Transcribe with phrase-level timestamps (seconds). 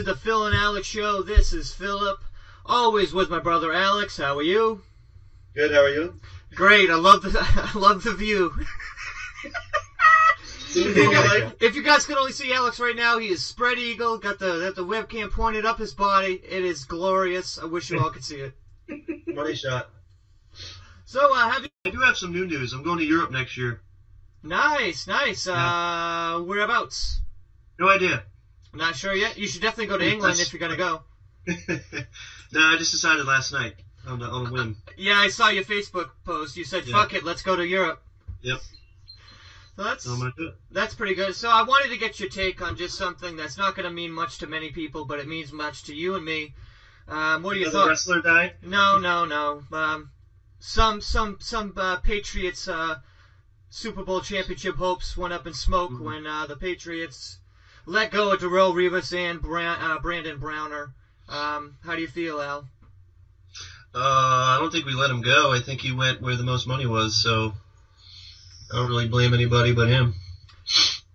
[0.00, 1.22] back to the Phil and Alex show.
[1.22, 2.20] This is Philip,
[2.64, 4.16] always with my brother Alex.
[4.16, 4.80] How are you?
[5.54, 5.72] Good.
[5.72, 6.18] How are you?
[6.54, 6.88] Great.
[6.88, 7.38] I love the
[7.74, 8.50] I love the view.
[10.68, 14.38] if, you guys, if could only see Alex right now, he is spread eagle, got
[14.38, 16.40] the got the webcam pointed up his body.
[16.48, 17.58] It is glorious.
[17.58, 18.54] I wish you all could see it.
[19.26, 19.90] Money shot.
[21.04, 21.68] So, uh, have you?
[21.84, 22.72] I do have some new news.
[22.72, 23.82] I'm going to Europe next year.
[24.42, 25.46] Nice, nice.
[25.46, 27.20] Uh, whereabouts?
[27.78, 28.22] No idea.
[28.72, 29.36] Not sure yet.
[29.36, 31.02] You should definitely go to England if you're gonna go.
[31.46, 33.74] no, I just decided last night
[34.06, 34.76] on the on a whim.
[34.96, 36.56] Yeah, I saw your Facebook post.
[36.56, 36.96] You said, Yeah.
[36.96, 38.00] "Fuck it, let's go to Europe."
[38.42, 38.60] Yep.
[39.76, 40.54] So that's So I'm gonna do it.
[40.70, 41.34] that's pretty good.
[41.34, 44.12] So I wanted to get your take on just something that's not going to mean
[44.12, 46.52] much to many people, but it means much to you and me.
[47.08, 48.54] Um, what do you a wrestler die?
[48.62, 49.62] No, no, no.
[49.72, 50.10] Um,
[50.58, 52.96] some some some uh, Patriots uh,
[53.70, 56.00] Super Bowl championship hopes went up in smoke Mhm.
[56.00, 57.38] when uh, the Patriots
[57.90, 60.92] let go of Darrelle Revis and uh, Brandon Browner.
[61.28, 62.68] Um, how do you feel, Al?
[63.92, 65.52] Uh, I don't think we let him go.
[65.52, 67.20] I think he went where the most money was.
[67.20, 67.52] So
[68.72, 70.14] I don't really blame anybody but him.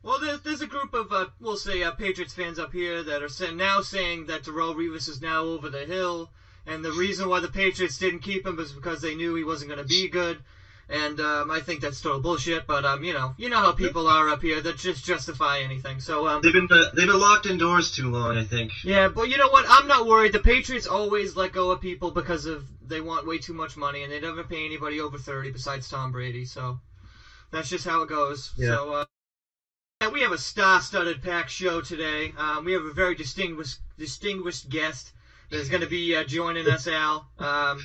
[0.03, 3.23] Well, there's, there's a group of, uh, we'll say, uh, Patriots fans up here that
[3.23, 6.29] are now saying that Darrelle Revis is now over the hill,
[6.65, 9.69] and the reason why the Patriots didn't keep him is because they knew he wasn't
[9.69, 10.43] going to be good.
[10.87, 12.67] And um, I think that's total bullshit.
[12.67, 15.99] But um, you know, you know how people are up here that just justify anything.
[15.99, 18.37] So um, They've been uh, they've been locked indoors too long.
[18.37, 18.71] I think.
[18.83, 19.65] yeah, but you know what?
[19.67, 20.33] I'm not worried.
[20.33, 24.03] The Patriots always let go of people because of they want way too much money,
[24.03, 26.45] and they never pay anybody over 30 besides Tom Brady.
[26.45, 26.79] So
[27.51, 28.51] that's just how it goes.
[28.55, 28.67] Yeah.
[28.75, 29.05] So uh,
[30.01, 32.33] yeah, we have a star-studded packed show today.
[32.37, 35.13] Um, we have a very distinguished distinguished guest
[35.49, 37.27] that is going to be uh, joining us, Al.
[37.39, 37.79] Um,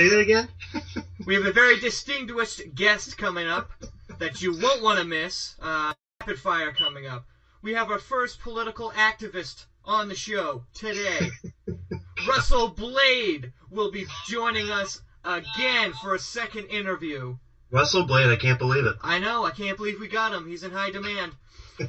[0.00, 0.48] Say that again.
[1.26, 3.70] we have a very distinguished guest coming up
[4.18, 5.56] that you won't want to miss.
[5.60, 7.24] Uh, rapid fire coming up.
[7.62, 11.30] We have our first political activist on the show today.
[12.28, 17.36] Russell Blade will be joining us again for a second interview.
[17.72, 18.30] Russell Blade.
[18.30, 18.96] I can't believe it.
[19.02, 20.46] I know, I can't believe we got him.
[20.46, 21.32] He's in high demand.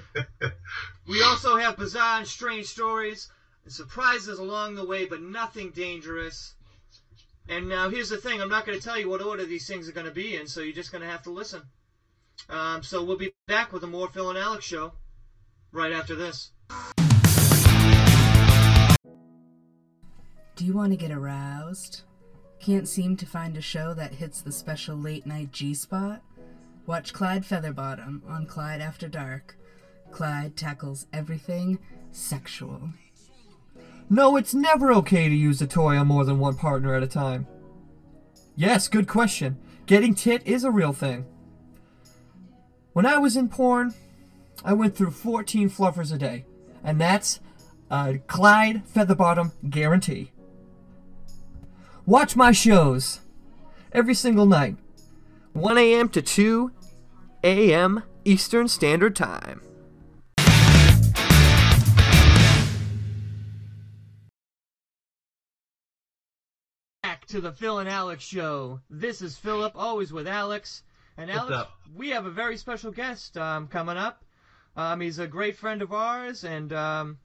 [1.10, 3.30] We also have bizarre and strange stories,
[3.64, 6.54] and surprises along the way, but nothing dangerous.
[7.50, 9.90] And now here's the thing: I'm not going to tell you what order these things
[9.90, 11.64] are going to be in, so you're just going to have to listen.
[12.48, 14.94] Um, so we'll be back with a more Phil and Alex show
[15.72, 16.52] right after this.
[20.56, 22.02] Do you want to get aroused?
[22.60, 26.22] Can't seem to find a show that hits the special late night G spot?
[26.86, 29.58] Watch Clyde Featherbottom on Clyde After Dark.
[30.12, 31.80] Clyde tackles everything
[32.12, 32.90] sexual.
[34.10, 37.08] No, it's never okay to use a toy on more than one partner at a
[37.08, 37.48] time.
[38.56, 39.58] Yes, good question.
[39.86, 41.26] Getting tit is a real thing.
[42.94, 43.94] When I was in porn,
[44.66, 46.46] I went through 14 fluffers a day,
[46.84, 47.40] and that's
[47.92, 50.32] a Clyde Featherbottom guarantee.
[52.06, 53.22] Watch my shows
[53.92, 54.78] every single night,
[55.54, 56.10] 1 a.m.
[56.10, 56.72] to 2
[57.44, 58.04] a.m.
[58.26, 59.62] Eastern Standard Time.
[67.30, 68.80] To the Phil and Alex show.
[68.90, 70.82] This is Philip, always with Alex.
[71.16, 71.72] And What's Alex, up?
[71.96, 74.24] we have a very special guest um, coming up.
[74.76, 77.20] Um, he's a great friend of ours, and um,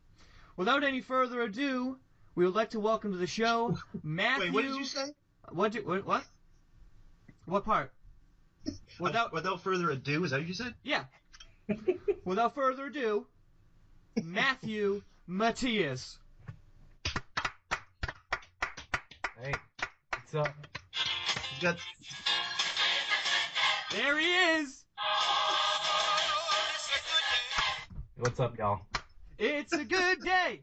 [0.59, 1.97] without any further ado,
[2.35, 4.45] we would like to welcome to the show Matthew.
[4.53, 5.07] Wait, what did you say?
[5.51, 5.73] What?
[5.73, 6.05] Did, what?
[6.07, 6.25] What?
[7.47, 7.91] What part?
[9.01, 10.75] Without Without further ado, is that what you said?
[10.83, 11.05] yeah.
[12.27, 13.27] Without further ado,
[14.23, 16.19] Matthew Mattias.
[19.43, 19.55] Hey,
[20.35, 20.55] up?
[21.57, 21.79] You got
[23.91, 24.85] There he is.
[28.17, 28.81] What's up, y'all?
[29.39, 30.63] It's a good day.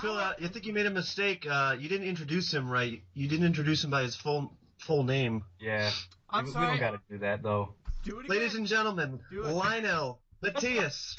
[0.00, 0.12] Phil.
[0.12, 1.46] Uh, I think you made a mistake.
[1.48, 3.02] Uh, you didn't introduce him right.
[3.14, 5.44] You didn't introduce him by his full full name.
[5.60, 5.90] yeah.
[6.30, 6.66] I'm we, sorry.
[6.66, 7.74] We don't gotta do that though.
[8.04, 8.22] Do.
[8.28, 9.20] Ladies and gentlemen.
[9.32, 11.16] Lionel Mattias.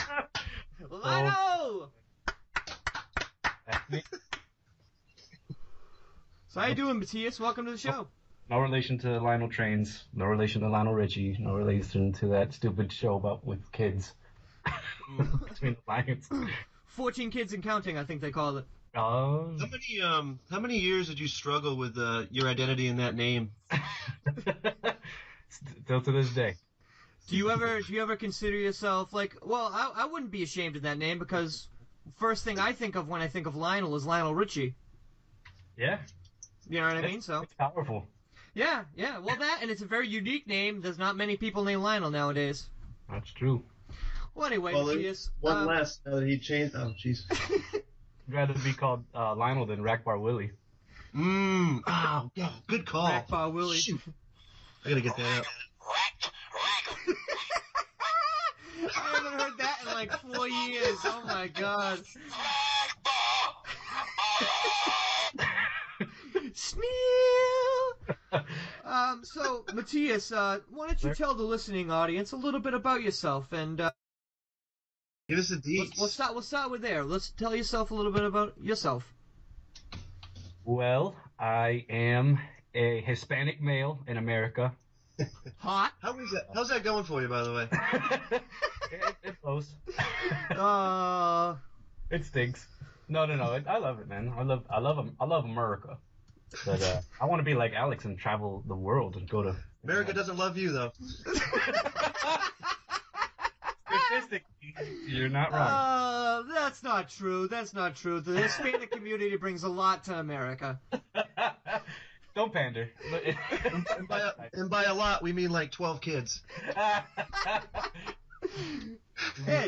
[0.89, 1.91] Lionel.
[6.49, 6.61] That's me.
[6.61, 7.39] So how you doing, Mattias?
[7.39, 8.07] Welcome to the show.
[8.49, 10.05] No relation to Lionel Trains.
[10.13, 11.37] No relation to Lionel Richie.
[11.39, 14.13] No relation to that stupid show about with kids.
[15.17, 16.27] Between the lions.
[16.87, 18.65] 14 kids and counting, I think they call it.
[18.95, 19.55] Oh.
[19.59, 23.13] How many um how many years did you struggle with uh, your identity in that
[23.13, 23.51] name?
[25.49, 26.55] Still to this day.
[27.27, 30.75] Do you ever do you ever consider yourself like well I, I wouldn't be ashamed
[30.75, 31.67] of that name because
[32.17, 34.73] first thing I think of when I think of Lionel is Lionel Richie.
[35.77, 35.99] Yeah.
[36.69, 37.21] You know what I mean?
[37.21, 38.07] So It's powerful.
[38.53, 39.17] yeah, yeah.
[39.17, 40.81] Well that and it's a very unique name.
[40.81, 42.69] There's not many people named Lionel nowadays.
[43.09, 43.63] That's true.
[44.35, 45.29] Well, anyway, Well, Mattias.
[45.41, 46.01] One um, last.
[46.05, 46.75] Now that he changed.
[46.77, 47.23] Oh, jeez.
[47.31, 47.83] I'd
[48.27, 50.51] rather be called uh, Lionel than Rackbar Willie.
[51.15, 51.81] Mmm.
[51.87, 53.09] Oh, yeah, good call.
[53.09, 53.77] Rack Bar Willie.
[53.77, 53.99] Shoot.
[54.85, 55.45] I gotta get that out.
[58.95, 60.97] I haven't heard that in like four years.
[61.05, 61.99] Oh my god.
[66.59, 66.83] Sneal.
[68.85, 73.03] Um, so Mattias, uh, why don't you tell the listening audience a little bit about
[73.03, 73.91] yourself and uh,
[75.27, 75.79] Give us a deets.
[75.79, 76.33] let's, we'll start.
[76.33, 77.03] We'll start with there.
[77.03, 79.13] Let's tell yourself a little bit about yourself.
[80.65, 82.39] Well, I am
[82.73, 84.73] a Hispanic male in America.
[85.57, 85.91] Hot.
[86.01, 86.47] How is that?
[86.55, 87.67] How's that going for you, by the way?
[88.91, 89.69] it, it blows.
[90.49, 91.55] Uh,
[92.09, 92.67] It stinks.
[93.07, 93.53] No, no, no.
[93.53, 94.33] It, I love it, man.
[94.35, 95.97] I love, I love, I love America.
[96.65, 99.55] But uh, I want to be like Alex and travel the world and go to.
[99.83, 100.91] America doesn't love you, though.
[103.87, 104.43] Statistically,
[105.07, 105.61] you're not wrong.
[105.61, 107.47] uh, that's not true.
[107.47, 108.19] That's not true.
[108.19, 110.79] The Hispanic community brings a lot to America.
[112.35, 112.89] Don't pander.
[113.97, 116.41] And by, a, and by a lot, we mean like 12 kids.
[116.75, 117.01] Hey,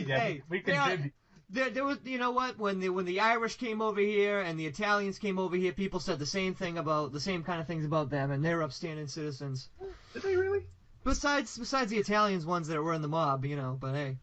[0.08, 1.14] Yeah, hey, we they are- contribute.
[1.54, 2.58] There, there was, you know what?
[2.58, 6.00] When the when the Irish came over here and the Italians came over here, people
[6.00, 9.08] said the same thing about the same kind of things about them, and they're upstanding
[9.08, 9.68] citizens.
[10.14, 10.66] Did they really?
[11.04, 13.78] Besides, besides the Italians ones that were in the mob, you know.
[13.78, 14.18] But hey,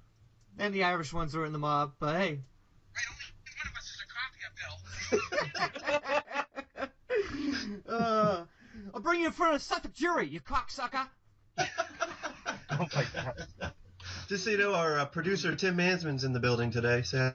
[0.59, 1.93] and the Irish ones were in the mob.
[1.99, 2.41] But hey,
[7.89, 8.45] uh,
[8.95, 11.07] I'll bring you in front of a Suffolk jury, you cocksucker.
[12.71, 13.73] Oh my god.
[14.29, 17.01] Just so you know, our uh, producer Tim Mansman's in the building today.
[17.01, 17.33] Say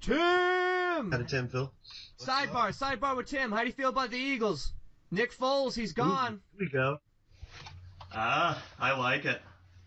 [0.00, 0.16] Tim.
[0.16, 1.72] hi to Tim, Phil.
[2.20, 3.50] Sidebar, sidebar with Tim.
[3.50, 4.72] How do you feel about the Eagles?
[5.10, 6.40] Nick Foles, he's gone.
[6.56, 7.00] Here we go.
[8.14, 9.42] Ah, I like it.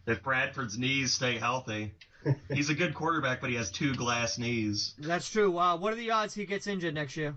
[0.07, 1.93] If Bradford's knees stay healthy.
[2.53, 4.95] He's a good quarterback, but he has two glass knees.
[4.97, 5.57] That's true.
[5.57, 7.35] Uh, what are the odds he gets injured next year?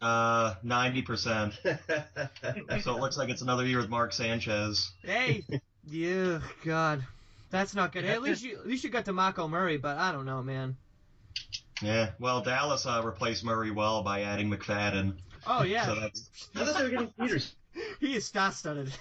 [0.00, 1.52] Uh, 90%.
[2.82, 4.90] So it looks like it's another year with Mark Sanchez.
[5.02, 5.44] Hey,
[5.86, 7.04] yeah, God,
[7.50, 8.04] that's not good.
[8.04, 10.76] Hey, at least you, at least you got DeMarco Murray, but I don't know, man.
[11.82, 15.14] Yeah, well, Dallas uh, replaced Murray well by adding McFadden.
[15.46, 17.52] Oh So yeah, that's I thought they were getting Peterson.
[18.00, 18.92] he is star-studded.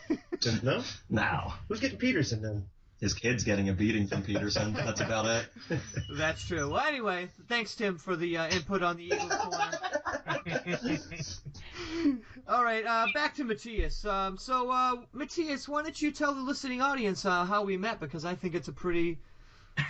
[0.63, 0.83] No?
[1.09, 1.55] now.
[1.67, 2.65] Who's getting Peterson then?
[3.01, 4.73] His kid's getting a beating from Peterson.
[4.73, 5.79] That's about it.
[6.17, 6.69] that's true.
[6.69, 9.71] Well, anyway, thanks Tim for the uh, input on the Eagles corner.
[12.47, 14.06] All right, uh, back to Mattias.
[14.09, 18.00] Um, so, uh, Mattias, why don't you tell the listening audience uh, how we met?
[18.00, 19.19] Because I think it's a pretty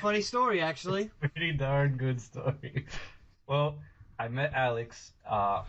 [0.02, 1.12] funny story, actually.
[1.20, 2.86] Pretty darn good story.
[3.48, 3.80] Well,
[4.18, 5.64] I met Alex uh,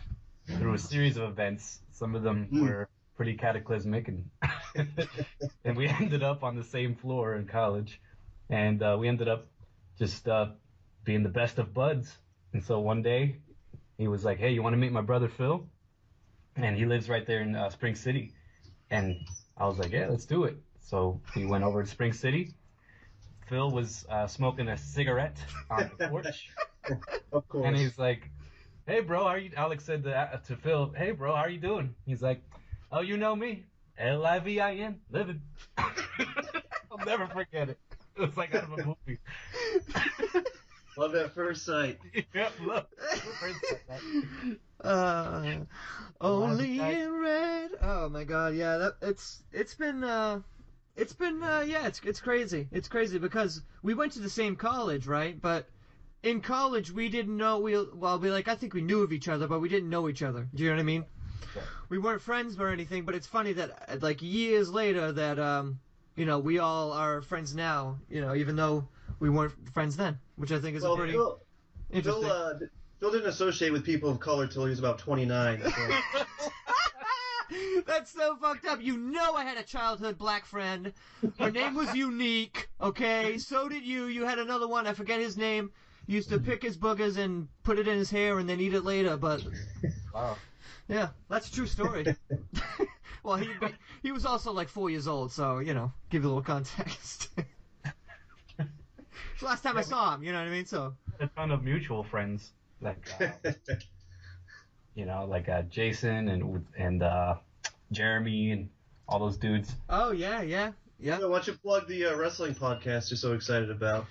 [0.47, 1.81] through a series of events.
[1.91, 2.61] Some of them Mm.
[2.61, 4.29] were pretty cataclysmic, and
[5.63, 8.01] and we ended up on the same floor in college,
[8.49, 9.47] and uh, we ended up
[9.97, 10.53] just uh,
[11.03, 12.17] being the best of buds.
[12.53, 13.37] And so one day,
[14.01, 15.63] he was like, "Hey, you want to meet my brother Phil?"
[16.55, 18.33] And he lives right there in uh, Spring City,
[18.89, 19.15] and
[19.55, 22.55] I was like, "Yeah, let's do it." So we went over to Spring City.
[23.47, 25.37] Phil was uh, smoking a cigarette
[25.69, 26.49] on the porch.
[27.31, 27.67] Of course.
[27.67, 28.27] And he's like,
[28.87, 31.59] "Hey, bro, how are you?" Alex said to, to Phil, "Hey, bro, how are you
[31.59, 32.41] doing?" He's like,
[32.91, 33.65] "Oh, you know me,
[33.97, 35.41] L I V I N, living."
[35.77, 37.77] I'll never forget it.
[38.17, 39.19] It's like out of a movie.
[40.97, 41.99] Love that first sight.
[42.33, 42.87] yep, look.
[44.83, 45.57] Uh,
[46.19, 47.69] only in red.
[47.83, 50.41] Oh my god, yeah, that it's it's been uh
[50.95, 52.67] it's been uh yeah, it's it's crazy.
[52.71, 55.39] It's crazy because we went to the same college, right?
[55.39, 55.69] But
[56.23, 59.27] in college we didn't know we well, we like I think we knew of each
[59.27, 60.47] other, but we didn't know each other.
[60.55, 61.05] Do you know what I mean?
[61.89, 65.79] We weren't friends or anything, but it's funny that like years later that um
[66.15, 68.87] you know, we all are friends now, you know, even though
[69.21, 71.39] we weren't friends then, which I think is Well, a pretty Phil,
[71.91, 72.23] interesting.
[72.23, 72.53] Phil, uh,
[72.99, 75.61] Phil didn't associate with people of color till he was about 29.
[75.63, 75.69] So.
[77.85, 78.81] That's so fucked up.
[78.81, 80.91] You know I had a childhood black friend.
[81.37, 83.37] Her name was Unique, okay?
[83.37, 84.05] So did you.
[84.05, 85.71] You had another one, I forget his name.
[86.07, 88.73] He used to pick his boogers and put it in his hair and then eat
[88.73, 89.43] it later, but
[90.13, 90.37] Wow.
[90.87, 92.15] yeah, that's a true story.
[93.23, 93.49] well, he
[94.01, 97.29] he was also like four years old, so, you know, give you a little context.
[99.41, 100.67] It's the last time I saw him, you know what I mean?
[100.67, 103.29] So, A ton of mutual friends, like uh,
[104.93, 107.37] you know, like uh, Jason and and uh,
[107.91, 108.69] Jeremy and
[109.07, 109.73] all those dudes.
[109.89, 111.17] oh yeah, yeah, yeah.
[111.17, 114.05] So why don't you plug the uh, wrestling podcast you're so excited about?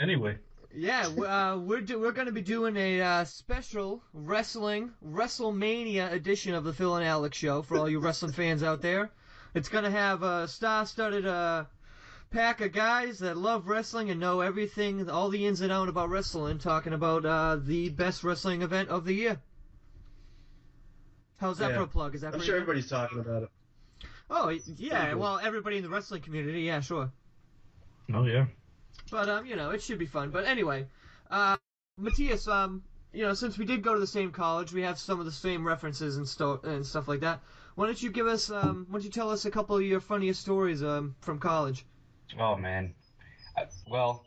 [0.00, 0.38] Anyway,
[0.74, 6.54] Yeah, uh, we're do- we're going to be doing a uh, special wrestling WrestleMania edition
[6.54, 9.10] of the Phil and Alex show for all you wrestling fans out there.
[9.52, 11.64] It's going to have a star-studded uh,
[12.32, 16.08] pack of guys that love wrestling and know everything, all the ins and outs about
[16.08, 19.40] wrestling, talking about uh, the best wrestling event of the year.
[21.38, 21.76] How's that Yeah.
[21.78, 22.14] for a plug?
[22.14, 22.62] Is that I'm sure good?
[22.62, 23.50] everybody's talking about it.
[24.30, 24.48] Oh,
[24.78, 25.10] yeah.
[25.10, 25.20] Cool.
[25.20, 27.12] Well, everybody in the wrestling community, yeah, sure.
[28.12, 28.46] Oh yeah.
[29.10, 30.30] But um, you know, it should be fun.
[30.30, 30.86] But anyway,
[31.30, 31.56] uh,
[32.00, 35.18] Mattias, um, you know, since we did go to the same college, we have some
[35.20, 37.40] of the same references and sto- and stuff like that.
[37.74, 40.00] Why don't you give us um, why don't you tell us a couple of your
[40.00, 41.84] funniest stories um from college?
[42.38, 42.94] Oh man.
[43.56, 44.24] I, well,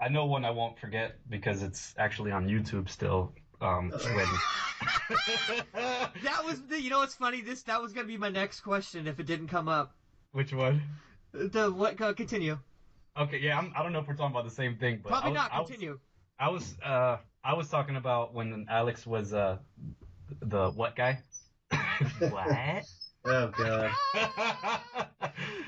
[0.00, 3.32] I know one I won't forget because it's actually on YouTube still.
[3.60, 4.26] Um, when
[6.22, 7.40] That was the, you know what's funny?
[7.40, 9.94] This that was gonna be my next question if it didn't come up.
[10.32, 10.82] which one?
[11.32, 11.96] The what?
[11.96, 12.58] Go, continue.
[13.16, 15.28] Okay, yeah, I'm, I don't know if we're talking about the same thing, but Probably
[15.28, 15.52] I was, not.
[15.52, 15.98] I was- Continue.
[16.38, 19.58] I was uh I was talking about when Alex was uh
[20.40, 21.22] the what guy?
[22.18, 22.84] what?
[23.26, 23.90] Oh god.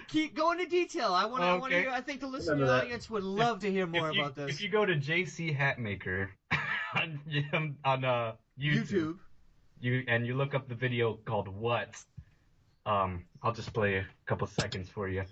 [0.09, 1.13] Keep going to detail.
[1.13, 1.47] I want to.
[1.47, 1.83] I want to Okay.
[1.85, 1.91] hear.
[1.91, 2.85] I think the listening Remember that.
[2.85, 4.51] audience would love to hear more if you, about this.
[4.55, 6.29] If you go to JC Hatmaker
[6.95, 9.19] on, on uh, YouTube, YouTube.
[9.81, 11.97] you and you look up the video called "What,"
[12.85, 15.25] um, I'll just play a couple seconds for you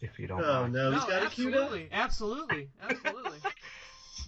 [0.00, 0.40] if you don't.
[0.42, 0.72] Oh mind.
[0.74, 1.62] no, he's no, got it queued up.
[1.62, 3.38] absolutely, absolutely, absolutely.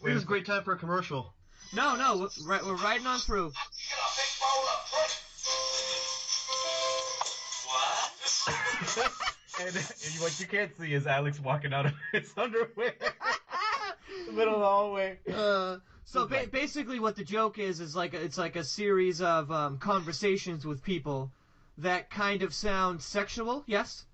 [0.04, 1.32] It was a great time for a commercial.
[1.72, 3.52] No, no, we're, we're riding on through.
[9.60, 12.94] And, and what you can't see is Alex walking out of his underwear,
[14.20, 15.18] in the middle of the hallway.
[15.32, 19.50] Uh, so ba- basically, what the joke is is like it's like a series of
[19.50, 21.30] um, conversations with people
[21.78, 23.64] that kind of sound sexual.
[23.66, 24.04] Yes.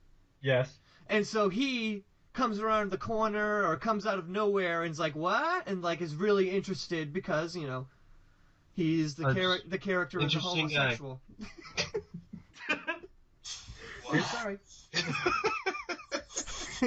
[0.41, 0.73] Yes.
[1.09, 5.67] And so he comes around the corner or comes out of nowhere and's like, "What?"
[5.67, 7.87] and like is really interested because you know
[8.75, 10.95] he's the Uh, char- the character is a interesting guy.
[10.95, 11.21] homosexual.
[14.33, 14.59] Sorry.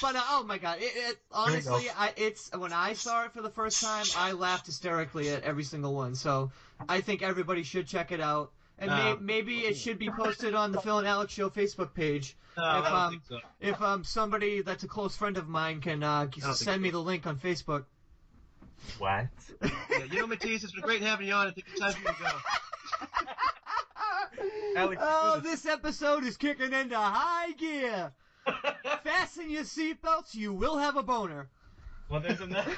[0.00, 3.42] but uh, oh my god, it, it honestly, I, it's when I saw it for
[3.42, 6.14] the first time, I laughed hysterically at every single one.
[6.14, 6.50] So
[6.88, 10.72] I think everybody should check it out, and may, maybe it should be posted on
[10.72, 12.36] the Phil and Alex Show Facebook page.
[12.56, 13.38] No, If, um, so.
[13.60, 16.98] If um somebody that's a close friend of mine can uh, send me so.
[16.98, 17.84] the link on Facebook.
[18.98, 19.26] What?
[19.62, 21.48] Yeah, you know, Matisse, it's been great having you on.
[21.48, 23.26] I think it's time for you to go.
[24.76, 25.66] Alex, oh, this.
[25.66, 28.12] episode is kicking into high gear.
[29.04, 31.48] Fasten your seatbelts, you will have a boner.
[32.08, 32.72] Well, there's another.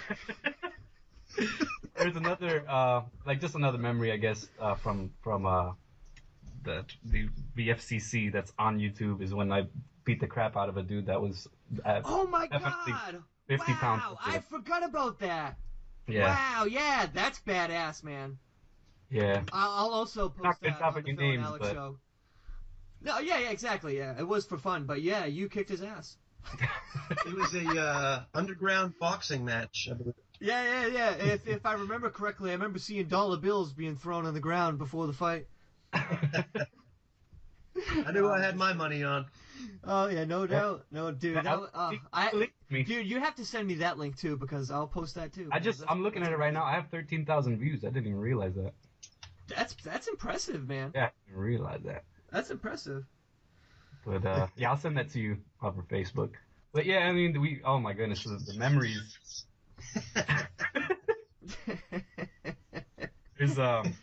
[1.96, 5.72] there's another, uh, like just another memory, I guess, uh, from from uh,
[6.62, 9.66] the the BFCC that's on YouTube is when I
[10.04, 11.48] beat the crap out of a dude that was.
[11.84, 13.22] At, Oh my god!
[13.48, 14.18] 50 wow, pounds.
[14.24, 15.56] I forgot about that.
[16.06, 18.38] yeah, Wow, yeah, that's badass, man.
[19.10, 19.42] Yeah.
[19.52, 21.96] I'll, I'll also post Not that good on the your Phil and Alex but- show.
[23.00, 24.18] No, yeah, yeah, exactly, yeah.
[24.18, 26.16] It was for fun, but yeah, you kicked his ass.
[27.26, 29.88] It was a uh, underground boxing match.
[29.90, 30.14] I believe.
[30.40, 31.10] Yeah, yeah, yeah.
[31.32, 34.78] If if I remember correctly, I remember seeing dollar bills being thrown on the ground
[34.78, 35.46] before the fight.
[35.92, 36.44] I
[38.12, 39.26] knew I had my money on.
[39.84, 41.36] Oh yeah, no doubt, no dude.
[41.36, 45.14] That, uh, I, dude, you have to send me that link too because I'll post
[45.14, 45.48] that too.
[45.52, 46.64] I just, That's- I'm looking at it right now.
[46.64, 47.84] I have 13,000 views.
[47.84, 48.74] I didn't even realize that.
[49.48, 50.92] That's that's impressive, man.
[50.94, 52.04] Yeah, I didn't realize that.
[52.30, 53.04] That's impressive.
[54.04, 56.30] But uh, yeah, I'll send that to you over Facebook.
[56.72, 57.60] But yeah, I mean, we.
[57.64, 59.44] Oh my goodness, the, the memories.
[63.38, 63.94] There's um,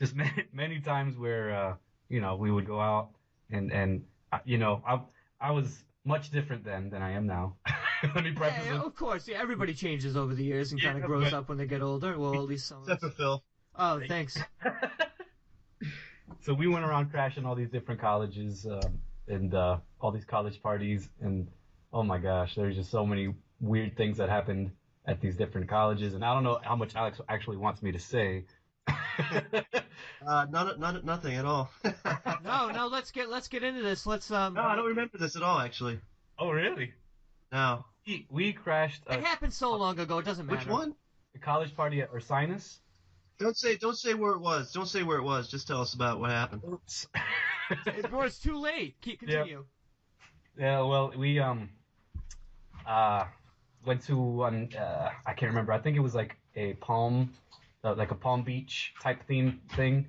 [0.00, 1.74] just many, many times where uh,
[2.08, 3.10] you know we would go out
[3.50, 5.00] and and uh, you know I
[5.40, 7.56] I was much different then than I am now.
[8.14, 8.86] Let me preface Yeah, it.
[8.86, 9.26] of course.
[9.28, 11.66] Yeah, everybody changes over the years and Yeah, kind of grows but- up when they
[11.66, 12.18] get older.
[12.18, 13.42] Well, at least some of Except for Phil.
[13.78, 14.38] Oh, thanks.
[16.40, 20.62] so we went around crashing all these different colleges um, and uh, all these college
[20.62, 21.48] parties and
[21.92, 24.70] oh my gosh there's just so many weird things that happened
[25.06, 27.98] at these different colleges and i don't know how much alex actually wants me to
[27.98, 28.44] say
[30.26, 31.70] Uh, not, not, nothing at all.
[32.44, 32.86] No, no.
[32.86, 34.06] Let's get let's get into this.
[34.06, 34.54] Let's um.
[34.54, 35.98] No, I don't remember this at all, actually.
[36.38, 36.92] oh really
[37.50, 37.84] No.
[38.06, 40.18] we, we crashed It happened so long ago.
[40.18, 40.58] It doesn't matter.
[40.58, 40.94] Which one?
[41.34, 42.78] a college party at ursinus
[43.38, 44.72] Don't say, don't say where it was.
[44.72, 45.48] Don't say where it was.
[45.48, 46.62] Just tell us about what happened.
[46.64, 47.06] oops
[47.86, 48.94] It, or it's too late.
[49.00, 49.64] Keep continue.
[50.58, 51.68] Yeah, well, we um
[52.86, 53.24] uh
[53.84, 55.72] went to um, uh, I can't remember.
[55.72, 57.32] I think it was like a Palm,
[57.84, 60.06] uh, like a Palm Beach type theme thing,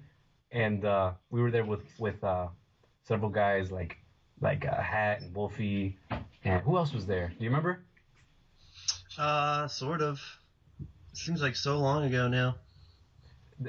[0.52, 2.48] and uh, we were there with with uh,
[3.04, 3.98] several guys like
[4.42, 5.98] like uh, Hat and Wolfie,
[6.44, 7.30] and who else was there?
[7.38, 7.84] Do you remember?
[9.18, 10.20] Uh, sort of.
[11.14, 12.56] Seems like so long ago now.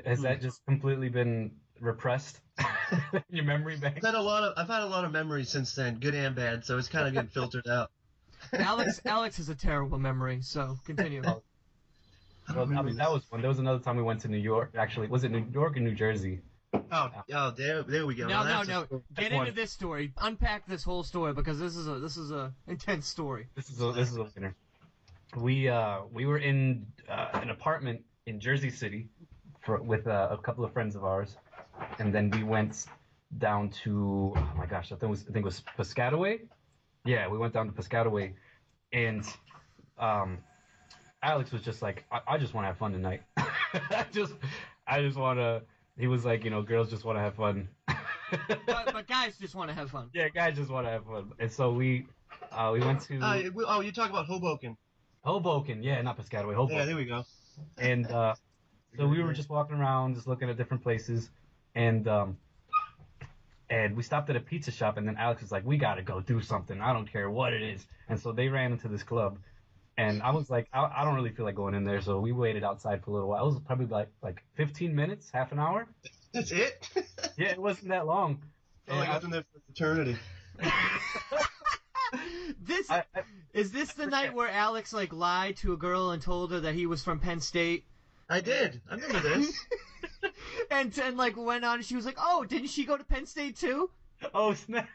[0.05, 2.41] Has that just completely been repressed?
[2.59, 3.97] in Your memory bank?
[3.99, 6.35] I've had a lot of I've had a lot of memories since then, good and
[6.35, 6.65] bad.
[6.65, 7.91] So it's kind of getting filtered out.
[8.53, 11.23] Alex Alex has a terrible memory, so continue.
[11.25, 11.43] Oh.
[12.55, 13.43] Well, I mean, that was one.
[13.43, 14.73] There was another time we went to New York.
[14.77, 16.41] Actually, was it New York or New Jersey?
[16.91, 18.27] Oh, oh, there, there we go.
[18.27, 19.03] No, Now no, no.
[19.15, 19.55] Get into one.
[19.55, 20.13] this story.
[20.19, 23.47] Unpack this whole story because this is a this is a intense story.
[23.55, 24.55] This is a, this is a winner.
[25.37, 29.09] We uh we were in uh, an apartment in Jersey City
[29.69, 31.37] for with uh, a couple of friends of ours,
[31.99, 32.87] and then we went
[33.37, 36.41] down to oh my gosh I think it was I think it was Piscataway.
[37.05, 38.33] Yeah, we went down to Piscataway,
[38.95, 39.23] and
[39.99, 40.39] um,
[41.23, 43.21] Alex was just like I, I just want to have fun tonight.
[43.37, 44.33] I just
[44.87, 45.63] I just want to.
[45.99, 47.69] He was like you know girls just want to have fun.
[48.67, 50.11] But, but guys just want to have fun.
[50.13, 52.07] yeah, guys just want to have fun, and so we
[52.53, 54.77] uh, we went to Uh, we- oh, you talk about Hoboken.
[55.25, 55.83] Hoboken.
[55.83, 56.55] Yeah, not Piscataway.
[56.55, 56.77] Hoboken.
[56.77, 57.25] Yeah, there we go.
[57.79, 58.35] and uh,
[58.99, 61.31] so we were just walking around, just looking at different places,
[61.75, 62.37] and um,
[63.71, 66.21] and we stopped at a pizza shop, and then Alex was like, "We gotta go
[66.21, 66.81] do something.
[66.81, 69.39] I don't care what it is." And so they ran into this club,
[69.97, 72.33] and I was like, I, I don't really feel like going in there, so we
[72.33, 73.43] waited outside for a little while.
[73.43, 75.87] It was probably like like 15 minutes, half an hour.
[76.35, 76.89] That's it.
[77.37, 78.43] Yeah, it wasn't that long.
[78.89, 80.17] oh, I And got them there for eternity.
[82.61, 86.23] This I, I, is this the night where Alex like lied to a girl and
[86.23, 87.85] told her that he was from Penn State,
[88.29, 88.81] I did.
[88.91, 89.67] I remember this.
[90.71, 91.83] and and like went on.
[91.83, 93.91] She was like, "Oh, didn't she go to Penn State too?"
[94.35, 94.89] oh snap!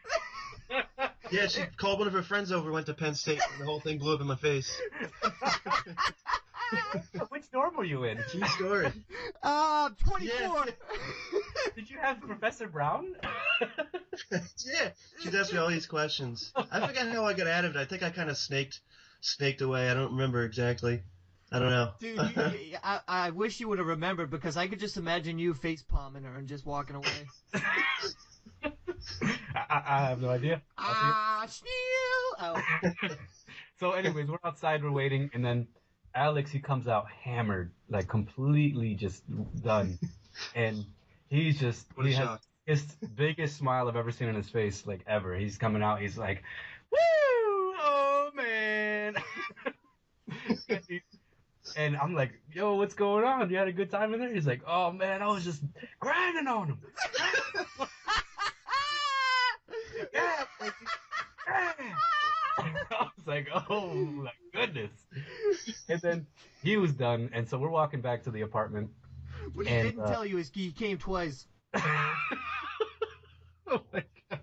[1.31, 3.79] Yeah, she called one of her friends over, went to Penn State, and the whole
[3.79, 4.79] thing blew up in my face.
[7.29, 8.19] Which dorm were you in?
[8.29, 8.91] True story.
[9.41, 10.29] Uh, 24.
[10.29, 10.65] Yeah.
[11.75, 13.15] Did you have Professor Brown?
[14.31, 16.51] yeah, she'd ask me all these questions.
[16.55, 17.79] I forgot how I got out of it.
[17.79, 18.81] I think I kind of snaked,
[19.21, 19.89] snaked away.
[19.89, 21.01] I don't remember exactly.
[21.53, 21.91] I don't know.
[21.99, 25.53] Dude, you, I, I wish you would have remembered because I could just imagine you
[25.53, 27.27] face palming her and just walking away.
[28.63, 28.71] I,
[29.55, 30.61] I, I have no idea.
[30.77, 31.69] I'll see you.
[32.41, 32.99] ah, Schneel!
[33.09, 33.15] Oh.
[33.79, 35.67] So, anyways, we're outside, we're waiting, and then
[36.15, 39.23] Alex he comes out hammered, like completely just
[39.61, 39.99] done,
[40.55, 40.85] and
[41.27, 42.41] he's just What a he has shock.
[42.65, 42.83] his
[43.15, 45.35] biggest smile I've ever seen on his face, like ever.
[45.35, 46.43] He's coming out, he's like,
[46.91, 46.97] "Woo!
[46.99, 49.15] Oh man!"
[51.75, 53.49] And I'm like, "Yo, what's going on?
[53.49, 55.63] You had a good time in there?" He's like, "Oh man, I was just
[55.99, 56.79] grinding on him."
[60.13, 60.73] yeah, like,
[61.47, 61.73] yeah.
[62.57, 64.91] I was like, oh my goodness.
[65.89, 66.27] And then
[66.61, 68.89] he was done, and so we're walking back to the apartment.
[69.53, 71.47] What he And, didn't uh, tell you is he came twice.
[71.75, 71.81] oh
[73.67, 74.39] my god.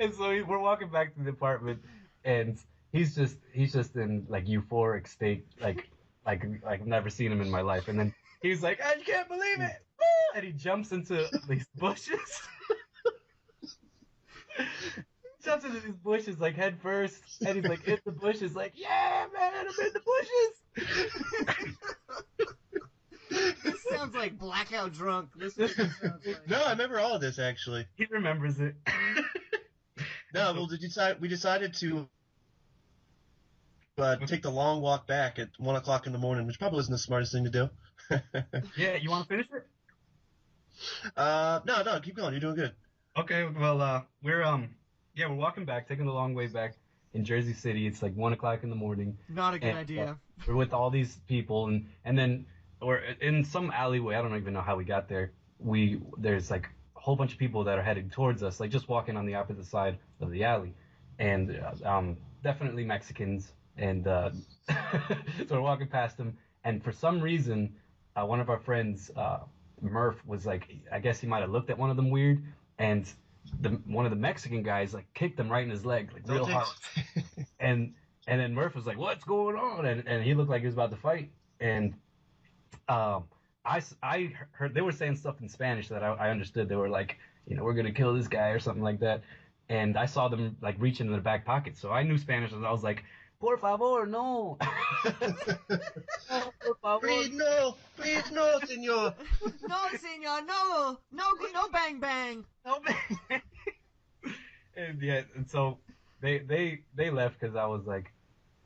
[0.00, 1.80] And so we're walking back to the apartment,
[2.24, 2.58] and
[2.92, 5.88] he's just he's just in like euphoric state, like
[6.26, 7.88] like like I've never seen him in my life.
[7.88, 9.76] And then he's like, I can't believe it,
[10.34, 12.42] and he jumps into these bushes.
[15.44, 19.26] jumps into these bushes like head first, and he's like in the bushes, like, yeah,
[19.32, 21.76] man, I'm in the bushes.
[23.64, 25.30] This sounds like blackout drunk.
[25.34, 26.48] This is what it sounds like.
[26.50, 27.86] No, I remember all of this actually.
[27.96, 28.74] he remembers it.
[30.34, 31.20] No, well, did you decide?
[31.20, 32.08] We decided to
[33.98, 36.92] uh, take the long walk back at one o'clock in the morning, which probably isn't
[36.92, 37.70] the smartest thing to do.
[38.76, 39.66] yeah, you want to finish it?
[41.16, 42.32] uh, no, no, keep going.
[42.32, 42.72] You're doing good.
[43.16, 44.70] Okay, well, uh, we're um,
[45.14, 46.74] yeah, we're walking back, taking the long way back
[47.12, 47.86] in Jersey City.
[47.86, 49.18] It's like one o'clock in the morning.
[49.28, 50.04] Not a good And, idea.
[50.04, 50.14] uh,
[50.46, 52.46] we're with all these people, and and then
[52.80, 54.16] we're in some alleyway.
[54.16, 55.32] I don't even know how we got there.
[55.58, 58.88] We there's like a whole bunch of people that are heading towards us, like just
[58.88, 60.74] walking on the opposite side of the alley,
[61.18, 63.52] and uh, um, definitely Mexicans.
[63.76, 64.30] And uh,
[64.68, 67.74] so we're walking past them, and for some reason,
[68.16, 69.38] uh, one of our friends, uh,
[69.80, 72.42] Murph, was like, I guess he might have looked at one of them weird,
[72.78, 73.10] and
[73.60, 76.46] the one of the Mexican guys like kicked him right in his leg, like real
[76.46, 76.68] hard
[77.60, 77.92] and
[78.26, 80.74] and then Murph was like, "What's going on?" And and he looked like he was
[80.74, 81.30] about to fight.
[81.60, 81.94] And
[82.88, 83.24] um,
[83.64, 86.68] I I heard they were saying stuff in Spanish that I, I understood.
[86.68, 89.22] They were like, you know, we're gonna kill this guy or something like that.
[89.68, 92.64] And I saw them like reach into their back pockets, so I knew Spanish, and
[92.66, 93.04] I was like,
[93.42, 94.56] "Por favor, no."
[96.60, 97.00] Por favor.
[97.00, 99.14] Please no, please no, senor.
[99.68, 102.44] no, senor, no, no, no, bang, bang.
[102.64, 103.42] No man.
[104.76, 105.78] and yeah, and so
[106.20, 108.12] they they they left because I was like,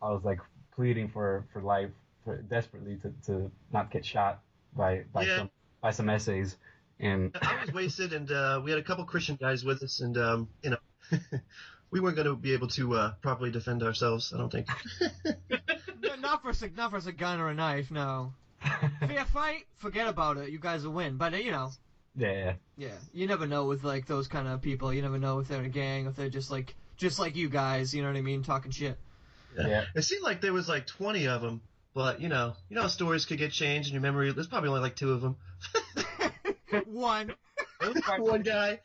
[0.02, 0.40] I was like
[0.74, 1.90] pleading for for life,
[2.22, 4.42] for, desperately to to not get shot
[4.76, 5.36] by by Yeah.
[5.38, 6.56] some by some essays,
[7.00, 10.18] and I was wasted, and uh, we had a couple Christian guys with us, and
[10.18, 10.78] um, you know,
[11.90, 14.32] we weren't going to be able to uh, properly defend ourselves.
[14.34, 14.68] I don't think.
[16.02, 17.90] No, not for a, not for a gun or a knife.
[17.90, 18.32] No.
[19.00, 20.50] Fair fight, forget about it.
[20.50, 21.16] You guys will win.
[21.16, 21.70] But uh, you know,
[22.16, 24.92] yeah, yeah, you never know with like those kind of people.
[24.92, 27.48] You never know if they're in a gang, if they're just like just like you
[27.48, 27.94] guys.
[27.94, 28.42] You know what I mean?
[28.42, 28.98] Talking shit.
[29.56, 29.84] Yeah.
[29.94, 31.62] It seemed like there was like 20 of them,
[31.94, 34.32] but you know, you know, how stories could get changed in your memory.
[34.32, 35.36] There's probably only like two of them.
[36.86, 37.34] One.
[38.18, 38.80] One guy.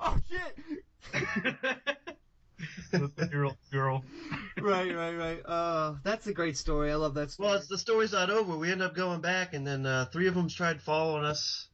[0.00, 0.82] oh shit.
[2.90, 4.04] The girl, girl.
[4.60, 5.40] Right, right, right.
[5.46, 6.90] Uh, that's a great story.
[6.90, 7.48] I love that story.
[7.48, 8.56] Well, it's, the story's not over.
[8.56, 11.68] We end up going back, and then uh, three of them tried following us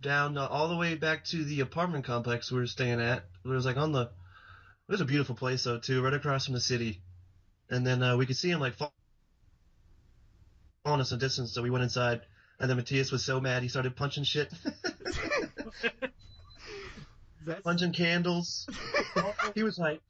[0.00, 3.24] down uh, all the way back to the apartment complex we were staying at.
[3.44, 4.02] It was like on the.
[4.02, 7.02] It was a beautiful place though too, right across from the city.
[7.68, 8.92] And then uh, we could see him like fo-
[10.84, 12.20] following us in distance, so we went inside.
[12.60, 14.50] And then Mattias was so mad he started punching shit,
[17.46, 18.68] That's- punching candles.
[19.54, 20.00] he was like,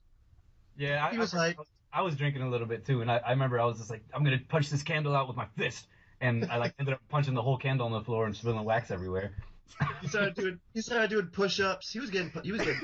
[0.77, 1.57] Yeah, I, He was I, like-
[1.93, 4.03] I was drinking a little bit too, and I, I remember I was just like,
[4.13, 5.87] I'm gonna punch this candle out with my fist,
[6.21, 8.91] and I like ended up punching the whole candle on the floor and spilling wax
[8.91, 9.31] everywhere.
[10.01, 11.91] he started doing, he started doing push-ups.
[11.91, 12.81] He was getting, he was getting.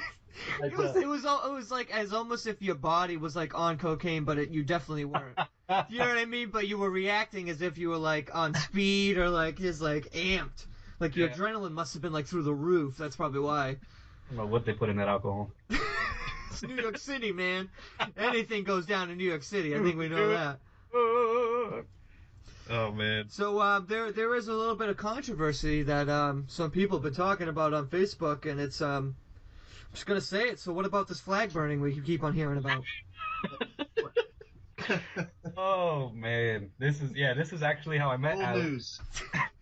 [0.59, 3.17] Like, It was, uh, it was al- it was like as almost if your body
[3.17, 5.37] was like on cocaine, but it, you definitely weren't.
[5.89, 6.49] you know what I mean?
[6.49, 10.09] But you were reacting as if you were like on speed or like just like
[10.13, 10.65] amped.
[10.99, 11.35] Like your Yeah.
[11.35, 12.97] adrenaline must have been like through the roof.
[12.97, 13.77] That's probably why.
[14.35, 15.51] Know what they put in that alcohol.
[16.49, 17.69] it's New York City, man.
[18.17, 19.75] Anything goes down in New York City.
[19.75, 20.59] I think we know that.
[20.93, 23.29] oh man.
[23.29, 27.03] So uh, there there is a little bit of controversy that um, some people have
[27.03, 29.15] been talking about on Facebook, and it's um,
[29.89, 30.59] I'm just gonna say it.
[30.59, 32.83] So what about this flag burning we keep on hearing about?
[35.55, 38.65] Oh man, this is yeah, this is actually how I met Old Alex.
[38.65, 39.01] news.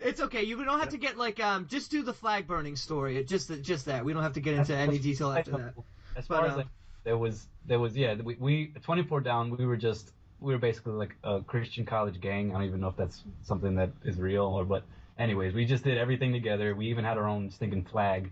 [0.00, 0.42] It's okay.
[0.42, 3.16] You don't have to get like um, just do the flag burning story.
[3.16, 4.04] It just just that.
[4.04, 5.74] We don't have to get into any detail after that.
[6.16, 6.66] As But, far as uh, like,
[7.04, 9.56] there was there was yeah, we, we 24 down.
[9.56, 12.50] We were just we were basically like a Christian college gang.
[12.50, 14.84] I don't even know if that's something that is real or but
[15.18, 16.74] anyways, we just did everything together.
[16.74, 18.30] We even had our own stinking flag.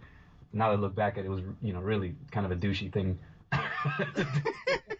[0.52, 2.56] Now that I look back at it, it was you know really kind of a
[2.56, 3.18] douchey thing.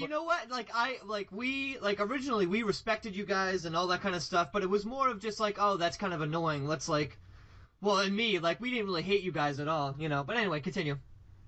[0.00, 0.50] but you know what?
[0.50, 4.22] Like I like we like originally we respected you guys and all that kind of
[4.22, 6.66] stuff, but it was more of just like, oh, that's kind of annoying.
[6.66, 7.18] Let's like,
[7.80, 10.24] well, and me like we didn't really hate you guys at all, you know.
[10.24, 10.98] But anyway, continue.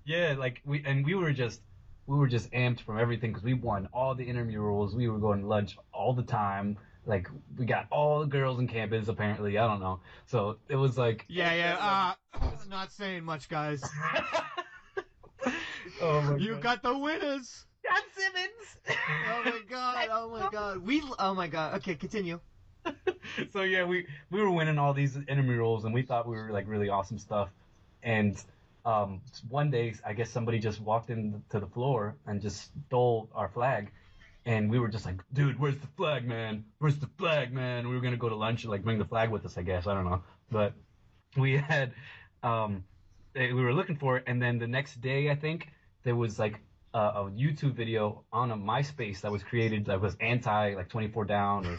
[0.05, 1.61] Yeah, like we and we were just
[2.07, 4.93] we were just amped from everything because we won all the intramurals.
[4.93, 6.77] We were going to lunch all the time.
[7.07, 7.27] Like
[7.57, 9.57] we got all the girls in campus apparently.
[9.57, 9.99] I don't know.
[10.25, 12.13] So it was like Yeah, yeah.
[12.39, 13.83] Uh, not saying much, guys.
[16.01, 16.61] oh my You God.
[16.61, 17.65] got the winners.
[17.85, 18.97] John Simmons.
[19.27, 20.07] Oh my god.
[20.11, 20.85] Oh my god.
[20.85, 21.03] We.
[21.19, 21.75] Oh my god.
[21.75, 22.39] Okay, continue.
[23.53, 26.67] so yeah, we we were winning all these intramurals and we thought we were like
[26.67, 27.49] really awesome stuff.
[28.03, 28.41] And
[28.85, 33.49] um, one day, I guess somebody just walked into the floor and just stole our
[33.49, 33.91] flag.
[34.45, 36.65] And we were just like, dude, where's the flag, man?
[36.77, 37.89] Where's the flag, man?
[37.89, 39.87] We were gonna go to lunch and like bring the flag with us, I guess.
[39.87, 40.21] I don't know,
[40.51, 40.73] but
[41.35, 41.93] we had,
[42.43, 42.83] um,
[43.35, 45.69] eh, we were looking for it, and then the next day, I think
[46.03, 46.59] there was like
[46.95, 51.25] a, a YouTube video on a MySpace that was created that was anti like 24
[51.25, 51.77] down or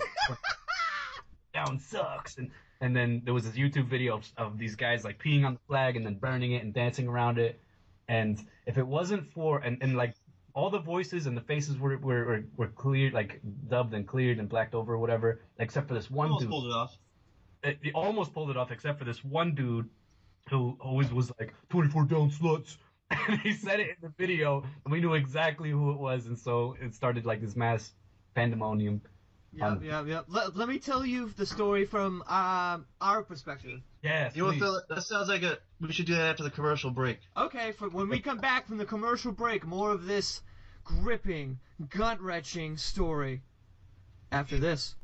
[1.55, 2.51] down sucks and
[2.83, 5.61] and then there was this YouTube video of, of these guys like peeing on the
[5.67, 7.59] flag and then burning it and dancing around it
[8.09, 10.15] and if it wasn't for and, and like
[10.53, 14.51] all the voices and the faces were were, were, cleared like dubbed and cleared and
[14.51, 16.99] blacked over or whatever except for this one Almost dude pulled it off.
[17.63, 19.89] it, he almost pulled it off, except for this one dude
[20.51, 22.77] who always was like 24 down sluts.
[23.11, 26.39] And he said it in the video, and we knew exactly who it was, and
[26.39, 27.93] so it started like this mass
[28.35, 29.01] pandemonium.
[29.53, 30.25] Yep, Um, yep, yep.
[30.29, 33.81] Let, let me tell you the story from um, our perspective.
[34.03, 34.61] Yes, You know what, please.
[34.61, 34.83] Phil?
[34.91, 35.59] That sounds like a.
[35.81, 37.21] We should do that after the commercial break.
[37.37, 40.43] Okay, for when we come back from the commercial break, more of this
[40.85, 43.43] gripping, gut wrenching story.
[44.33, 44.95] After this.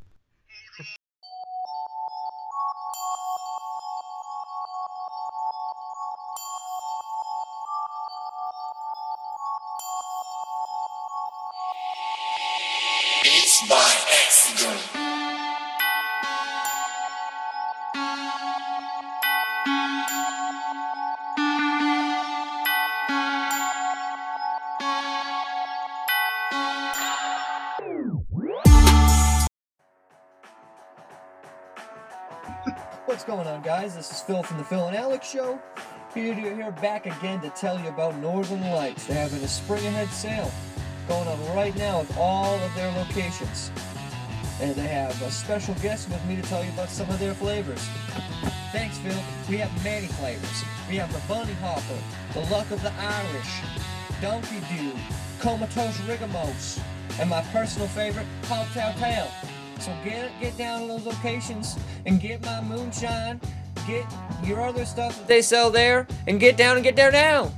[34.02, 35.60] This is Phil from the Phil and Alex Show.
[36.12, 39.06] Here, here back again to tell you about Northern Lights.
[39.06, 40.50] They're having a spring ahead sale
[41.06, 43.70] going on right now at all of their locations.
[44.60, 47.32] And they have a special guest with me to tell you about some of their
[47.32, 47.78] flavors.
[48.72, 49.22] Thanks, Phil.
[49.48, 50.64] We have many flavors.
[50.88, 53.60] We have the Bunny Hopper, the Luck of the Irish,
[54.20, 54.90] Donkey Dew,
[55.38, 56.82] Comatose Rigamos,
[57.20, 59.30] and my personal favorite, Hot Tail Tail.
[59.78, 63.40] So get get down to those locations and get my moonshine,
[63.86, 64.04] get
[64.44, 67.52] your other stuff that they sell there and get down and get there now.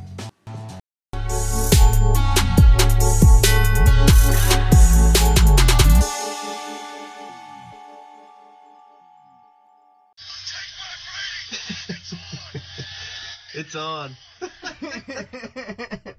[13.54, 14.16] it's on.
[14.80, 16.14] Welcome,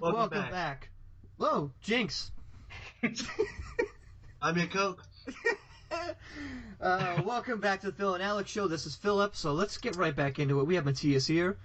[0.00, 0.50] Welcome back.
[0.50, 0.88] back.
[1.36, 2.30] Whoa, Jinx.
[4.42, 5.02] I'm your Coke.
[6.80, 8.66] Uh, welcome back to the Phil and Alex show.
[8.66, 10.64] This is Philip, so let's get right back into it.
[10.64, 11.58] We have Mattias here.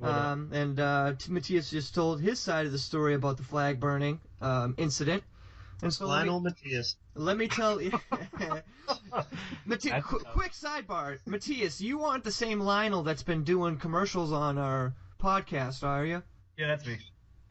[0.00, 4.20] Um, and uh, Mattias just told his side of the story about the flag burning
[4.40, 5.24] um, incident.
[5.82, 6.94] And so let me, Lionel Mattias.
[7.16, 7.90] let me tell you,
[9.66, 14.56] That's qu- quick sidebar, Mattias, you aren't the same Lionel that's been doing commercials on
[14.56, 16.22] our podcast, are you?
[16.56, 16.98] Yeah, that's me.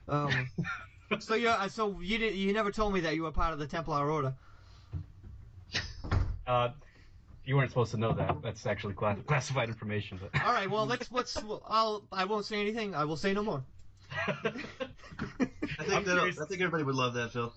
[0.08, 0.48] Um,
[1.20, 3.68] so you so you didn't you never told me that you were part of the
[3.68, 4.36] Templar Order.
[6.50, 6.72] Uh,
[7.46, 8.42] you weren't supposed to know that.
[8.42, 10.20] That's actually cla- classified information.
[10.20, 12.96] But All right, well let's let's I'll I won't say anything.
[12.96, 13.64] I will say no more.
[14.28, 14.32] I
[15.84, 17.54] think that I think everybody would love that, Phil.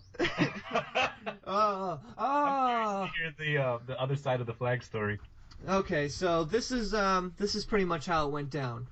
[1.47, 3.07] Oh, I'm oh.
[3.07, 5.19] to hear the uh, the other side of the flag story.
[5.67, 8.87] Okay, so this is um this is pretty much how it went down.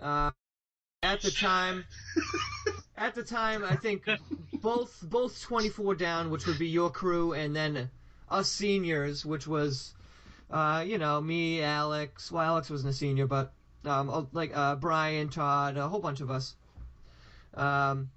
[0.00, 0.30] Uh,
[1.02, 1.84] at the time,
[2.96, 4.08] at the time, I think
[4.60, 7.90] both both 24 down, which would be your crew, and then
[8.32, 9.94] us seniors, which was,
[10.50, 12.32] uh, you know, me, Alex.
[12.32, 13.52] Well, Alex wasn't a senior, but
[13.84, 16.54] um, like uh, Brian, Todd, a whole bunch of us.
[17.54, 18.10] Um,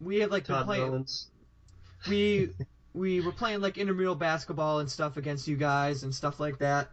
[0.00, 1.06] we had like been Todd playing
[2.08, 2.50] we
[2.94, 6.90] we were playing like intramural basketball and stuff against you guys and stuff like that.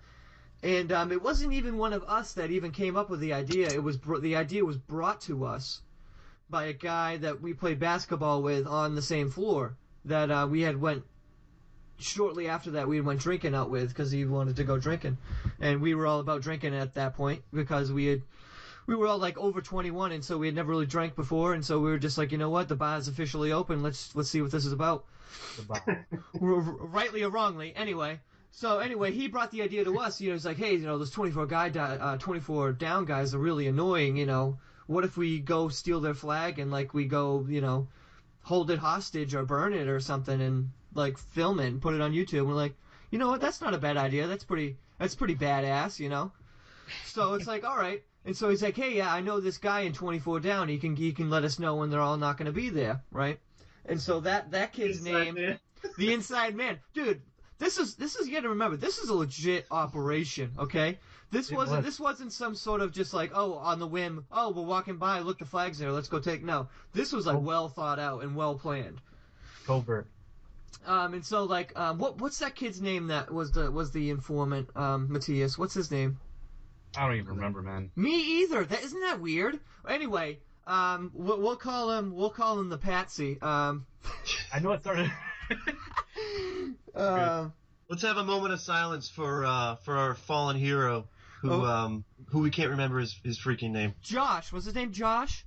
[0.61, 3.67] And um, it wasn't even one of us that even came up with the idea.
[3.67, 5.81] It was br- the idea was brought to us
[6.49, 10.61] by a guy that we played basketball with on the same floor that uh, we
[10.61, 11.03] had went
[11.99, 15.17] shortly after that we went drinking out with because he wanted to go drinking,
[15.59, 18.21] and we were all about drinking at that point because we had
[18.87, 21.53] we were all like over 21 and so we had never really drank before.
[21.53, 22.67] And so we were just like you know what?
[22.67, 23.83] The bar's officially open.
[23.83, 25.05] Let's let's see what this is about.
[25.57, 25.81] The bomb.
[26.41, 27.73] R- r- rightly or wrongly.
[27.75, 28.19] Anyway
[28.51, 30.19] so anyway he brought the idea to us.
[30.19, 33.33] You know he's like hey you know those 24 guy di- uh, 24 down guys
[33.35, 34.57] are really annoying you know.
[34.87, 37.87] What if we go steal their flag and like we go you know
[38.41, 40.41] hold it hostage or burn it or something?
[40.41, 42.75] And like film it and put it on YouTube we're like
[43.11, 46.31] you know what that's not a bad idea that's pretty that's pretty badass you know
[47.05, 49.81] so it's like all right and so he's like, "Hey, yeah, I know this guy
[49.81, 50.67] in 24 down.
[50.67, 53.01] He can he can let us know when they're all not going to be there,
[53.11, 53.39] right?"
[53.85, 55.57] And so that that kid's name,
[55.97, 57.21] the Inside Man, dude.
[57.59, 58.75] This is this is you got to remember.
[58.77, 60.99] This is a legit operation, okay?
[61.31, 61.85] This It wasn't was.
[61.85, 64.25] this wasn't some sort of just like oh on the whim.
[64.31, 66.43] Oh, we're walking by, look the flags there, let's go take.
[66.43, 67.39] No, this was like Oh.
[67.39, 68.99] well thought out and well planned.
[69.65, 70.07] Covert.
[70.85, 74.09] Um, and so like um, what what's that kid's name that was the was the
[74.09, 74.69] informant?
[74.75, 75.57] Um, Mattias.
[75.57, 76.19] What's his name?
[76.97, 77.91] I don't even remember, man.
[77.95, 78.65] Me either.
[78.65, 79.59] That isn't that weird.
[79.87, 82.15] Anyway, um, we'll, we'll call him.
[82.15, 83.37] We'll call him the Patsy.
[83.41, 83.85] Um,
[84.53, 85.11] I know it started.
[86.95, 87.49] uh,
[87.89, 91.07] Let's have a moment of silence for uh, for our fallen hero,
[91.41, 91.65] who Oh.
[91.65, 93.93] um who we can't remember his his freaking name.
[94.01, 94.51] Josh.
[94.51, 95.45] Was his name Josh?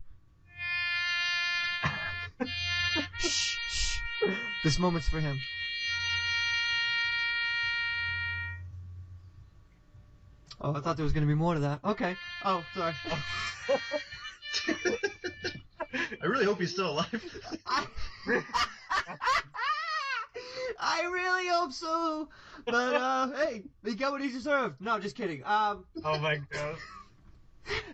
[2.45, 3.57] shh, shh.
[4.65, 5.39] This moment's for him.
[10.61, 11.81] Oh, I thought there was gonna be more to that.
[11.85, 12.17] Okay.
[12.45, 12.95] Oh, sorry.
[16.23, 17.41] I really hope he's still alive.
[17.67, 17.87] I,
[20.79, 22.29] I really hope so.
[22.65, 24.81] But uh, hey, he got what he deserved.
[24.81, 25.43] No, just kidding.
[25.45, 26.77] Um, oh my god.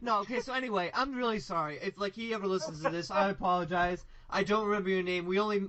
[0.02, 0.18] no.
[0.20, 0.40] Okay.
[0.40, 3.10] So anyway, I'm really sorry if like he ever listens to this.
[3.10, 4.04] I apologize.
[4.28, 5.24] I don't remember your name.
[5.24, 5.68] We only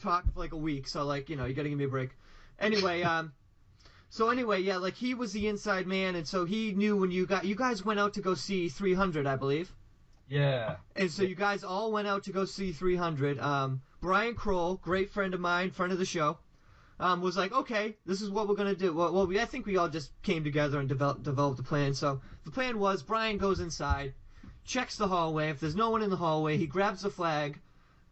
[0.00, 2.10] talked for like a week, so like you know you gotta give me a break.
[2.58, 3.32] Anyway, um.
[4.10, 7.26] So anyway, yeah, like he was the inside man, and so he knew when you
[7.26, 9.70] got you guys went out to go see 300, I believe.
[10.28, 10.76] Yeah.
[10.96, 13.38] And so you guys all went out to go see 300.
[13.38, 16.38] Um, Brian Kroll, great friend of mine, friend of the show,
[17.00, 18.92] um, was like, okay, this is what we're gonna do.
[18.92, 21.94] Well, well we, I think we all just came together and developed developed a plan.
[21.94, 24.14] So the plan was Brian goes inside,
[24.64, 25.50] checks the hallway.
[25.50, 27.60] If there's no one in the hallway, he grabs the flag,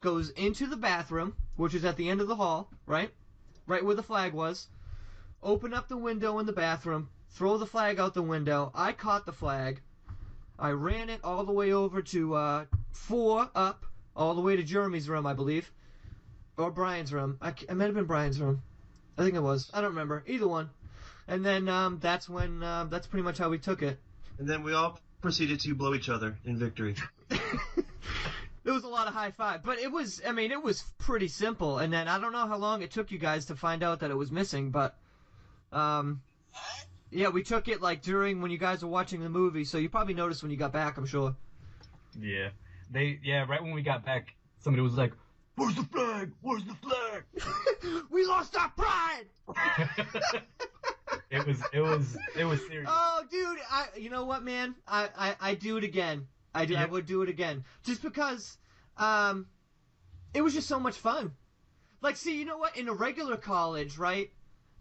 [0.01, 3.11] goes into the bathroom, which is at the end of the hall, right,
[3.67, 4.69] right where the flag was.
[5.43, 8.71] Open up the window in the bathroom, throw the flag out the window.
[8.75, 9.81] I caught the flag.
[10.59, 14.63] I ran it all the way over to uh, four up, all the way to
[14.63, 15.71] Jeremy's room, I believe,
[16.57, 17.37] or Brian's room.
[17.41, 18.63] I, it might have been Brian's room.
[19.19, 19.71] I think it was.
[19.75, 20.25] I don't remember.
[20.27, 20.71] Either one.
[21.29, 23.99] And then um, that's when um, that's pretty much how we took it.
[24.39, 26.95] And then we all proceeded to blow each other in victory.
[28.67, 30.21] There was a lot of high five, but it was.
[30.27, 31.79] I mean, it was pretty simple.
[31.79, 34.11] And then I don't know how long it took you guys to find out that
[34.11, 34.97] it was missing, but
[35.71, 36.21] um,
[37.13, 39.89] yeah, we took it like during when you guys were watching the movie, so you
[39.89, 40.97] probably noticed when you got back.
[40.97, 41.37] I'm sure.
[42.21, 42.49] Yeah.
[42.91, 45.13] They yeah, right when we got back, somebody was like,
[45.55, 46.33] Where's the flag?
[46.43, 48.03] Where's the flag?
[48.11, 49.27] we lost our pride.
[51.31, 52.91] it was it was it was serious.
[52.93, 54.75] Oh, dude, I you know what, man?
[54.89, 56.27] I, I I do it again.
[56.57, 56.77] I do.
[56.77, 58.57] I would do it again, just because
[58.97, 59.47] um,
[60.35, 61.33] it was just so much fun.
[62.03, 62.77] Like, see, you know what?
[62.77, 64.31] In a regular college, right?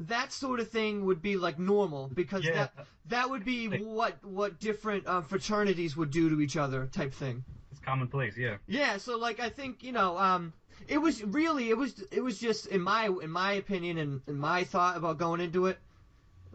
[0.02, 2.54] That sort of thing would be like normal because Yeah.
[2.54, 7.14] that that would be what what different um, fraternities would do to each other type
[7.14, 7.44] thing.
[7.72, 8.58] It's commonplace, yeah.
[8.68, 10.54] Yeah, so like I think you know, um,
[10.88, 14.38] it was really it was it was just in my in my opinion and in
[14.38, 15.78] my thought about going into it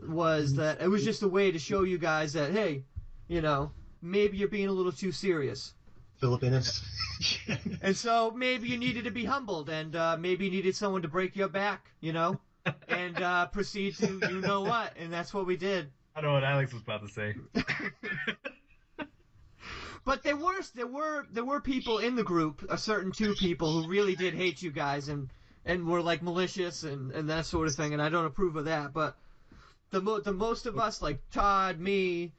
[0.06, 2.84] was that it was just a way to show you guys that hey,
[3.28, 3.72] you know,
[4.02, 5.74] maybe you're being a little too serious,
[6.18, 6.82] Filipinos.
[7.82, 11.08] and so maybe you needed to be humbled, and uh, maybe you needed someone to
[11.08, 12.40] break your back, you know,
[12.88, 15.90] and uh, proceed to you know what, and that's what we did.
[16.14, 17.34] I don't know what Alex was about to say.
[20.04, 23.82] But there were there were there were people in the group, a certain two people
[23.82, 25.28] who really did hate you guys and
[25.64, 28.64] and were like malicious and and that sort of thing, and I don't approve of
[28.64, 28.94] that.
[28.94, 29.18] But
[29.90, 32.32] the mo- the most of us, like Todd, me,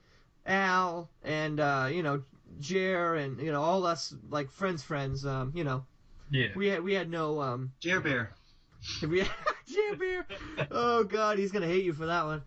[0.45, 2.23] Al, and uh, you know
[2.59, 5.85] Jer, and you know all us like friends, friends, um, you know
[6.29, 6.47] Yeah.
[6.55, 8.33] we had we had no um Jer Bear.
[9.07, 9.29] we had,
[9.67, 10.25] Jer Beer.
[10.71, 12.41] Oh God, he's gonna hate you for that one.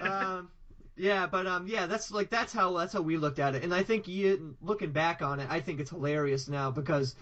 [0.00, 0.50] Um,
[0.96, 3.72] yeah, but um, yeah, that's like that's how that's how we looked at it, and
[3.74, 7.14] I think you, looking back on it, I think it's hilarious now because,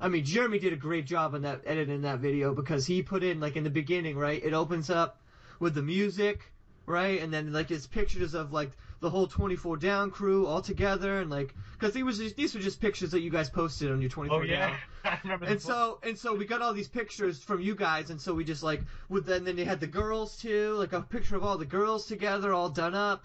[0.00, 3.22] I mean, Jeremy did a great job on that editing that video because he put
[3.22, 4.42] in like in the beginning, right?
[4.42, 5.20] It opens up
[5.60, 6.52] with the music,
[6.86, 8.70] right, and then like it's pictures of like
[9.04, 12.60] the whole 24 down crew all together, and like because these was just, these were
[12.60, 14.48] just pictures that you guys posted on your 24 Oh down.
[14.48, 14.76] yeah.
[15.04, 18.20] I remember And so and so we got all these pictures from you guys, and
[18.20, 21.36] so we just like with then then they had the girls too, like a picture
[21.36, 23.24] of all the girls together, all done up,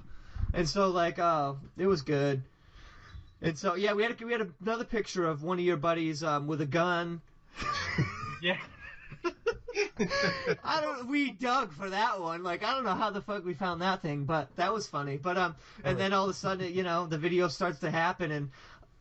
[0.53, 2.43] and so like oh it was good.
[3.41, 6.45] And so yeah, we had we had another picture of one of your buddies um,
[6.45, 7.21] with a gun.
[8.41, 8.55] Yeah.
[10.63, 11.07] I don't.
[11.07, 12.43] We dug for that one.
[12.43, 15.17] Like I don't know how the fuck we found that thing, but that was funny.
[15.17, 18.31] But um, and then all of a sudden, you know, the video starts to happen,
[18.31, 18.49] and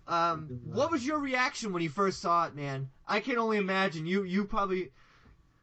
[0.09, 2.89] um, what was your reaction when you first saw it, man?
[3.07, 4.07] I can only imagine.
[4.07, 4.91] You you probably,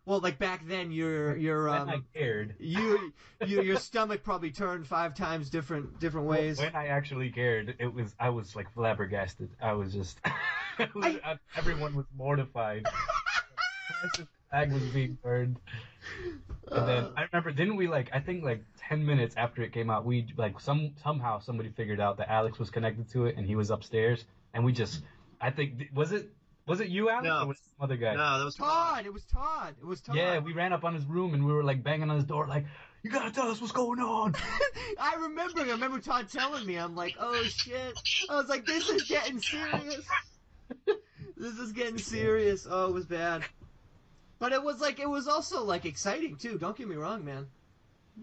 [0.06, 2.56] well, like back then, your your When I um, cared.
[2.60, 3.12] you,
[3.46, 6.60] you your stomach probably turned five times different different ways.
[6.60, 9.50] When I actually cared, it was I was like flabbergasted.
[9.62, 10.20] I was just
[10.80, 12.86] I, everyone was mortified.
[14.50, 15.58] Precious Flag was being burned.
[16.72, 17.12] And then uh.
[17.18, 18.10] I remember, didn't we like?
[18.14, 22.00] I think like ten minutes after it came out, we like some somehow somebody figured
[22.00, 25.02] out that Alex was connected to it and he was upstairs, and we just,
[25.40, 26.32] I think was it
[26.68, 27.44] was it you Alex No.
[27.44, 28.16] or was it some other guy?
[28.16, 29.76] No, that was Todd, it was Todd.
[29.80, 30.16] It was Todd.
[30.16, 32.48] Yeah, we ran up on his room and we were like banging on his door,
[32.48, 32.66] like,
[33.04, 34.36] "You gotta tell us what's going on."
[35.00, 35.62] I remember.
[35.62, 36.78] I remember Todd telling me.
[36.78, 38.00] I'm like, oh shit.
[38.30, 40.06] I was like, this is getting serious.
[41.38, 42.66] this is getting serious.
[42.70, 43.44] Oh, it was bad.
[44.40, 46.58] But it was like it was also like exciting too.
[46.58, 47.50] Don't get me wrong, man.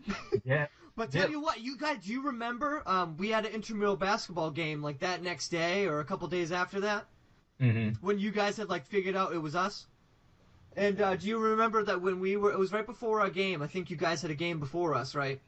[0.45, 1.31] yeah, But tell Yeah.
[1.31, 2.83] you what, you guys, do you remember?
[2.87, 6.53] Um, we had an intramural basketball game like that next day or a couple days
[6.53, 7.09] after that
[7.61, 9.87] hmm when you guys had like figured out it was us.
[10.77, 12.53] And uh, do you remember that when we were?
[12.53, 13.63] It was right before our game.
[13.63, 15.41] I think you guys had a game before us, right?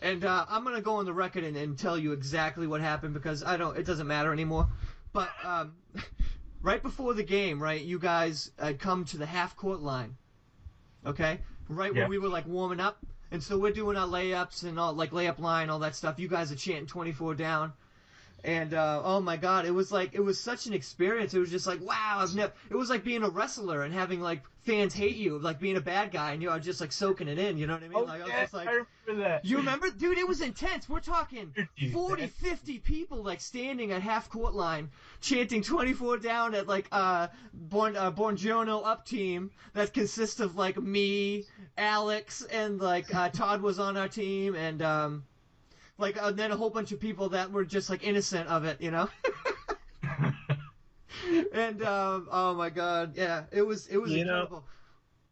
[0.00, 3.14] And uh, I'm gonna go on the record and, and tell you exactly what happened
[3.14, 3.76] because I don't.
[3.76, 4.68] It doesn't matter anymore.
[5.12, 5.74] But um,
[6.66, 10.16] right before the game, right, you guys had come to the half court line.
[11.06, 12.02] Okay, right Yeah.
[12.02, 12.98] when we were like warming up,
[13.30, 16.18] and so we're doing our layups and all like layup line, all that stuff.
[16.18, 17.72] You guys are chanting 24 down.
[18.46, 21.34] And uh, oh my god, it was like it was such an experience.
[21.34, 22.52] It was just like wow, I've never.
[22.70, 25.80] It was like being a wrestler and having like fans hate you, like being a
[25.80, 27.58] bad guy, and you are just like soaking it in.
[27.58, 27.98] You know what I mean?
[27.98, 29.44] Oh, like I was yeah, just like, I remember that.
[29.44, 30.18] you remember, dude?
[30.18, 30.88] It was intense.
[30.88, 34.90] We're talking 50, 40, 50 people like standing at half court line,
[35.20, 41.46] chanting 24 down at like uh Born uh, up team that consists of like me,
[41.76, 45.24] Alex, and like uh, Todd was on our team, and um
[45.98, 48.80] like and then a whole bunch of people that were just like innocent of it,
[48.80, 49.08] you know.
[51.52, 54.62] and um oh my god, yeah, it was it was You know,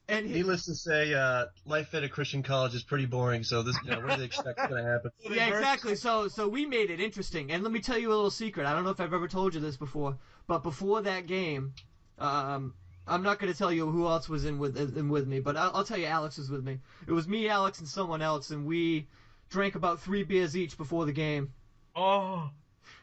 [0.08, 3.42] and he- Needless to say, uh, life at a Christian college is pretty boring.
[3.42, 5.10] So this, you know, what do they expect is going to happen?
[5.30, 5.94] Yeah, exactly.
[5.96, 7.50] So so we made it interesting.
[7.52, 8.66] And let me tell you a little secret.
[8.66, 11.72] I don't know if I've ever told you this before, but before that game,
[12.18, 12.74] um,
[13.06, 15.56] I'm not going to tell you who else was in with in with me, but
[15.56, 16.78] I'll, I'll tell you Alex was with me.
[17.06, 19.08] It was me, Alex, and someone else, and we
[19.50, 21.52] drank about three beers each before the game,
[21.94, 22.50] oh,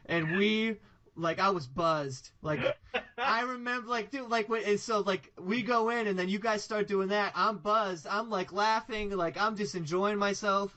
[0.06, 0.76] and we
[1.16, 2.30] like I was buzzed.
[2.42, 2.76] Like
[3.18, 6.38] I remember, like dude, like when, and so like we go in, and then you
[6.38, 7.32] guys start doing that.
[7.34, 8.06] I'm buzzed.
[8.08, 9.10] I'm like laughing.
[9.10, 10.76] Like I'm just enjoying myself.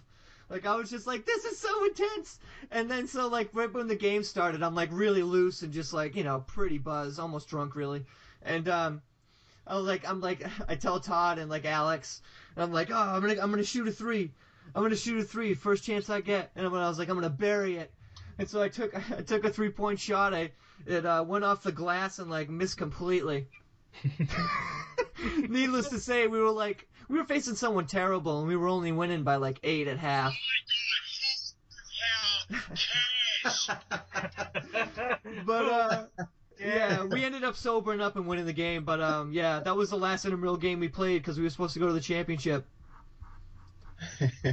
[0.50, 2.40] Like I was just like, this is so intense.
[2.72, 5.94] And then so like right when the game started, I'm like really loose and just
[5.94, 8.06] like you know pretty buzzed, almost drunk really.
[8.44, 9.02] And um,
[9.66, 12.22] I was like, I'm like, I tell Todd and like Alex,
[12.56, 14.32] and I'm like, oh, I'm gonna I'm gonna shoot a three.
[14.76, 16.52] I'm gonna shoot a three, first chance I get.
[16.56, 17.92] And when I was like, I'm gonna bury it.
[18.38, 20.34] and so I took I took a three point shot.
[20.34, 20.52] I
[20.86, 23.48] it uh, went off the glass and like missed completely.
[25.50, 28.92] Needless to say, we were like we were facing someone terrible, and we were only
[28.92, 30.34] winning by like eight at half.
[35.46, 36.06] But uh,
[36.60, 38.84] yeah, we ended up sobering up and winning the game.
[38.84, 41.74] But um, yeah, that was the last intramural game we played because we were supposed
[41.74, 42.66] to go to the championship.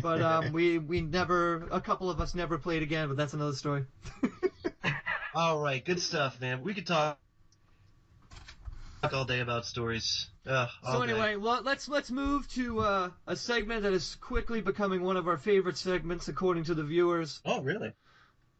[0.02, 3.08] But um, we we never a couple of us never played again.
[3.08, 3.84] But that's another story.
[5.34, 6.62] All right, good stuff, man.
[6.62, 7.18] We could talk
[9.02, 10.28] talk all day about stories.
[10.46, 15.02] Uh, So anyway, well, let's let's move to uh, a segment that is quickly becoming
[15.02, 17.40] one of our favorite segments, according to the viewers.
[17.44, 17.92] Oh, really?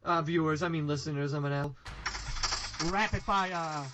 [0.03, 1.33] Uh, viewers, I mean listeners.
[1.33, 1.75] I'm an L.
[2.91, 3.85] Rapid fire.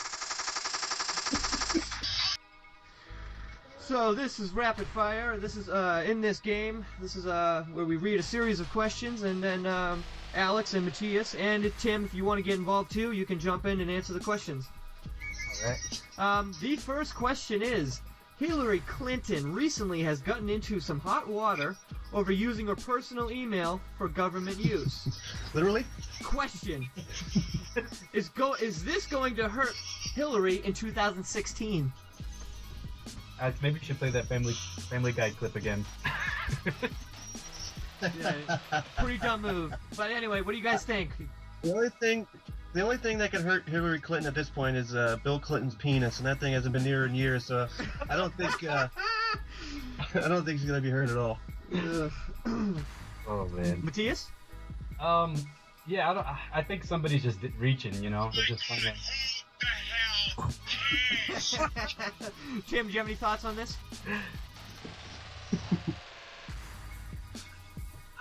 [3.89, 5.35] So this is rapid fire.
[5.37, 6.85] This is uh, in this game.
[7.01, 10.03] This is uh, where we read a series of questions, and then um,
[10.35, 13.65] Alex and Mattias and Tim, if you want to get involved too, you can jump
[13.65, 14.67] in and answer the questions.
[15.63, 16.01] Alright.
[16.19, 18.01] Um, the first question is
[18.37, 21.75] Hillary Clinton recently has gotten into some hot water
[22.13, 25.19] over using her personal email for government use.
[25.55, 25.83] Literally?
[26.23, 26.87] question
[28.13, 29.73] is go is this going to hurt
[30.13, 31.91] Hillary in 2016?
[33.41, 35.85] Uh, maybe we should play that Family Family Guy clip again.
[38.97, 39.73] Pretty dumb move.
[39.97, 41.11] But anyway, what do you guys think?
[41.61, 42.27] The only thing,
[42.73, 45.75] the only thing that could hurt Hillary Clinton at this point is uh, Bill Clinton's
[45.75, 47.45] penis, and that thing hasn't been near in years.
[47.45, 47.67] So
[48.09, 48.87] I don't think, uh,
[50.15, 51.39] I don't think she's gonna be hurt at all.
[51.73, 52.81] oh
[53.49, 53.81] man.
[53.81, 54.27] Mattias?
[54.99, 55.35] Um.
[55.87, 56.25] Yeah, I don't.
[56.25, 57.93] I- I think somebody's just reaching.
[58.03, 58.63] You know, they're just
[61.51, 62.31] trying to.
[62.67, 63.77] Tim, do you have any thoughts on this?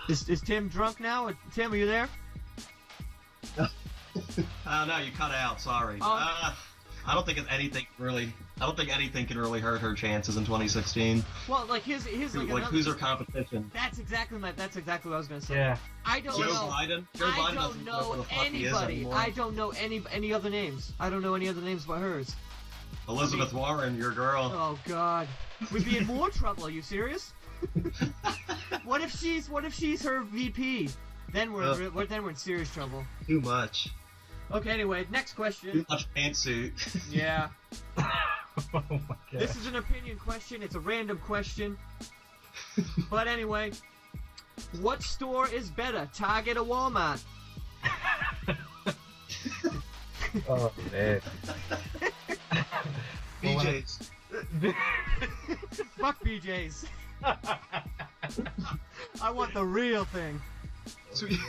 [0.09, 1.29] Is, is Tim drunk now?
[1.53, 2.09] Tim, are you there?
[3.59, 3.67] Oh
[4.87, 5.61] no, you cut out.
[5.61, 5.99] Sorry.
[6.01, 6.17] Oh.
[6.19, 6.53] Uh,
[7.05, 8.33] I don't think it's anything really.
[8.61, 11.23] I don't think anything can really hurt her chances in 2016.
[11.47, 13.71] Well, like here's here's Who- like, like who's her competition?
[13.73, 15.55] That's exactly my that's exactly what I was gonna say.
[15.55, 15.77] Yeah.
[16.05, 16.69] I don't Joe know.
[16.69, 17.05] Biden.
[17.15, 19.07] Joe I Biden don't know know who the fuck he is anybody.
[19.11, 20.91] I don't know any any other names.
[20.99, 22.35] I don't know any other names but hers.
[23.07, 24.51] Elizabeth Warren, your girl.
[24.53, 25.27] Oh God,
[25.71, 26.65] we'd be in more trouble.
[26.65, 27.33] Are you serious?
[28.83, 30.89] what if she's what if she's her VP?
[31.31, 31.91] Then we're Ugh.
[31.93, 33.05] we're- then we're in serious trouble.
[33.27, 33.89] Too much.
[34.51, 35.85] Okay, anyway, next Too question.
[35.89, 36.71] much pantsuit.
[37.11, 37.49] Yeah,
[37.97, 38.03] oh
[38.73, 39.17] my god.
[39.31, 40.63] this is an opinion question.
[40.63, 41.77] It's a random question.
[43.09, 43.71] But anyway,
[44.81, 47.21] what store is better, Target or Walmart?
[50.49, 51.21] oh man.
[53.43, 54.09] Well, when I- BJ's.
[55.97, 56.85] Fuck BJ's.
[59.21, 60.41] I want the real thing.
[61.13, 61.39] Sweet.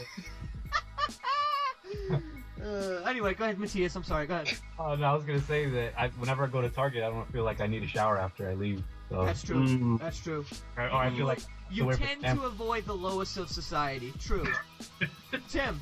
[2.80, 3.94] Uh, anyway, go ahead, Mattias.
[3.96, 4.26] I'm sorry.
[4.26, 4.52] Go ahead.
[4.78, 7.30] Oh no, I was gonna say that I, whenever I go to Target, I don't
[7.32, 8.82] feel like I need a shower after I leave.
[9.10, 9.66] So, That's true.
[9.66, 9.98] Mm.
[9.98, 10.44] That's true.
[10.76, 14.12] or, or I feel like You wear tend to avoid the lowest of society.
[14.20, 14.46] True.
[15.48, 15.80] Tim.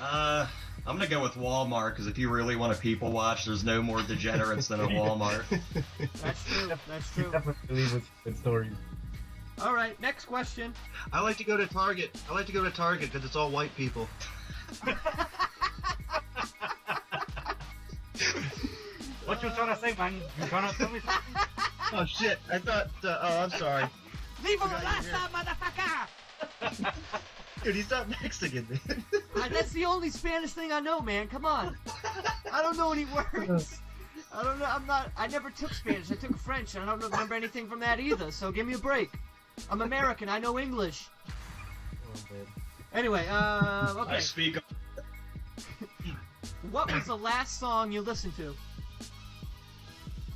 [0.00, 0.46] Uh,
[0.86, 3.82] I'm gonna go with Walmart because if you really want to people watch, there's no
[3.82, 5.44] more degenerates than a Walmart.
[6.22, 6.72] That's true.
[6.88, 7.30] That's true.
[7.32, 8.72] definitely leave with good stories.
[9.62, 9.98] All right.
[10.00, 10.74] Next question.
[11.12, 12.20] I like to go to Target.
[12.30, 14.08] I like to go to Target because it's all white people.
[19.26, 20.14] What you trying to say, man?
[20.40, 21.42] You trying to tell me something?
[21.92, 22.40] Oh shit!
[22.52, 22.88] I thought.
[23.04, 23.84] Uh, oh, I'm sorry.
[24.44, 26.92] Leave him Forgot last time, motherfucker.
[27.62, 29.04] Dude, he's not Mexican, man.
[29.36, 31.28] Uh, That's the only Spanish thing I know, man.
[31.28, 31.76] Come on.
[32.52, 33.78] I don't know any words.
[34.34, 34.64] I don't know.
[34.64, 35.12] I'm not.
[35.16, 36.10] I never took Spanish.
[36.10, 38.32] I took French, and I don't remember anything from that either.
[38.32, 39.12] So give me a break.
[39.70, 40.28] I'm American.
[40.28, 41.08] I know English.
[41.28, 42.34] Oh.
[42.94, 44.16] Anyway, uh, okay.
[44.16, 44.58] I speak.
[46.70, 48.54] What was the last song you listened to?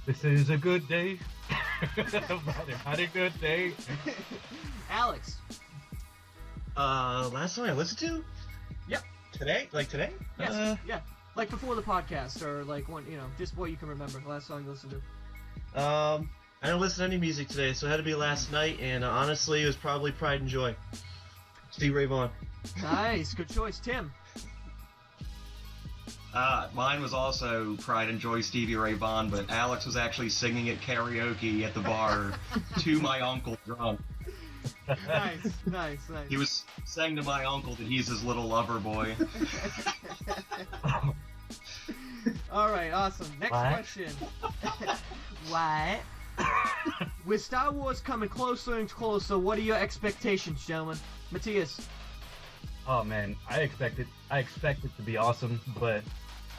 [0.06, 1.18] This is a good day.
[1.48, 3.72] Had a good day.
[4.90, 5.36] Alex.
[6.76, 8.24] Uh, last song I listened to?
[8.88, 9.02] Yep.
[9.32, 9.68] Today?
[9.72, 10.10] Like today?
[10.38, 10.50] Yes.
[10.50, 11.00] Uh, yeah.
[11.36, 14.18] Like before the podcast, or like one, you know, just what you can remember.
[14.18, 15.00] The last song you listened
[15.74, 15.80] to.
[15.82, 16.28] um,
[16.62, 19.02] I don't listen to any music today, so it had to be last night, and
[19.02, 20.76] uh, honestly, it was probably Pride and Joy.
[21.70, 22.28] Steve Ray Vaughan.
[22.82, 23.32] Nice.
[23.32, 24.12] Good choice, Tim.
[26.34, 30.68] Uh, mine was also Pride and Joy Stevie Ray Vaughan, but Alex was actually singing
[30.68, 32.32] at karaoke at the bar
[32.80, 34.00] to my uncle drunk.
[34.86, 35.48] Nice.
[35.66, 35.98] nice.
[36.10, 36.28] Nice.
[36.28, 39.16] He was saying to my uncle that he's his little lover boy.
[42.52, 42.90] All right.
[42.92, 43.28] Awesome.
[43.40, 43.72] Next What?
[43.72, 44.12] question.
[45.48, 46.00] what?
[47.26, 50.98] With Star Wars coming closer and closer, what are your expectations, gentlemen?
[51.32, 51.84] Mattias.
[52.86, 54.06] Oh man, I expect it.
[54.30, 56.02] I expect it to be awesome, but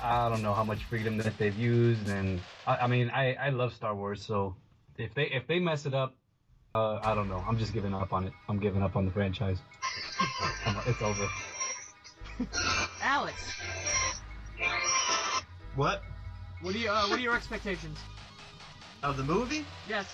[0.01, 3.49] I don't know how much freedom that they've used, and I, I mean, I, I
[3.49, 4.55] love Star Wars, so
[4.97, 6.13] if they if they mess it up,
[6.75, 7.43] uh, I don't know.
[7.47, 8.33] I'm just giving up on it.
[8.47, 9.59] I'm giving up on the franchise.
[10.87, 11.27] It's over.
[13.01, 13.43] Alex,
[15.75, 16.03] What?
[16.61, 17.97] what are you, uh, what are your expectations?
[19.03, 19.65] Of the movie?
[19.89, 20.05] Yes.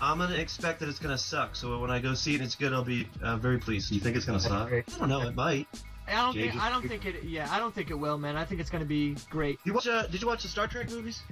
[0.00, 1.54] I'm gonna expect that it's gonna suck.
[1.54, 2.72] So when I go see it, and it's good.
[2.72, 3.92] I'll be uh, very pleased.
[3.92, 4.72] You think it's gonna suck?
[4.72, 5.20] I don't know.
[5.20, 5.68] It might.
[6.08, 7.22] I don't Jay think just- I don't think it.
[7.24, 8.36] Yeah, I don't think it will, man.
[8.36, 9.58] I think it's gonna be great.
[9.58, 9.86] Did you watch?
[9.86, 11.22] Uh, did you watch the Star Trek movies?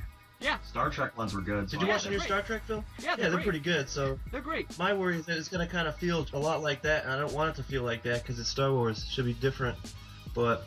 [0.41, 0.59] Yeah.
[0.69, 1.69] Star Trek ones were good.
[1.69, 2.27] Did so you I- watch the new great.
[2.27, 2.85] Star Trek film?
[2.99, 3.45] Yeah, Yeah, they're, they're great.
[3.45, 3.89] pretty good.
[3.89, 4.79] So They're great.
[4.79, 7.19] my worry is that it's gonna kind of feel a lot like that, and I
[7.19, 9.03] don't want it to feel like that because it's Star Wars.
[9.03, 9.79] It should be different.
[10.35, 10.67] But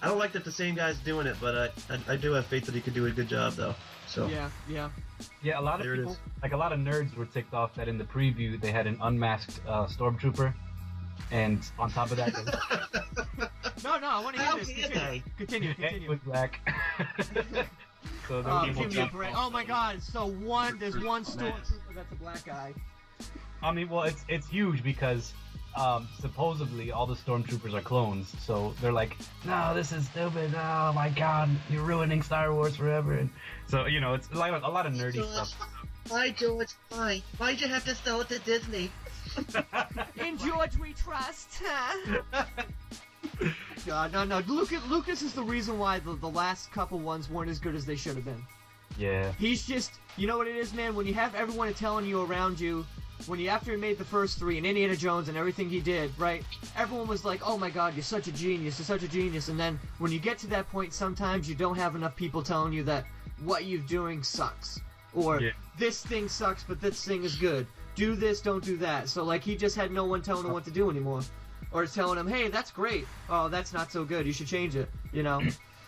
[0.00, 1.36] I don't like that the same guy's doing it.
[1.40, 3.74] But I, I, I do have faith that he could do a good job, though.
[4.08, 4.90] So Yeah, yeah.
[5.42, 7.74] Yeah, a lot of There it people, like a lot of nerds, were ticked off
[7.74, 10.54] that in the preview they had an unmasked uh, stormtrooper,
[11.30, 13.50] and on top of that, the
[13.84, 14.68] No, no, I want to hear How this.
[14.68, 15.68] can Continue, continue.
[15.74, 16.08] head continue.
[16.08, 16.60] was black.
[18.28, 19.32] so there Oh, give me a break.
[19.36, 22.74] Oh my god, so one, there's one stormtrooper that's a black guy.
[23.62, 25.32] I mean, well, it's it's huge because
[25.76, 28.34] um, supposedly all the stormtroopers are clones.
[28.40, 30.52] So they're like, no, this is stupid.
[30.54, 33.14] Oh my god, you're ruining Star Wars forever.
[33.14, 33.30] And
[33.68, 35.54] so you know, it's like a lot of nerdy stuff.
[36.08, 36.70] Why, George?
[36.88, 37.22] Why?
[37.36, 38.90] Why'd you have to sell it to Disney?
[40.16, 41.48] In George we trust.
[41.64, 42.44] huh?
[43.86, 44.40] God, no, no.
[44.40, 47.84] Lucas, Lucas is the reason why the, the last couple ones weren't as good as
[47.84, 48.42] they should have been.
[48.96, 49.32] Yeah.
[49.38, 50.94] He's just, you know what it is, man.
[50.94, 52.84] When you have everyone telling you around you,
[53.26, 56.12] when he after he made the first three and Indiana Jones and everything he did,
[56.18, 56.44] right?
[56.76, 58.78] Everyone was like, "Oh my God, you're such a genius!
[58.78, 61.76] You're such a genius!" And then when you get to that point, sometimes you don't
[61.76, 63.04] have enough people telling you that
[63.44, 64.80] what you're doing sucks,
[65.14, 65.50] or Yeah.
[65.78, 67.66] this thing sucks, but this thing is good.
[67.94, 69.08] Do this, don't do that.
[69.08, 71.22] So like he just had no one telling him what to do anymore,
[71.72, 73.06] or telling him, "Hey, that's great.
[73.28, 74.26] Oh, that's not so good.
[74.26, 75.42] You should change it." You know,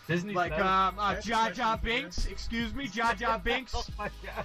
[0.09, 1.77] Disney like um, uh, Jar Jar.
[1.79, 2.27] Binks.
[2.27, 3.73] Excuse me, Jar Jar Binks.
[3.75, 4.45] oh my gosh.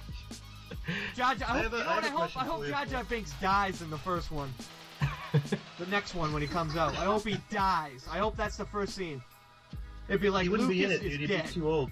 [1.16, 2.36] Jar Jar, I, I hope, have a- you know I what have hope?
[2.36, 2.70] I hope for you.
[2.72, 4.52] Jar Jar Binks dies in the first one.
[5.78, 6.92] The next one when he comes out.
[6.96, 8.06] I hope he dies.
[8.10, 9.20] I hope that's the first scene.
[10.08, 11.20] It'd be like he wouldn't Lucas be in it, is dude.
[11.20, 11.44] He'd dead.
[11.46, 11.90] be too old.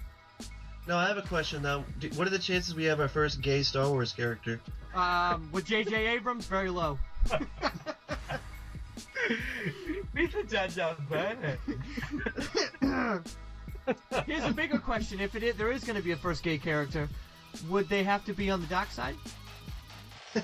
[0.87, 1.83] No, I have a question though.
[2.15, 4.59] What are the chances we have our first gay Star Wars character?
[4.95, 6.07] Um, with J.J.
[6.07, 6.97] Abrams, very low.
[10.15, 11.59] Lisa Jar Jar bad.
[14.25, 16.57] Here's a bigger question: If it is, there is going to be a first gay
[16.57, 17.07] character,
[17.63, 19.15] would they have to be on the dark side?
[20.35, 20.41] Oh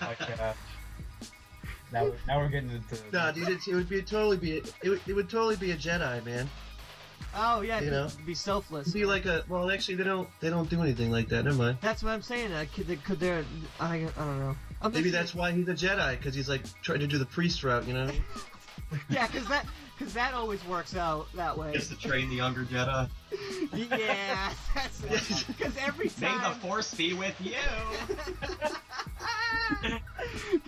[0.00, 0.56] my gosh.
[1.92, 2.96] Now we're, now we're getting into.
[3.12, 5.76] Nah, dude, it's, it would be totally be it would, it would totally be a
[5.76, 6.48] Jedi, man.
[7.34, 8.08] Oh yeah, You know?
[8.26, 8.92] be selfless.
[8.92, 11.44] Be like a well, actually, they don't they don't do anything like that.
[11.44, 11.78] Never mind.
[11.80, 12.52] That's what I'm saying.
[12.52, 13.44] Uh, could, they, could there?
[13.80, 14.56] I, I don't know.
[14.82, 17.26] I'm Maybe just- that's why he's a Jedi because he's like trying to do the
[17.26, 18.10] priest route, you know?
[19.10, 19.66] Yeah, because that
[19.98, 21.72] because that always works out that way.
[21.72, 23.08] Just to train the younger Jedi.
[23.74, 26.54] yeah, that's because every May the time.
[26.60, 27.52] force be with you.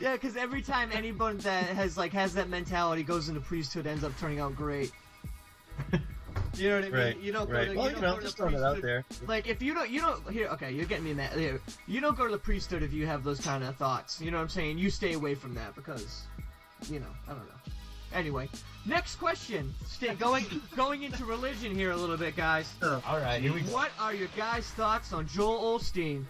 [0.00, 4.04] yeah, because every time anyone that has like has that mentality goes into priesthood ends
[4.04, 4.92] up turning out great.
[6.56, 7.00] You know what I mean?
[7.00, 7.20] Right.
[7.20, 7.70] You don't go right.
[7.70, 9.04] to, well, you you don't know, go just throwing it out there.
[9.26, 10.48] Like if you don't, you don't here.
[10.48, 11.32] Okay, you're getting me mad.
[11.32, 14.20] Here, you don't go to the priesthood if you have those kind of thoughts.
[14.20, 14.78] You know what I'm saying?
[14.78, 16.22] You stay away from that because,
[16.90, 17.72] you know, I don't know.
[18.14, 18.48] Anyway,
[18.86, 19.72] next question.
[19.86, 20.44] Stay going
[20.76, 22.72] going into religion here a little bit, guys.
[22.82, 23.72] All right, here we go.
[23.72, 26.24] What are your guys' thoughts on Joel Osteen?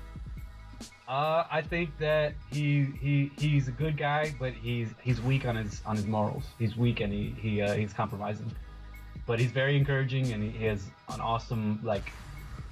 [1.08, 5.56] Uh, I think that he he he's a good guy, but he's he's weak on
[5.56, 6.44] his on his morals.
[6.58, 8.50] He's weak and he he uh, he's compromising.
[9.26, 12.12] But he's very encouraging and he has an awesome like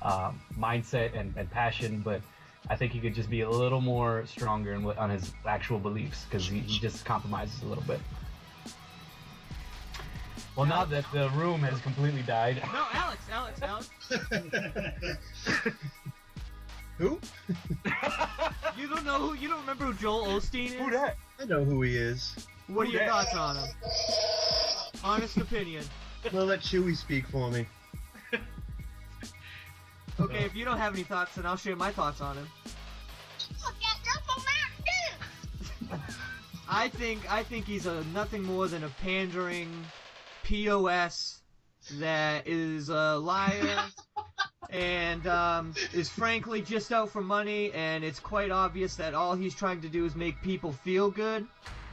[0.02, 2.00] uh, mindset and, and passion.
[2.00, 2.20] But
[2.68, 6.24] I think he could just be a little more stronger in on his actual beliefs
[6.24, 8.00] because he, he just compromises a little bit.
[10.58, 13.88] Well, now that the room has completely died, No, Alex, Alex, Alex.
[16.98, 17.20] Who?
[18.76, 19.34] You don't know who?
[19.34, 20.74] You don't remember who Joel Osteen is?
[20.74, 21.16] Who that?
[21.38, 22.34] I know who he is.
[22.66, 23.08] What are your dat?
[23.08, 23.68] thoughts on him?
[25.04, 25.84] Honest opinion.
[26.24, 27.64] I'm let Chewy speak for me.
[30.18, 32.48] Okay, if you don't have any thoughts, then I'll share my thoughts on him.
[36.68, 39.70] I think I think he's a nothing more than a pandering
[40.48, 41.42] POS
[41.98, 43.84] that is a liar
[44.70, 47.70] and um, is frankly just out for money.
[47.72, 51.46] And it's quite obvious that all he's trying to do is make people feel good,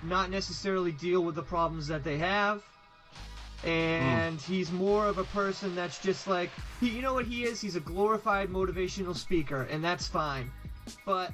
[0.04, 2.64] not necessarily deal with the problems that they have.
[3.66, 6.50] And he's more of a person that's just like
[6.80, 7.60] he, you know what he is?
[7.60, 10.50] He's a glorified motivational speaker, and that's fine.
[11.06, 11.32] But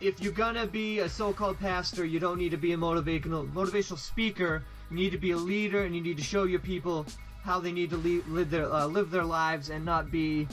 [0.00, 3.98] if you're gonna be a so-called pastor, you don't need to be a motivational motivational
[3.98, 4.64] speaker.
[4.90, 7.06] You need to be a leader, and you need to show your people
[7.44, 10.48] how they need to le- live their uh, live their lives, and not be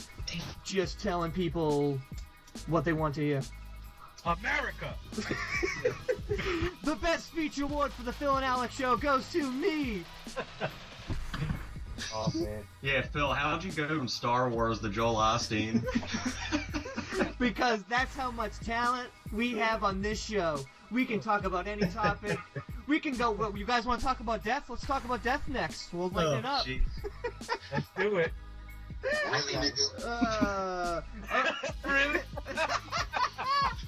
[0.64, 1.98] just telling people
[2.66, 3.42] what they want to hear.
[4.24, 4.94] America.
[6.82, 10.04] The best speech award for the Phill and Alex show goes to me.
[12.12, 12.62] Oh man.
[12.82, 15.82] Yeah, Phill, how'd you go from Star Wars to Joel Osteen?
[17.38, 20.60] because that's how much talent we have on this show.
[20.90, 22.38] We can talk about any topic.
[22.86, 23.32] We can go.
[23.32, 24.64] Well, you guys want to talk about death?
[24.68, 25.92] Let's talk about death next.
[25.92, 26.66] We'll lighten Oh, it up.
[27.72, 28.32] Let's do it.
[29.30, 30.04] Really, nigga?
[30.04, 31.00] Uh,
[31.32, 31.52] uh,
[31.84, 32.20] really?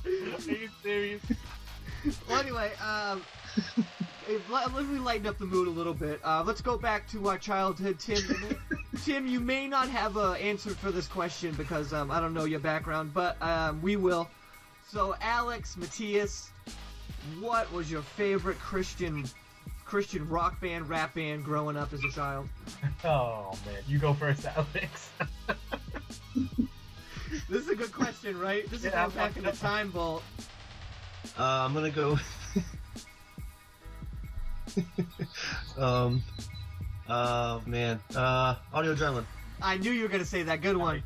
[0.05, 1.23] Are you serious?
[2.29, 3.23] well, anyway, um,
[4.29, 6.21] if- let, let me lighten up the mood a little bit.
[6.25, 8.23] Uh, let's go back to our childhood, Tim.
[9.05, 12.45] Tim, you may not have an answer for this question because um, I don't know
[12.45, 14.29] your background, but um, we will.
[14.89, 16.49] So, Alex, Mattias,
[17.41, 19.25] what was your favorite Christian
[19.85, 22.49] Christian rock band, rap band growing up as a child?
[23.05, 25.11] Oh man, you go first, Alex.
[27.49, 28.69] This is a good question, right?
[28.69, 30.23] This is Yeah, going back in the time vault.
[31.39, 32.19] Uh, I'm gonna go.
[35.79, 36.23] um.
[37.09, 38.01] Oh man.
[38.15, 39.25] Uh, audio adrenaline.
[39.63, 40.61] I knew you were gonna say that.
[40.61, 41.03] Good one.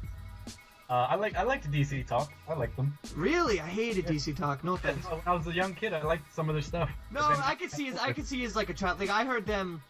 [0.92, 2.30] Uh, I like I like the DC talk.
[2.46, 2.98] I like them.
[3.16, 4.62] Really, I hated DC Talk.
[4.62, 5.06] No offense.
[5.06, 6.90] When I was a young kid, I liked some of their stuff.
[7.10, 9.00] No, I could see as I could see as like a child.
[9.00, 9.82] Like I heard them.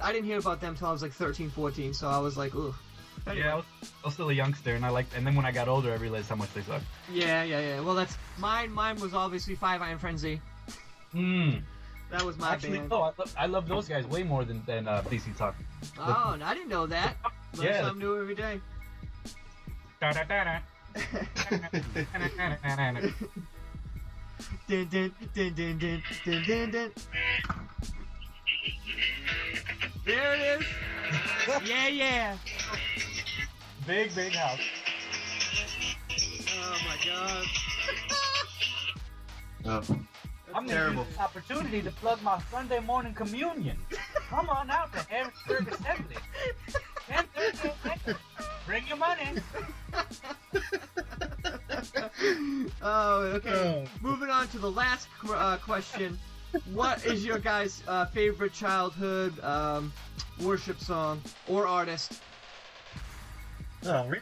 [0.00, 1.92] I didn't hear about them till I was like 13, 14.
[1.92, 2.74] So I was like, ooh.
[3.26, 3.44] Anyway.
[3.44, 5.14] Yeah, I was, I was still a youngster, and I liked.
[5.14, 6.84] And then when I got older, I realized how much they sucked.
[7.12, 7.80] Yeah, yeah, yeah.
[7.80, 8.72] Well, that's mine.
[8.72, 10.40] Mine was obviously Five Iron Frenzy.
[11.12, 11.50] Hmm.
[12.10, 12.88] That was my Actually, band.
[12.90, 15.54] no, I, lo- I love those guys way more than than uh, DC talk.
[15.98, 17.16] Oh, and I didn't know that.
[17.56, 17.80] Learn Yeah.
[17.82, 18.58] something new every day.
[20.00, 20.60] Da-da-da-da.
[24.68, 26.92] dun, dun, dun, dun, dun, dun, dun, dun.
[30.04, 30.66] There it is.
[31.64, 32.36] Yeah, yeah.
[33.86, 34.60] big big house.
[36.48, 37.46] Oh my god.
[39.64, 39.98] Oh.
[40.54, 40.94] I'm Terrible.
[40.94, 43.76] gonna use this opportunity to plug my Sunday morning communion.
[44.30, 46.16] Come on out to Harrisburg Assembly.
[47.08, 48.16] 10:30
[48.66, 49.28] Bring your money.
[52.82, 53.86] oh, okay.
[54.00, 56.18] Moving on to the last uh, question.
[56.72, 59.92] What is your guys' uh, favorite childhood um,
[60.40, 62.20] worship song or artist?
[63.84, 64.20] Oh, re-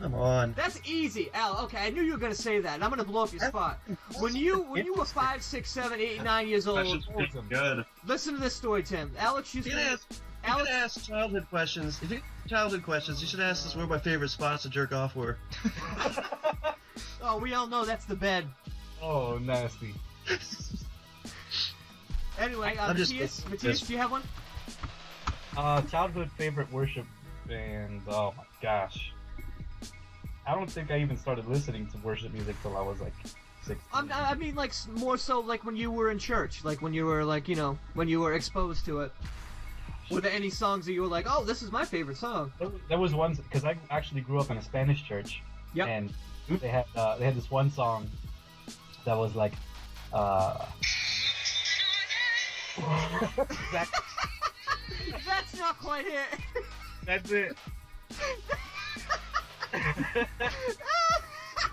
[0.00, 0.52] come on.
[0.54, 1.58] That's easy, Al.
[1.64, 3.78] Okay, I knew you were gonna say that, and I'm gonna blow up your spot.
[4.18, 7.84] When you when you were five, six, seven, eight, nine years old, should be good.
[8.06, 9.10] listen to this story, Tim.
[9.18, 9.98] Alex used You to.
[10.42, 10.58] Can ask.
[10.58, 12.00] You Alex, ask childhood questions.
[12.02, 15.14] If you childhood questions, you should ask us where my favorite spots to jerk off
[15.14, 15.38] were.
[17.22, 18.46] oh, we all know that's the bed.
[19.02, 19.94] Oh, nasty.
[22.38, 24.22] Anyway, uh, I'm just- Mattias, Mattias, just- do you have one?
[25.56, 27.04] Uh, childhood favorite worship
[27.46, 28.02] band.
[28.08, 29.12] Oh my gosh.
[30.46, 33.12] I don't think I even started listening to worship music till I was like
[33.62, 33.76] 16.
[33.92, 37.24] I'm, mean, like more so like when you were in church, like when you were
[37.24, 39.12] like you know when you were exposed to it.
[40.10, 42.52] Were there any songs that you were like, oh, this is my favorite song?
[42.58, 45.42] There was- There was one because I actually grew up in a Spanish church.
[45.74, 45.86] Yep.
[45.88, 46.12] And
[46.48, 48.08] they had uh, they had this one song
[49.04, 49.52] that was like,
[50.12, 50.66] uh,
[53.72, 53.88] that,
[55.26, 56.40] That's not quite it.
[57.06, 57.56] that's it.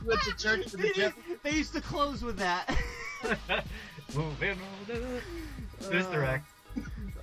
[0.06, 1.14] Went to church for the Jeff.
[1.44, 2.78] they used to close with that.
[4.16, 4.58] Moving on
[4.88, 5.22] the-
[5.80, 6.52] Sister Act.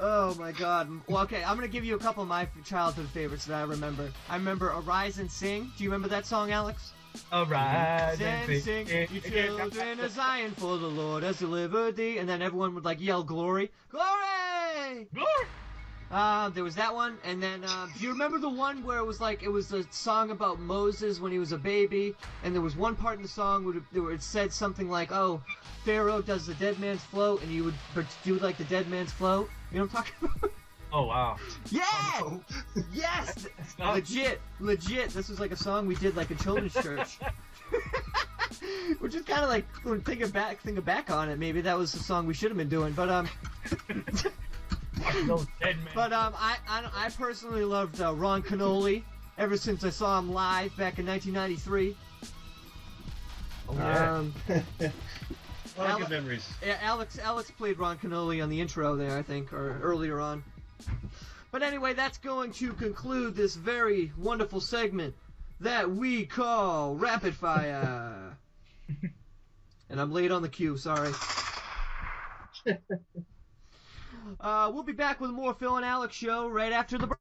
[0.01, 0.91] Oh my god.
[1.09, 4.11] Well, okay, I'm gonna give you a couple of my childhood favorites that I remember.
[4.29, 5.71] I remember Arise and Sing.
[5.77, 6.93] Do you remember that song, Alex?
[7.33, 8.19] Alright.
[8.19, 12.19] Sing, sing, you children of Zion, for the Lord has delivered thee.
[12.19, 13.71] And then everyone would like yell glory.
[13.91, 15.09] Glory!
[15.15, 15.47] Glory!
[16.11, 19.05] Uh, there was that one, and then uh, do you remember the one where it
[19.05, 22.63] was like it was a song about Moses when he was a baby, and there
[22.63, 25.43] was one part in the song where it, said something like, "Oh,
[25.85, 29.51] Pharaoh does the dead man's float, and you would do like the dead man's float."
[29.73, 30.53] You know what I'm talking about?
[30.93, 31.37] Oh wow.
[31.73, 32.39] yeah,
[32.93, 33.95] yes, Stop.
[33.97, 35.11] legit, legit.
[35.11, 37.19] This was like a song we did like a children's church.
[39.01, 41.39] Which is kind of like when thinking back, thinking back on it.
[41.41, 42.93] Maybe that was the song we should have been doing.
[42.93, 43.29] But um,
[45.03, 45.89] Fuck dead men.
[45.95, 49.03] But um, I I, I personally loved uh, Ron Kenoly
[49.39, 51.97] ever since I saw him live back in 1993.
[53.69, 54.15] oh, yeah.
[54.17, 54.35] Um,
[55.77, 56.49] A lot Ale- good memories.
[56.65, 60.45] yeah, Alex Alex played Ron Kenoly on the intro there, I think, or earlier on.
[61.51, 65.15] But anyway, that's going to conclude this very wonderful segment
[65.61, 68.37] that we call Rapid Fire.
[69.91, 70.77] and I'm late on the queue.
[70.77, 71.13] Sorry.
[74.41, 77.19] uh, we'll be back with more Phill and Alex show right after the break.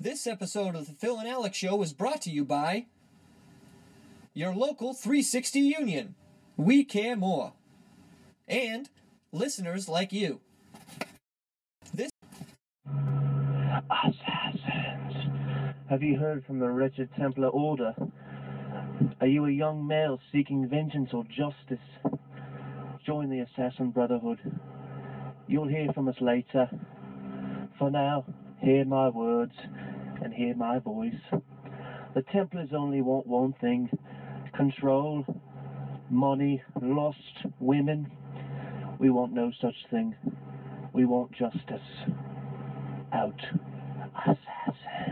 [0.00, 2.86] This episode of the Phill and Alex Show is brought to you by
[4.34, 6.14] your local 360 Union.
[6.56, 7.52] We care more.
[8.46, 8.88] And
[9.32, 10.40] listeners like you.
[11.92, 12.10] This
[13.90, 14.57] Assassins.
[15.90, 17.94] Have you heard from the wretched Templar Order?
[19.22, 21.82] Are you a young male seeking vengeance or justice?
[23.06, 24.38] Join the Assassin Brotherhood.
[25.46, 26.68] You'll hear from us later.
[27.78, 28.26] For now,
[28.60, 29.54] hear my words
[30.22, 31.14] and hear my voice.
[32.14, 33.88] The Templars only want one thing
[34.54, 35.24] control,
[36.10, 38.10] money, lust, women.
[38.98, 40.14] We want no such thing.
[40.92, 41.80] We want justice.
[43.10, 43.40] Out.
[44.26, 45.07] Assassin.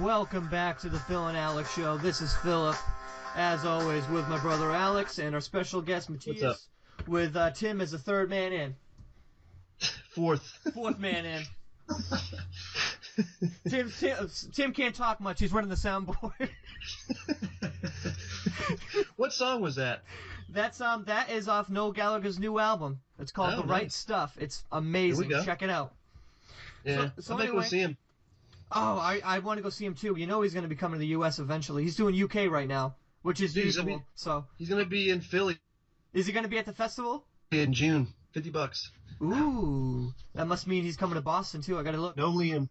[0.00, 1.96] Welcome back to the Phill and Alex show.
[1.98, 2.76] This is Philip,
[3.36, 6.56] as always, with my brother Alex and our special guest Mattias, up?
[7.06, 8.74] with uh, Tim as the third man in,
[10.14, 10.42] Fourth.
[10.72, 11.42] fourth man in.
[13.68, 15.38] Tim, Tim, Tim can't talk much.
[15.40, 16.48] He's running the soundboard.
[19.16, 20.02] what song was that?
[20.48, 23.00] That's um that is off Noel Gallagher's new album.
[23.18, 23.92] It's called Oh, The Right.
[23.92, 24.36] Stuff.
[24.40, 25.30] It's amazing.
[25.44, 25.92] Check it out.
[26.84, 27.96] Yeah, so I might anyway- go see him.
[28.72, 30.14] Oh, I, I want to go see him too.
[30.16, 31.38] You know he's going to be coming to the U.S.
[31.38, 31.82] eventually.
[31.82, 33.98] He's doing UK right now, which is Dude, he's usual.
[33.98, 35.58] be- So, He's gonna be in Philly
[36.12, 37.24] is he going to be at the festival?
[37.52, 38.08] in June.
[38.32, 38.90] Fifty bucks.
[39.22, 41.78] Ooh, that must mean he's coming to Boston too.
[41.78, 42.16] I got to look.
[42.16, 42.68] No Liam.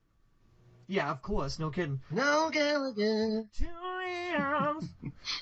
[0.88, 2.00] Yeah, of course, no kidding.
[2.12, 3.46] No Gallagher.
[3.58, 4.88] Two Liams,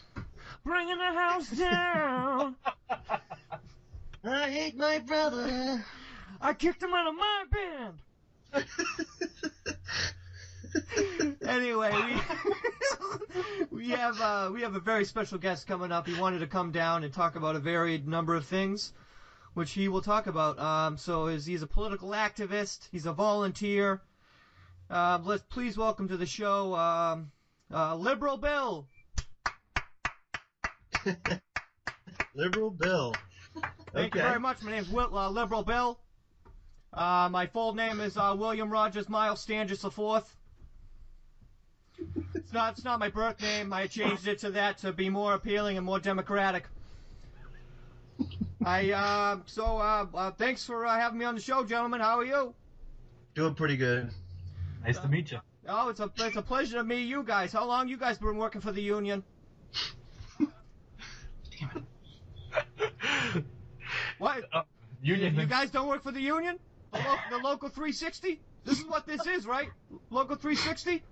[0.66, 2.56] bringing the house down.
[4.24, 5.86] I hate my brother.
[6.42, 8.66] I kicked him out of my band.
[11.48, 12.16] anyway, we
[13.72, 16.08] we have uh, we have a very special guest coming up.
[16.08, 18.94] He wanted to come down and talk about a varied number of things,
[19.54, 20.60] which he will talk about.
[20.60, 22.88] Um, so is he's a political activist.
[22.92, 24.02] He's a volunteer.
[24.90, 27.32] Uh, let's please welcome to the show, um,
[27.74, 28.88] uh, Liberal Bill.
[32.36, 33.14] Liberal Bill.
[33.94, 34.28] Thank you Okay.
[34.30, 34.62] very much.
[34.64, 36.00] My name's Will, uh, Liberal Bill.
[36.94, 40.36] Uh, my full name is uh, William Rogers Miles the Fourth.
[42.38, 42.74] It's not.
[42.74, 43.74] It's not my birth name.
[43.74, 46.66] I changed it to that to be more appealing and more democratic.
[48.64, 52.00] I uh, so uh, uh, thanks for uh, having me on the show, gentlemen.
[52.00, 52.54] How are you?
[53.34, 54.12] Doing pretty good.
[54.86, 55.40] Nice to meet you.
[55.68, 57.52] Oh, it's a it's a pleasure to meet you guys.
[57.52, 59.24] How long you guys been working for the union?
[60.40, 61.86] Damn
[63.36, 63.44] it!
[64.20, 64.44] What?
[64.54, 64.62] Uh,
[65.02, 65.36] Union.
[65.36, 66.58] You guys don't work for the union?
[66.92, 68.40] The, lo- the local 360?
[68.66, 69.70] This is what this is, right?
[70.10, 71.04] Local 360?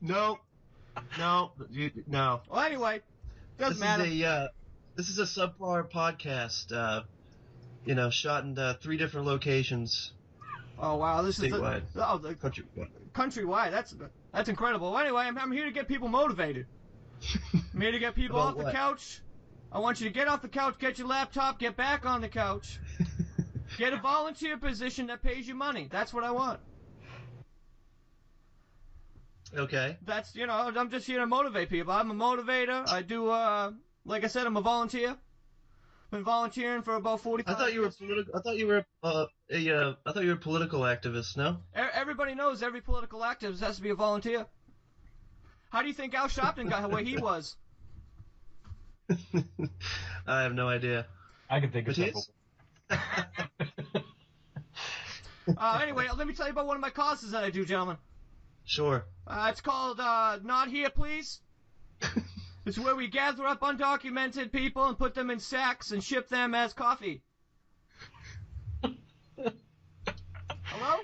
[0.00, 0.38] No.
[1.18, 1.52] No.
[2.06, 2.40] No.
[2.50, 3.00] Well, anyway,
[3.58, 4.04] doesn't This matter.
[4.04, 4.48] is a uh,
[4.96, 6.72] this is a subpar podcast.
[6.72, 7.02] Uh,
[7.84, 10.12] you know, shot in uh, three different locations.
[10.78, 12.64] Oh wow, this is the, oh the Country.
[13.14, 13.70] countrywide.
[13.70, 13.94] That's
[14.32, 14.92] that's incredible.
[14.92, 16.66] Well, Anyway, I'm, I'm here to get people motivated.
[17.74, 19.20] I'm here to get people off the couch.
[19.72, 22.28] I want you to get off the couch, get your laptop, get back on the
[22.28, 22.78] couch,
[23.78, 25.88] get a volunteer position that pays you money.
[25.90, 26.60] That's what I want.
[29.54, 29.96] Okay.
[30.04, 31.92] That's you know, I'm just here to motivate people.
[31.92, 32.88] I'm a motivator.
[32.88, 33.72] I do uh
[34.04, 35.16] like I said, I'm a volunteer.
[36.10, 38.36] Been volunteering for about 45 I thought you were political.
[38.36, 39.70] I thought you were uh, a.
[39.70, 41.36] Uh, I thought you were a political activist.
[41.36, 41.58] No.
[41.76, 44.46] E- Everybody knows every political activist has to be a volunteer.
[45.70, 47.56] How do you think Al Sharpton got where he was?
[50.26, 51.06] I have no idea.
[51.50, 52.26] I can think of Mattias?
[52.90, 54.04] several.
[55.56, 57.96] Uh, anyway, let me tell you about one of my causes that I do, gentlemen.
[58.66, 59.06] Sure.
[59.26, 61.40] Uh, it's called uh, Not Here, Please.
[62.66, 66.52] It's where we gather up undocumented people and put them in sacks and ship them
[66.52, 67.22] as coffee.
[70.64, 70.96] Hello?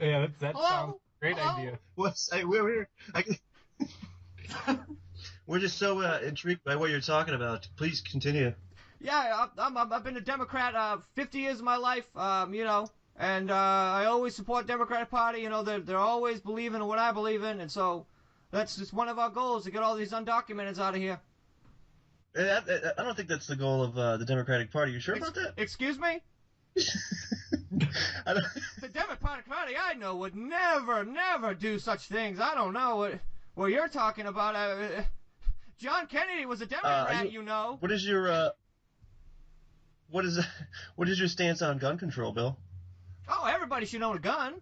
[0.00, 0.68] Yeah, that's, that Hello?
[0.68, 1.56] sounds great Hello?
[1.56, 1.78] idea.
[1.94, 3.24] What's I, we're we're I,
[5.46, 7.68] we're just so uh, intrigued by what you're talking about.
[7.76, 8.52] Please continue.
[9.00, 12.64] Yeah, I'm, I'm, I've been a Democrat uh, 50 years of my life, um, you
[12.64, 15.40] know, and uh, I always support Democratic Party.
[15.40, 18.06] You know, they're, they're always believing in what I believe in, and so
[18.50, 21.20] that's just one of our goals to get all these undocumented out of here.
[22.36, 24.92] Uh, I, I- I don't think that's the goal of uh, the Democratic Party.
[24.92, 25.54] You sure about that?
[25.56, 26.20] Excuse me?
[28.26, 32.40] The Democratic Party I know would never, never do such things.
[32.40, 33.18] I don't know what,
[33.54, 34.54] what you're talking about.
[34.54, 35.02] Uh,
[35.78, 37.76] John Kennedy was a Democrat, you- you know.
[37.80, 38.48] What is your uh,
[40.10, 40.38] what is
[40.96, 42.56] what is your stance on gun control, Bill?
[43.28, 44.54] Oh, everybody should own a gun.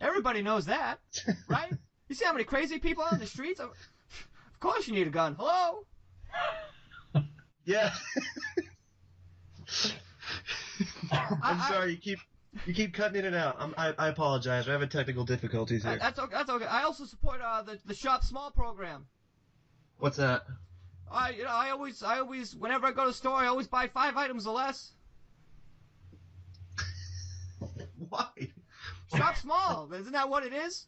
[0.00, 0.98] Everybody knows that,
[1.48, 1.72] right?
[2.08, 3.60] You see how many crazy people are on the streets?
[3.60, 3.70] Of
[4.60, 5.36] course you need a gun.
[5.38, 5.84] Hello?
[7.64, 7.92] Yeah.
[11.12, 11.92] I'm sorry.
[11.92, 12.18] You keep
[12.66, 13.56] you keep cutting in and out.
[13.58, 14.66] I'm, I I apologize.
[14.66, 15.98] We're having technical difficulties Uh, here.
[15.98, 16.32] That's okay.
[16.34, 16.64] That's okay.
[16.66, 19.06] I also support uh, the the shop small program.
[19.98, 20.42] What's that?
[21.10, 23.68] I you know I always I always whenever I go to the store I always
[23.68, 24.92] buy five items or less.
[28.08, 28.28] Why?
[29.14, 29.90] Shop small.
[29.94, 30.86] Isn't that what it is?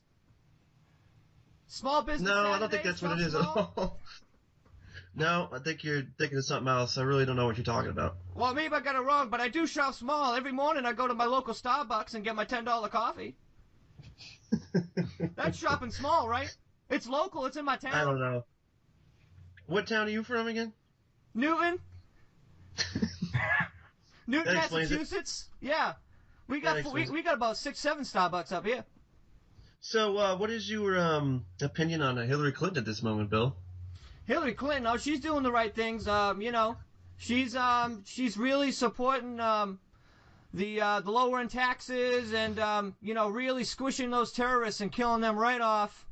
[1.67, 2.29] Small business.
[2.29, 3.99] No, I don't think that's what it is at all.
[5.15, 6.97] No, I think you're thinking of something else.
[6.97, 8.17] I really don't know what you're talking about.
[8.35, 10.35] Well, maybe I got it wrong, but I do shop small.
[10.35, 13.37] Every morning I go to my local Starbucks and get my ten dollar coffee.
[15.37, 16.55] That's shopping small, right?
[16.89, 17.45] It's local.
[17.45, 17.93] It's in my town.
[17.93, 18.45] I don't know.
[19.67, 20.73] What town are you from again?
[21.35, 21.79] Newton.
[24.27, 24.73] Newton, it.
[24.73, 25.49] Massachusetts.
[25.61, 25.93] Yeah,
[26.53, 28.85] we got we, we got about six seven Starbucks up here.
[29.81, 33.57] So, uh, what is your um, opinion on uh, Hillary Clinton at this moment, Bill?
[34.27, 36.07] Hillary Clinton, oh, she's doing the right things.
[36.07, 36.77] Um, you know,
[37.17, 39.81] she's um, she's really supporting um,
[40.53, 45.23] the uh, the lowering taxes and um, you know, really squishing those terrorists and killing
[45.23, 46.07] them right off.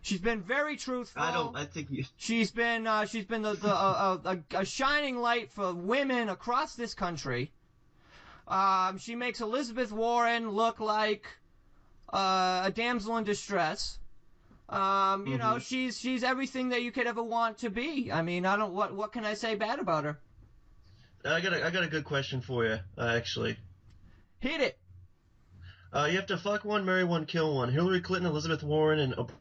[0.00, 1.22] She's been very truthful.
[1.22, 1.54] I don't.
[1.54, 2.04] I think you.
[2.16, 6.94] She's been uh, she's been the, the a, a shining light for women across this
[6.94, 7.52] country.
[8.46, 11.26] Um, she makes Elizabeth Warren look like
[12.12, 13.98] uh, a damsel in distress.
[14.68, 15.62] Um, you know, Mhm.
[15.66, 18.10] she's she's everything that you could ever want to be.
[18.12, 20.18] I mean, I don't what what can I say bad about her?
[21.24, 23.56] I got a, I got a good question for you, uh, actually.
[24.40, 24.78] Hit it.
[25.92, 27.70] Uh, you have to fuck one, marry one, kill one.
[27.72, 29.32] Hillary Clinton, Elizabeth Warren, and Ob-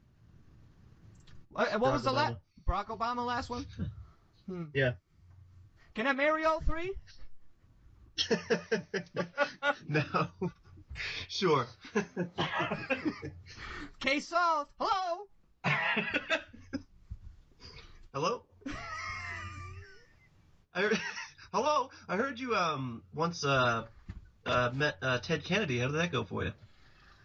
[1.55, 2.35] Uh, what was the last.
[2.65, 3.65] Barack Obama last one?
[4.45, 4.65] Hmm.
[4.73, 4.91] Yeah.
[5.95, 6.91] Can I marry all three?
[9.87, 10.27] no.
[11.27, 11.65] Sure.
[13.99, 14.69] Case solved.
[14.79, 15.27] Hello.
[18.13, 18.43] Hello.
[20.75, 20.99] I heard,
[21.51, 21.89] hello.
[22.07, 23.87] I heard you um once uh
[24.45, 25.79] uh met uh, Ted Kennedy.
[25.79, 26.51] How did that go for you?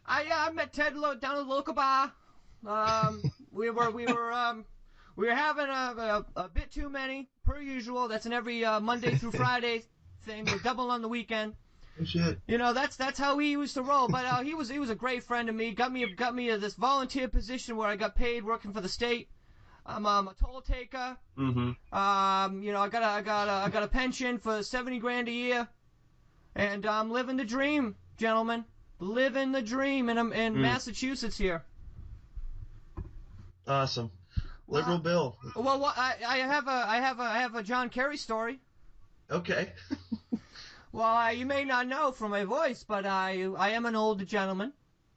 [0.07, 2.13] I uh, I met Ted lo- down at the local bar.
[2.67, 3.23] Um,
[3.53, 4.65] we were we were um
[5.17, 8.09] we were having a, a a bit too many per usual.
[8.09, 9.83] That's in every uh, Monday through Friday
[10.29, 10.45] thing.
[10.45, 11.55] We're double on the weekend.
[12.05, 12.39] Shit.
[12.47, 14.07] You know that's that's how he used to roll.
[14.09, 15.73] But uh, he was he was a great friend to me.
[15.73, 18.89] Got me got me uh, this volunteer position where I got paid working for the
[18.89, 19.29] state.
[19.85, 21.17] I'm um, a toll taker.
[21.37, 21.97] Mm-hmm.
[21.99, 24.99] Um, you know, I got a, I got a, I got a pension for seventy
[25.01, 25.67] grand a year,
[26.55, 28.65] and I'm living the dream, gentlemen.
[29.01, 30.61] Living the dream in um, in Mm.
[30.61, 31.65] Massachusetts here.
[33.67, 34.11] Awesome.
[34.67, 35.03] Liberal Wow.
[35.03, 35.37] Bill.
[35.57, 38.61] Well, what, I, I have a I have a I have a John Kerry story.
[39.31, 39.73] Okay.
[40.91, 44.27] Well, I, you may not know from my voice, but I I am an old
[44.27, 44.73] gentleman.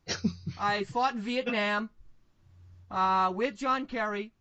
[0.60, 1.90] I fought in Vietnam
[2.90, 4.34] uh, with John Kerry.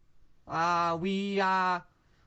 [0.48, 1.80] Uh, we uh,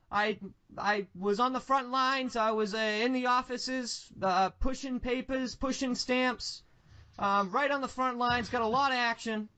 [0.10, 0.40] I
[0.78, 2.38] I was on the front lines.
[2.38, 6.64] I was uh, in the offices, uh, pushing papers, pushing stamps,
[7.20, 8.50] um, right on the front lines.
[8.50, 9.50] Got a lot of action.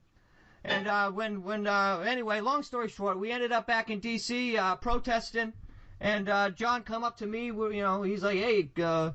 [0.64, 4.56] And uh, when when uh, anyway, long story short, we ended up back in D.C.
[4.56, 5.52] Uh, protesting.
[6.00, 9.12] And uh, John come up to me, you know, he's like, "Hey, uh,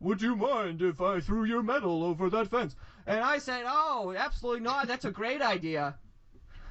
[0.00, 2.76] would you mind if I threw your medal over that fence?"
[3.06, 4.86] And I said, "Oh, absolutely not.
[4.86, 5.98] That's a great idea."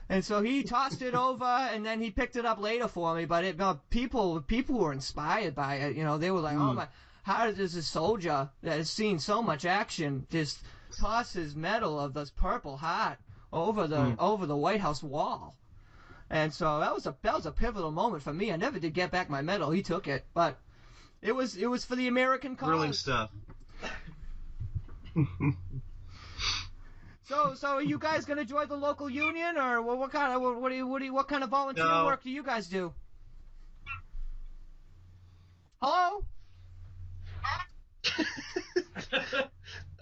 [0.09, 3.25] And so he tossed it over, and then he picked it up later for me.
[3.25, 5.95] But it, uh, people people were inspired by it.
[5.97, 6.87] You know, they were like, "Oh my,
[7.23, 10.63] how does this soldier that has seen so much action just
[10.97, 13.17] toss his medal of this Purple Heart
[13.51, 15.57] over the over the White House wall?"
[16.29, 18.51] And so that was a that was a pivotal moment for me.
[18.51, 19.71] I never did get back my medal.
[19.71, 20.57] He took it, but
[21.21, 22.67] it was it was for the American cause.
[22.67, 23.29] Thrilling stuff.
[27.23, 30.41] So, so are you guys gonna join the local union, or what, what kind of
[30.41, 32.05] what, what do you what do you, what kind of volunteer No.
[32.05, 32.93] work do you guys do?
[35.81, 36.23] Hello?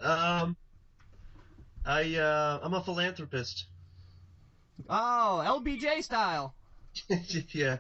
[0.02, 0.56] um,
[1.86, 3.66] I uh, I'm a philanthropist.
[4.90, 6.54] Oh, LBJ style.
[7.52, 7.78] yeah,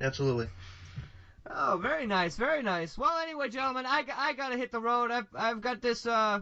[0.00, 0.48] absolutely.
[1.48, 2.96] Oh, very nice, very nice.
[2.96, 5.10] Well, anyway, gentlemen, I, I gotta hit the road.
[5.10, 6.40] I've I've got this uh.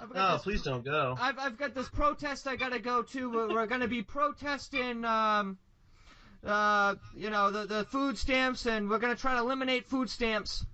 [0.00, 1.16] I've got Oh, this, please don't go.
[1.20, 3.30] I've I've got this protest I gotta go to.
[3.30, 5.58] We're, we're gonna be protesting um.
[6.44, 10.64] Uh, you know the the food stamps, and we're gonna try to eliminate food stamps.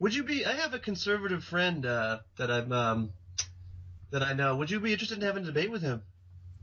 [0.00, 0.44] Would you be?
[0.44, 3.12] I have a conservative friend uh, that I'm um,
[4.10, 4.56] that I know.
[4.56, 6.02] Would you be interested in having a debate with him?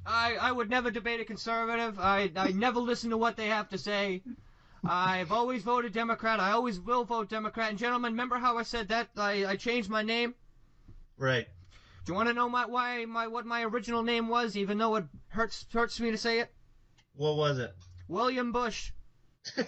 [0.08, 1.99] I, I would never debate a conservative.
[1.99, 4.24] I, I never listen to what they have to say.
[4.86, 6.39] I've always voted Democrat.
[6.39, 7.72] I always will vote Democrat.
[7.72, 10.34] And gentlemen, remember how I said that I, I changed my name?
[11.18, 11.45] Right.
[12.05, 14.95] Do you want to know my why my what my original name was, even though
[14.95, 16.53] it hurts hurts me to say it?
[17.16, 17.76] What was it?
[18.08, 18.91] William Bush.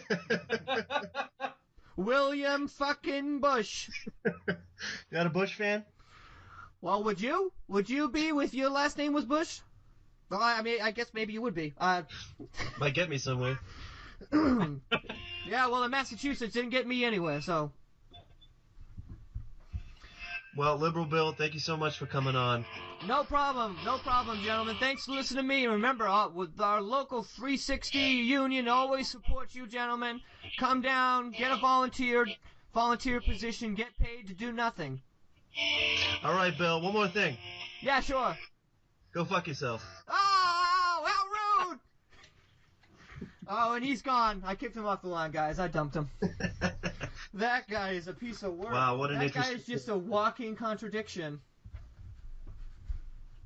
[1.98, 3.90] William fucking Bush.
[4.26, 4.56] You
[5.12, 5.84] not a Bush fan?
[6.80, 7.52] Well, would you?
[7.68, 9.60] Would you be if your last name was Bush?
[10.30, 11.74] Well, I mean, I guess maybe you would be.
[11.78, 12.04] Uh,
[12.80, 13.60] Might get me somewhere.
[14.32, 17.72] yeah, well, in Massachusetts didn't get me anywhere, so.
[20.58, 22.66] Well, Liberal Bill, thank you so much for coming on.
[23.08, 24.76] No problem, no problem, gentlemen.
[24.80, 25.66] Thanks for listening to me.
[25.68, 30.20] Remember, uh, with our local 360 union, always support you, gentlemen.
[30.60, 32.28] Come down, get a volunteer,
[32.74, 35.02] volunteer position, get paid to do nothing.
[36.24, 37.38] All right, Bill, one more thing.
[37.82, 38.36] Yeah, sure.
[39.14, 39.86] Go fuck yourself.
[40.08, 41.80] Oh, how rude!
[43.48, 44.44] Oh, and he's gone.
[44.46, 45.60] I kicked him off the line, guys.
[45.60, 46.10] I dumped him.
[47.34, 48.72] That guy is a piece of work.
[48.72, 51.42] Wow, what an That guy is just a walking contradiction.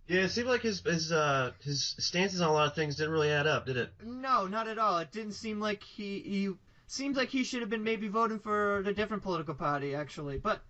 [0.07, 3.11] Yeah, it seemed like his his uh his stances on a lot of things didn't
[3.11, 3.91] really add up, did it?
[4.03, 4.99] No, not at all.
[4.99, 6.53] It didn't seem like he he
[6.88, 10.38] seems like he should have been maybe voting for a different political party actually.
[10.38, 10.61] But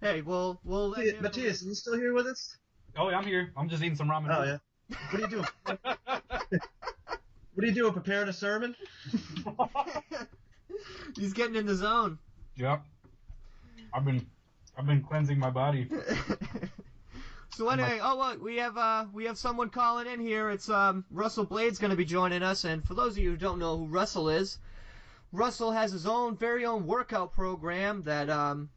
[0.00, 2.56] hey, we'll we'll Mattias, are you still here with us?
[2.96, 3.52] Oh, yeah, I'm here.
[3.56, 4.28] I'm just eating some ramen.
[4.36, 4.58] Oh yeah.
[5.10, 5.46] What are you doing?
[7.54, 7.92] what are you doing?
[7.92, 8.74] Preparing a sermon?
[11.16, 12.18] He's getting in the zone.
[12.56, 12.82] Yep.
[13.92, 14.26] I've been,
[14.76, 15.88] I've been cleansing my body.
[17.52, 20.48] So anyway, oh look, we have uh we have someone calling in here.
[20.48, 23.36] It's um Russell Blade's going to be joining us, and for those of you who
[23.36, 24.56] don't know who Russell is,
[25.30, 28.70] Russell has his own very own workout program that um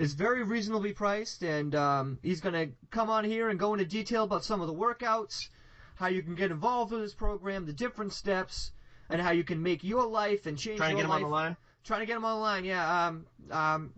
[0.00, 3.84] is very reasonably priced, and um he's going to come on here and go into
[3.84, 5.48] detail about some of the workouts,
[5.94, 8.72] how you can get involved with this program, the different steps,
[9.08, 11.24] and how you can make your life and change Trying to your get him life.
[11.24, 11.56] on the line?
[11.84, 13.06] Trying to get him on the line, yeah.
[13.06, 13.92] Um um.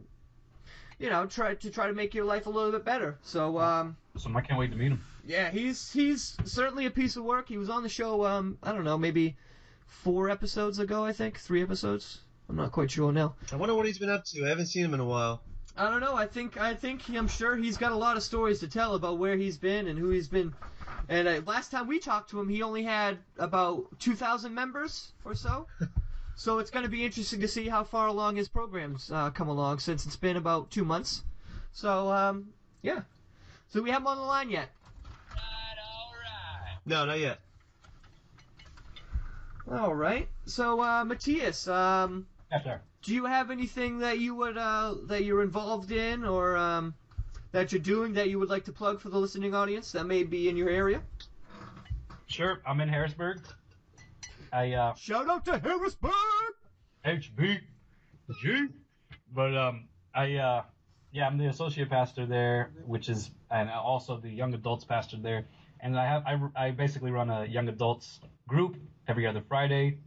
[0.98, 3.18] You know, try to try to make your life a little bit better.
[3.22, 5.02] So, um, So I can't wait to meet him.
[5.26, 7.48] yeah, he's he's certainly a piece of work.
[7.48, 9.36] He was on the show, um, I don't know, maybe
[9.86, 12.20] four episodes ago, I think, three episodes.
[12.48, 13.34] I'm not quite sure now.
[13.50, 14.44] I wonder what he's been up to.
[14.44, 15.42] I haven't seen him in a while.
[15.76, 16.14] I don't know.
[16.14, 19.18] I think I think I'm sure he's got a lot of stories to tell about
[19.18, 20.52] where he's been and who he's been.
[21.08, 25.34] And uh, last time we talked to him, he only had about 2,000 members or
[25.34, 25.66] so.
[26.36, 29.48] so it's going to be interesting to see how far along his programs uh, come
[29.48, 31.22] along since it's been about two months.
[31.72, 32.48] So um,
[32.82, 33.02] yeah.
[33.68, 34.68] So we have him on the line yet?
[36.84, 37.40] No, not yet.
[39.70, 40.28] All right.
[40.44, 42.80] So uh, Mattias, um, Yes, sir.
[43.02, 46.94] Do you have anything that you would uh, that you're involved in or um,
[47.50, 50.22] that you're doing that you would like to plug for the listening audience that may
[50.22, 51.02] be in your area?
[52.26, 52.60] Sure.
[52.66, 53.40] I'm in Harrisburg.
[54.52, 56.12] I uh, Shout out to Harrisburg.
[57.04, 57.60] HBG.
[59.34, 60.62] But um, I uh,
[61.10, 65.46] yeah, I'm the associate pastor there, which is and also the young adults pastor there.
[65.80, 68.76] And I have I, I basically run a young adults group
[69.08, 69.98] every other Friday.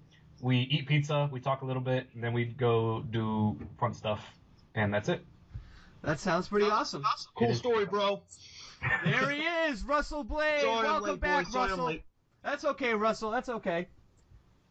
[0.45, 4.23] We eat pizza, we talk a little bit, and then we go do fun stuff,
[4.75, 5.25] and that's it.
[6.03, 7.03] That sounds pretty awesome.
[7.33, 8.21] Cool story, bro.
[9.03, 10.61] There he is, Russell Blade.
[10.61, 11.47] Sorry Welcome late, back.
[11.47, 11.85] Sorry Russell.
[11.85, 12.03] late.
[12.43, 13.31] That's okay, Russell.
[13.31, 13.87] That's okay.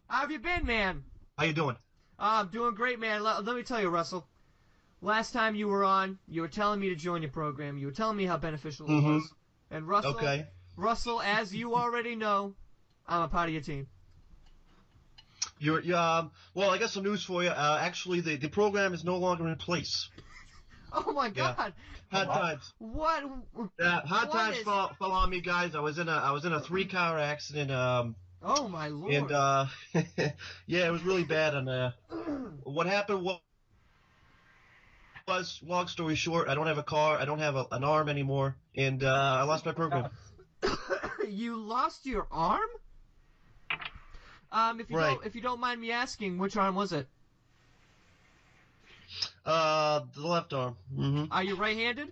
[0.06, 1.02] How have you been, man?
[1.36, 1.74] How you doing?
[2.20, 3.24] Uh, I'm doing great, man.
[3.24, 4.28] Let, let me tell you, Russell.
[5.02, 7.78] Last time you were on, you were telling me to join your program.
[7.78, 9.14] You were telling me how beneficial it Mhm.
[9.16, 9.34] was.
[9.72, 10.46] And Russell, Okay.
[10.76, 12.54] Russell, as you already know,
[13.08, 13.88] I'm a part of your team.
[15.58, 16.30] You're, you um.
[16.54, 17.50] Well, I got some news for you.
[17.50, 20.08] Uh, actually, the the program is no longer in place.
[20.96, 21.54] Oh my Yeah.
[21.56, 21.72] God!
[22.12, 22.72] Hard times.
[22.78, 23.24] What?
[23.80, 25.74] Uh, hard What times is- fell, fell on me, guys.
[25.74, 27.72] I was in a I was in a three car accident.
[27.72, 29.12] Um, Oh my lord!
[29.12, 29.66] and uh,
[30.66, 31.54] yeah, it was really bad.
[31.54, 31.90] And uh,
[32.62, 33.40] what happened was,
[35.26, 38.08] was long story short, I don't have a car, I don't have a, an arm
[38.08, 39.08] anymore, and uh,
[39.40, 40.10] I lost my program.
[41.28, 42.68] you lost your arm?
[44.54, 45.16] Um, if you Right.
[45.16, 47.08] don't, if you don't mind me asking, which arm was it?
[49.44, 50.76] Uh, the left arm.
[50.94, 52.08] hmm Are you right-handed?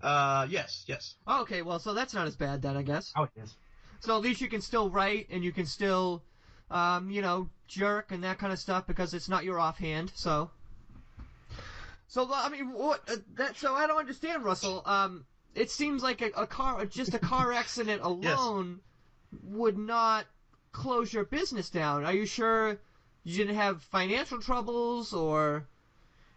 [0.00, 1.16] Uh, yes, yes.
[1.26, 3.12] Oh, okay, well, so that's not as bad then, I guess.
[3.14, 3.54] How it is.
[4.00, 6.22] So at least you can still write and you can still,
[6.70, 10.12] um, you know, jerk and that kind of stuff because it's not your offhand.
[10.14, 10.50] So,
[12.06, 13.00] so I mean, what?
[13.08, 14.82] Uh, that so I don't understand, Russell.
[14.84, 18.80] Um, it seems like a, a car, just a car accident alone,
[19.42, 20.26] would not
[20.72, 22.04] close your business down.
[22.04, 22.78] Are you sure
[23.22, 25.66] you didn't have financial troubles or?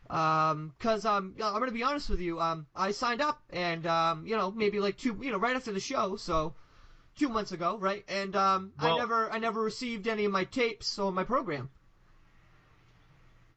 [0.10, 2.39] Um, cause um, I'm gonna be honest with you.
[2.39, 5.74] Um, I signed up and um, you know, maybe like two, you know, right after
[5.74, 6.16] the show.
[6.16, 6.54] So
[7.18, 8.06] two months ago, right?
[8.08, 11.70] And um, I never I never received any of my tapes or my program.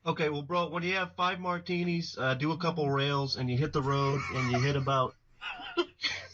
[0.05, 3.59] Okay, well, bro, when you have five martinis, uh, do a couple rails, and you
[3.59, 5.15] hit the road, and you hit about.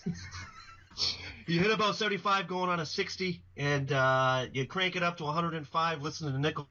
[1.47, 5.25] you hit about 75 going on a 60, and uh, you crank it up to
[5.25, 6.69] 105, listen to Nickel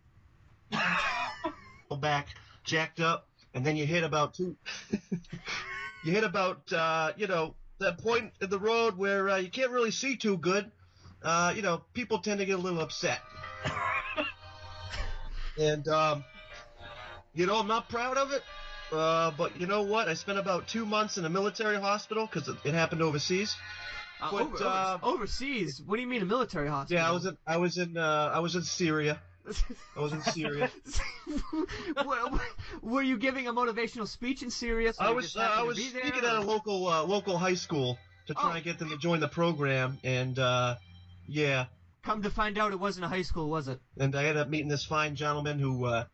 [2.02, 2.28] back,
[2.64, 4.56] jacked up, and then you hit about two.
[6.04, 9.72] you hit about, uh, you know, that point in the road where uh, you can't
[9.72, 10.70] really see too good.
[11.24, 13.20] Uh, you know, people tend to get a little upset.
[15.58, 16.24] and, um,
[17.34, 18.44] you know, I'm not proud of it.
[18.92, 20.08] Uh, but you know what?
[20.08, 23.56] I spent about two months in a military hospital because it, it happened overseas.
[24.22, 25.82] Uh, But, over, uh, overseas?
[25.86, 27.02] What do you mean a military hospital?
[27.02, 29.20] Yeah, I was in I was in uh, I was in Syria.
[29.96, 30.72] I was in Syria.
[32.82, 34.94] were, you giving a motivational speech in Syria?
[34.94, 37.98] so I was uh, I was speaking at a local uh, local high school
[38.28, 38.56] to try Oh.
[38.56, 40.76] and get them to join the program, and uh,
[41.28, 41.66] yeah,
[42.04, 43.80] Come to find out, it wasn't a high school, was it?
[44.00, 46.06] and I ended up meeting this fine gentleman who uh,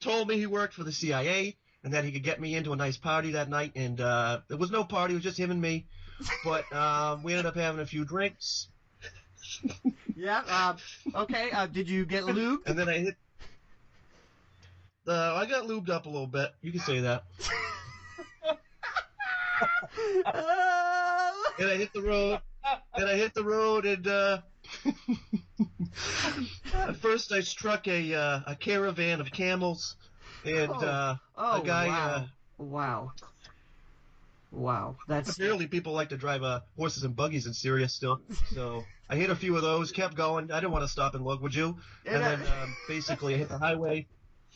[0.00, 2.76] told me he worked for the CIA and that he could get me into a
[2.76, 3.72] nice party that night.
[3.76, 5.86] And uh, there was no party; it was just him and me.
[6.44, 8.68] But um, we ended up having a few drinks,
[10.16, 10.42] Yeah.
[10.48, 10.76] Uh,
[11.14, 11.50] okay.
[11.50, 12.66] Uh, did you get lubed?
[12.66, 13.16] and then I hit.
[15.06, 16.52] Uh, I got lubed up a little bit.
[16.62, 17.24] You can say that.
[21.58, 22.40] And I hit the road,
[22.94, 24.38] and I hit the road, and uh,
[26.74, 29.96] at first I struck a uh, a caravan of camels,
[30.44, 30.74] and Oh.
[30.74, 31.86] uh, oh a guy.
[31.86, 32.14] wow!
[32.14, 32.26] Uh,
[32.62, 33.12] wow!
[34.50, 34.96] Wow!
[35.08, 38.20] That's apparently, people like to drive uh, horses and buggies in Syria still.
[38.52, 40.50] So I hit a few of those, kept going.
[40.50, 41.76] I didn't want to stop and look, would you?
[42.04, 44.06] And And, uh, then um, basically I hit the highway.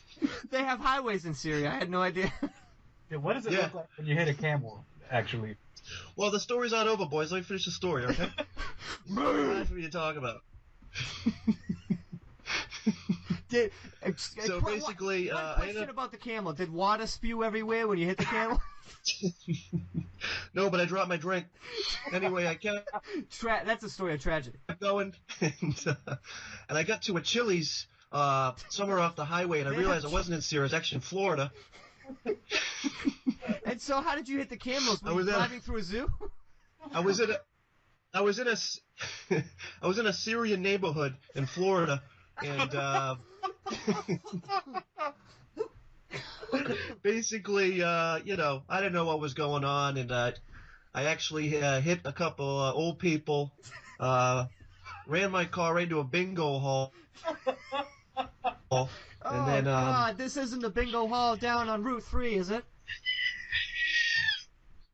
[0.49, 1.69] they have highways in Syria.
[1.69, 2.31] I had no idea.
[3.09, 3.63] Yeah, what does it Yeah.
[3.63, 4.85] look like when you hit a camel?
[5.09, 5.57] Actually,
[6.15, 7.31] Well, the story's not over, boys.
[7.31, 8.29] Let me finish the story, okay?
[9.09, 10.41] That's what you talk about.
[13.51, 13.71] Did,
[14.17, 16.53] So qu- basically, one uh, I question about the camel.
[16.53, 18.61] Did water spew everywhere when you hit the camel?
[20.53, 21.45] no, but I dropped my drink.
[22.11, 22.89] Anyway, I kept
[23.29, 24.57] Tra- that's a story of tragedy.
[24.79, 26.15] going, and, uh,
[26.69, 30.09] and I got to a Chili's uh, somewhere off the highway, and I realized I
[30.09, 30.63] wasn't in Syria.
[30.63, 31.51] I was actually in Florida.
[33.65, 35.01] And so, how did you hit the camels?
[35.01, 36.11] Were I you was a- driving through a zoo?
[36.93, 37.37] I was in a,
[38.13, 38.55] I was in a,
[39.81, 42.01] I was in a Syrian neighborhood in Florida,
[42.43, 43.15] and uh,
[47.03, 50.31] basically, uh, you know, I didn't know what was going on, and uh,
[50.93, 53.51] I actually uh, hit a couple uh, old people,
[53.99, 54.45] uh,
[55.07, 56.93] ran my car right into a bingo hall.
[58.71, 58.89] Oh
[59.23, 62.63] And then, um, God, this isn't the bingo hall down on Route Three, is it?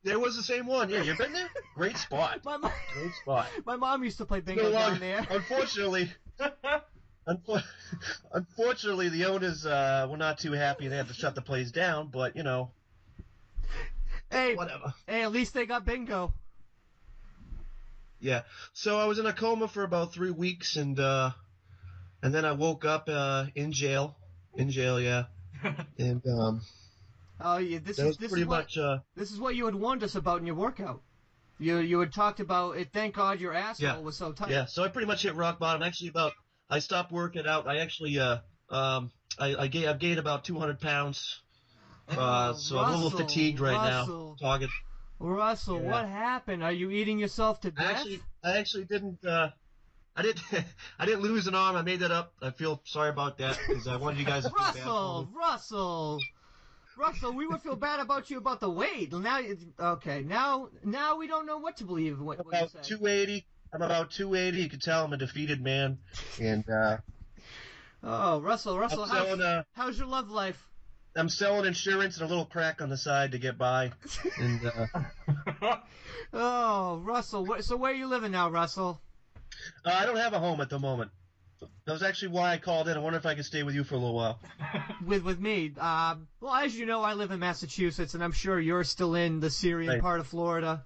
[0.03, 0.89] There was the same one.
[0.89, 1.49] Yeah, you've been there.
[1.75, 2.39] Great spot.
[2.45, 3.47] My mom, Great spot.
[3.65, 5.27] my mom used to play bingo No down there.
[5.29, 6.09] Unfortunately,
[6.39, 6.81] unfo-
[8.31, 10.87] unfortunately, the owners uh, were not too happy.
[10.87, 12.07] They had to shut the place down.
[12.07, 12.71] But you know,
[14.31, 14.93] Hey, whatever.
[15.07, 16.33] hey, at least they got bingo.
[18.19, 18.41] Yeah.
[18.73, 21.31] So I was in a coma for about three weeks, and uh,
[22.21, 24.15] and then I woke up uh, in jail.
[24.55, 25.25] In jail, yeah.
[25.99, 26.61] And um,
[27.39, 28.77] Oh, yeah, this is this pretty is what much.
[28.77, 31.01] Uh, this is what you had warned us about in your workout.
[31.59, 32.89] You you had talked about it.
[32.93, 33.97] Thank God your asshole Yeah.
[33.99, 34.49] was so tight.
[34.49, 34.65] yeah.
[34.65, 35.81] So I pretty much hit rock bottom.
[35.83, 36.33] Actually, about
[36.69, 37.67] I stopped working out.
[37.67, 38.39] I actually uh
[38.69, 41.41] um I I gained, I've gained about 200 pounds.
[42.09, 44.37] Uh, Oh, so I'm a little fatigued right Russell.
[44.41, 44.47] now.
[44.49, 44.69] Talking.
[45.19, 45.91] Russell, Yeah.
[45.91, 46.63] what happened?
[46.63, 47.85] Are you eating yourself to death?
[47.85, 49.25] I actually, I actually didn't.
[49.25, 49.49] Uh,
[50.15, 50.41] I didn't.
[50.99, 51.75] I didn't lose an arm.
[51.75, 52.33] I made that up.
[52.41, 55.29] I feel sorry about that because I wanted you guys to feel bad for Russell.
[55.35, 56.19] Russell,
[56.97, 59.11] Russell, we would feel bad about you about the weight.
[59.11, 59.41] Now,
[59.79, 62.19] okay, now, now we don't know what to believe.
[62.19, 62.79] What, About say.
[62.83, 63.45] 280.
[63.73, 64.61] I'm about 280.
[64.63, 65.97] You can tell I'm a defeated man.
[66.39, 66.97] And uh,
[68.03, 69.41] Oh, Russell, Russell, I'm how's, selling.
[69.41, 70.67] Uh, how's your love life?
[71.15, 73.91] I'm selling insurance and a little crack on the side to get by.
[74.39, 74.59] And
[75.61, 75.77] uh,
[76.33, 78.99] Oh, Russell, wh- so where are you living now, Russell?
[79.85, 81.09] uh, I don't have a home at the moment.
[81.85, 82.95] That was actually why I called in.
[82.95, 84.39] I wonder if I could stay with you for a little while.
[85.05, 88.59] With with me, um, well, as you know, I live in Massachusetts, and I'm sure
[88.59, 90.01] you're still in the Syrian Right.
[90.01, 90.83] part of Florida.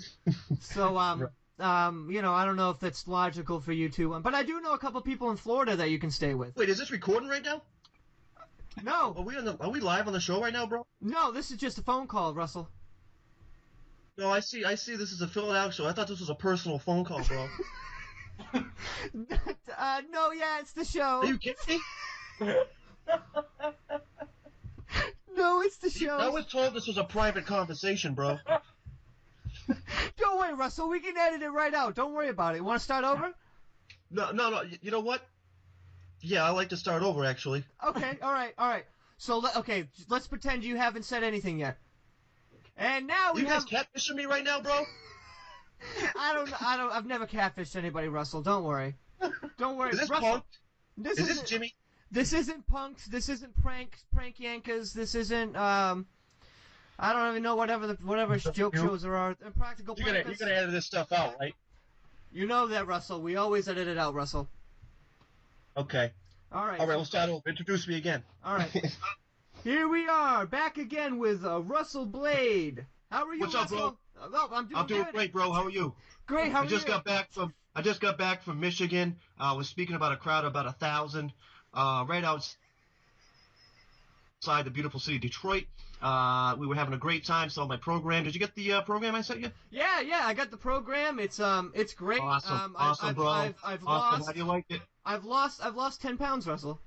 [0.60, 1.28] so, um,
[1.58, 4.42] um, you know, I don't know if that's logical for you to, um, but I
[4.42, 6.56] do know a couple people in Florida that you can stay with.
[6.56, 7.62] Wait, is this recording right now?
[8.36, 10.86] Are No, we on the, Are we live on the show right now, bro?
[11.00, 12.68] no, this is just a phone call, Russell.
[14.16, 14.64] No, I see.
[14.64, 14.96] I see.
[14.96, 15.86] This is a Phill Out show.
[15.86, 17.48] I thought this was a personal phone call, bro.
[18.54, 21.20] uh, no, yeah, it's the show.
[21.20, 21.80] Are you kidding
[22.40, 22.54] me?
[25.36, 26.18] No, it's the show.
[26.18, 28.38] I was told this was a private conversation, bro.
[30.16, 30.88] Don't worry, Russell.
[30.88, 31.94] We can edit it right out.
[31.94, 32.64] Don't worry about it.
[32.64, 33.32] Want to start over?
[34.10, 34.62] No, no, no.
[34.80, 35.22] You know what?
[36.20, 37.64] Yeah, I like to start over actually.
[37.86, 38.18] Okay.
[38.22, 38.54] All right.
[38.58, 38.84] All right.
[39.18, 41.78] So okay, let's pretend you haven't said anything yet.
[42.76, 43.88] And now we You guys have.
[43.92, 44.84] catfishing me right now, bro?
[46.18, 46.62] I don't.
[46.62, 46.92] I don't.
[46.92, 48.42] I've never catfished anybody, Russell.
[48.42, 48.94] Don't worry.
[49.58, 49.90] Don't worry.
[49.90, 50.44] Is this Russell, punk?
[50.96, 51.74] This Is this Jimmy?
[52.10, 53.06] This isn't punks.
[53.06, 54.92] This isn't prank prank yankers.
[54.92, 56.06] This isn't um.
[56.98, 59.36] I don't even know whatever the whatever joke shows there are.
[59.44, 61.54] And practical You're gonna, you're gonna edit this stuff out, right?
[62.32, 63.22] You know that, Russell.
[63.22, 64.48] We always edit it out, Russell.
[65.76, 66.12] Okay.
[66.50, 66.80] All right.
[66.80, 67.48] All right, we'll start over.
[67.48, 68.22] Introduce me again.
[68.44, 68.70] All right.
[69.64, 72.84] Here we are, back again with uh, Russell Blade.
[73.10, 73.96] How are you, What's up, bro?
[74.20, 75.14] Uh, well, I'm doing I'm doing good.
[75.14, 75.52] great, bro.
[75.52, 75.94] How are you?
[76.26, 76.52] Great.
[76.52, 76.92] How I are just you?
[76.92, 79.16] got back from I just got back from Michigan.
[79.38, 81.32] I was speaking about a crowd of about a thousand,
[81.72, 82.56] uh, right outside
[84.64, 85.64] the beautiful city of Detroit.
[86.00, 87.50] Uh, we were having a great time.
[87.50, 88.24] Saw my program.
[88.24, 89.50] Did you get the uh, program I sent you?
[89.70, 90.22] Yeah, yeah.
[90.24, 91.18] I got the program.
[91.18, 92.20] It's um, it's great.
[92.20, 93.26] Awesome, um, I- awesome, I've, bro.
[93.26, 94.20] I've, I've awesome.
[94.20, 94.26] lost.
[94.26, 94.80] How do you like it?
[95.04, 95.60] I've lost.
[95.64, 96.78] I've lost ten pounds, Russell.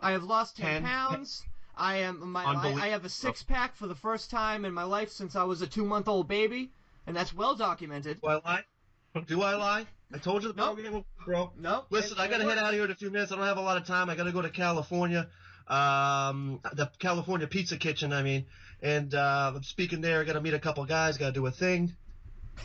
[0.00, 1.44] I have lost ten, 10 pounds.
[1.76, 2.44] I am my.
[2.44, 5.44] I, I have a six pack for the first time in my life since I
[5.44, 6.70] was a two month old baby,
[7.06, 8.20] and that's well documented.
[8.20, 8.64] Do I lie?
[9.26, 9.86] Do I lie?
[10.12, 10.74] I told you the Nope.
[10.80, 11.52] program, bro.
[11.56, 11.84] No.
[11.90, 13.30] Listen, I gotta head out of here in a few minutes.
[13.30, 14.10] I don't have a lot of time.
[14.10, 15.28] I gotta go to California,
[15.70, 18.12] um, the California Pizza Kitchen.
[18.12, 18.46] I mean,
[18.82, 20.20] and uh, I'm speaking there.
[20.20, 21.16] I gotta meet a couple guys.
[21.16, 21.94] Gotta do a thing.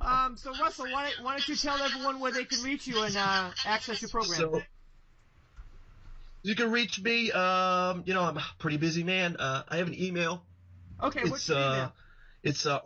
[0.00, 0.36] Um.
[0.36, 3.16] So Russell, why don't, why don't you tell everyone where they can reach you and
[3.16, 4.38] uh, access your program?
[4.38, 4.62] So
[6.42, 7.30] you can reach me.
[7.30, 9.36] Um, you know, I'm a pretty busy man.
[9.36, 10.42] Uh, I have an email.
[11.02, 11.20] okay.
[11.22, 11.92] What's It's your uh, email?
[12.42, 12.80] it's uh,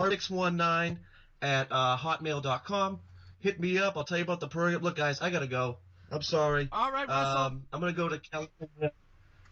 [0.00, 0.98] r619
[1.42, 3.00] at uh, hotmail.com.
[3.40, 3.96] Hit me up.
[3.96, 4.82] I'll tell you about the program.
[4.82, 5.78] Look, guys, I gotta go.
[6.10, 6.68] I'm sorry.
[6.72, 7.42] All right, Russell.
[7.42, 8.92] Um, I'm gonna go to California.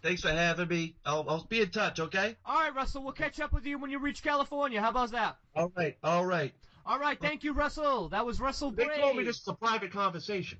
[0.02, 0.94] Thanks for having me.
[1.04, 1.98] I'll, I'll be in touch.
[1.98, 2.36] Okay.
[2.46, 3.02] All right, Russell.
[3.02, 4.80] We'll catch up with you when you reach California.
[4.80, 5.36] How about that?
[5.56, 5.96] All right.
[6.04, 6.52] All right.
[6.86, 7.18] All right.
[7.20, 8.08] Thank you, Russell.
[8.10, 9.00] That was Russell They Brave.
[9.00, 10.58] told me this is a private conversation.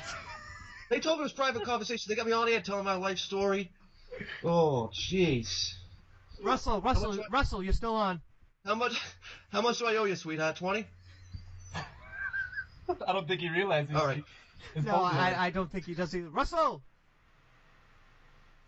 [0.90, 2.08] they told me it was private conversation.
[2.08, 3.70] They got me on here telling my life story.
[4.42, 5.74] Oh, jeez.
[6.42, 8.20] Russell, Russell, much- Russell, you're still on.
[8.64, 8.98] How much?
[9.52, 10.56] How much do I owe you, sweetheart?
[10.56, 10.86] Twenty.
[11.74, 13.94] I don't think he realizes.
[13.94, 14.24] All right.
[14.74, 14.96] His No.
[15.02, 16.28] I, I don't think he does either.
[16.28, 16.82] Russell.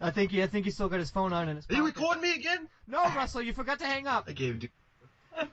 [0.00, 1.66] I think he, I think he's still got his phone on in his.
[1.70, 1.96] Are you pocket.
[1.96, 2.68] recording me again?
[2.86, 4.24] No, Russell, you forgot to hang up.
[4.28, 4.68] I gave you.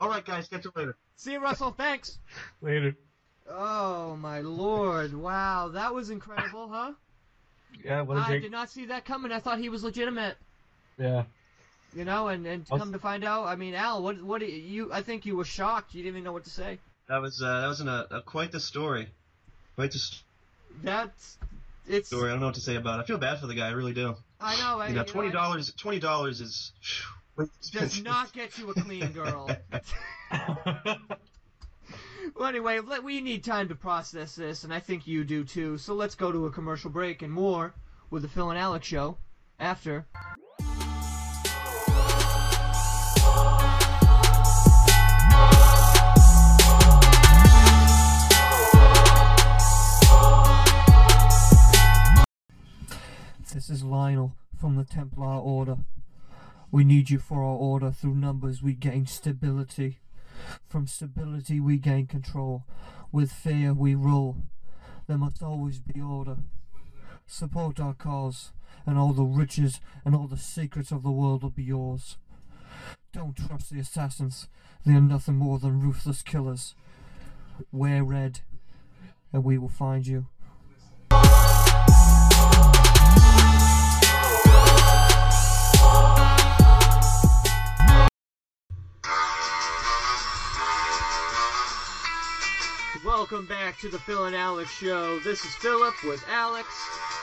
[0.00, 0.48] All right, guys.
[0.48, 0.96] Catch you later.
[1.16, 1.70] See you, Russell.
[1.70, 2.18] Thanks.
[2.60, 2.94] Later.
[3.50, 5.14] Oh my lord!
[5.14, 6.92] Wow, that was incredible, huh?
[7.84, 8.42] Yeah, what a I great.
[8.42, 9.32] did not see that coming.
[9.32, 10.36] I thought he was legitimate.
[10.98, 11.24] Yeah.
[11.94, 14.40] You know, and and to I'll- come to find out, I mean, Al, what what
[14.40, 14.92] do you?
[14.92, 15.94] I think you were shocked.
[15.94, 16.78] You didn't even know what to say.
[17.12, 19.06] That was uh, that was an, uh, quite the story.
[19.74, 20.22] Quite the st-
[20.82, 21.36] That's
[21.86, 22.08] it's.
[22.08, 22.30] story.
[22.30, 23.02] I don't know what to say about it.
[23.02, 23.68] I feel bad for the guy.
[23.68, 24.16] I really do.
[24.40, 24.80] I know.
[24.80, 25.70] I, You know, twenty dollars.
[25.74, 26.72] Twenty dollars is.
[27.70, 29.54] does not get you a clean girl.
[32.34, 35.76] well, anyway, let, we need time to process this, and I think you do too.
[35.76, 37.74] So let's go to a commercial break and more
[38.08, 39.18] with the Phill and Alex show
[39.60, 40.06] after.
[53.52, 55.76] This is Lionel from the Templar Order.
[56.70, 57.90] We need you for our order.
[57.90, 59.98] Through numbers, we gain stability.
[60.70, 62.64] From stability, we gain control.
[63.12, 64.38] With fear, we rule.
[65.06, 66.38] There must always be order.
[67.26, 68.52] Support our cause,
[68.86, 72.16] and all the riches and all the secrets of the world will be yours.
[73.12, 74.48] Don't trust the assassins.
[74.86, 76.74] They are nothing more than ruthless killers.
[77.70, 78.40] Wear red,
[79.30, 80.28] and we will find you.
[93.22, 95.20] Welcome back to the Phill and Alex show.
[95.20, 96.66] This is Philip with Alex,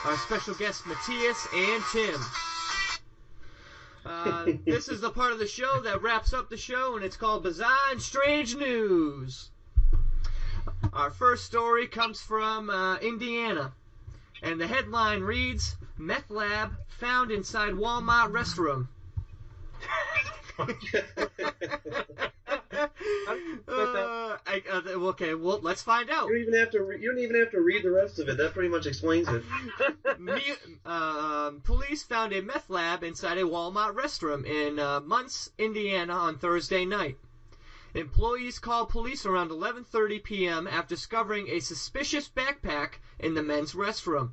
[0.06, 2.18] our special guest Mattias and Tim.
[4.06, 7.18] Uh, this is the part of the show that wraps up the show, and it's
[7.18, 9.50] called Bizarre and Strange News.
[10.94, 13.74] Our first story comes from uh, Indiana,
[14.42, 18.88] and the headline reads Meth Lab found inside Walmart restroom.
[23.68, 24.80] Uh, I, uh,
[25.10, 26.28] okay, well, let's find out.
[26.28, 26.82] You don't even have to.
[26.82, 28.36] Re- you don't even have to read the rest of it.
[28.36, 29.42] That pretty much explains it.
[30.18, 30.52] Me,
[30.84, 36.36] um, police found a meth lab inside a Walmart restroom in uh, Muncie, Indiana, on
[36.36, 37.16] Thursday night.
[37.94, 40.66] Employees called police around 11:30 p.m.
[40.66, 44.30] after discovering a suspicious backpack in the men's restroom.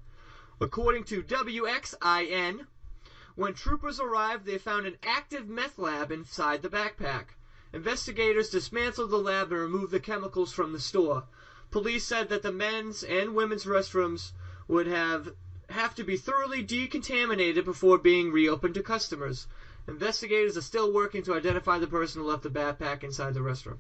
[0.60, 2.66] According to WXIN,
[3.36, 7.37] When troopers arrived, they found an active meth lab inside the backpack.
[7.78, 11.26] Investigators dismantled the lab and removed the chemicals from the store.
[11.70, 14.32] Police said that the men's and women's restrooms
[14.68, 15.30] would have
[15.70, 19.46] have to be thoroughly decontaminated before being reopened to customers.
[19.88, 23.78] Investigators are still working to identify the person who left the backpack inside the restroom.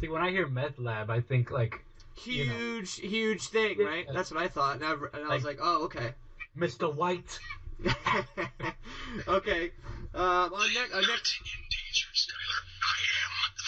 [0.00, 1.84] See, when I hear meth lab, I think like
[2.24, 2.52] You know.
[2.54, 4.06] Huge, huge thing, right?
[4.10, 6.14] That's what I thought, and I, and I was like, oh, okay.
[6.56, 6.90] Mr.
[6.90, 7.38] White.
[9.28, 9.72] okay.
[10.14, 11.38] Um, our, ne- our next,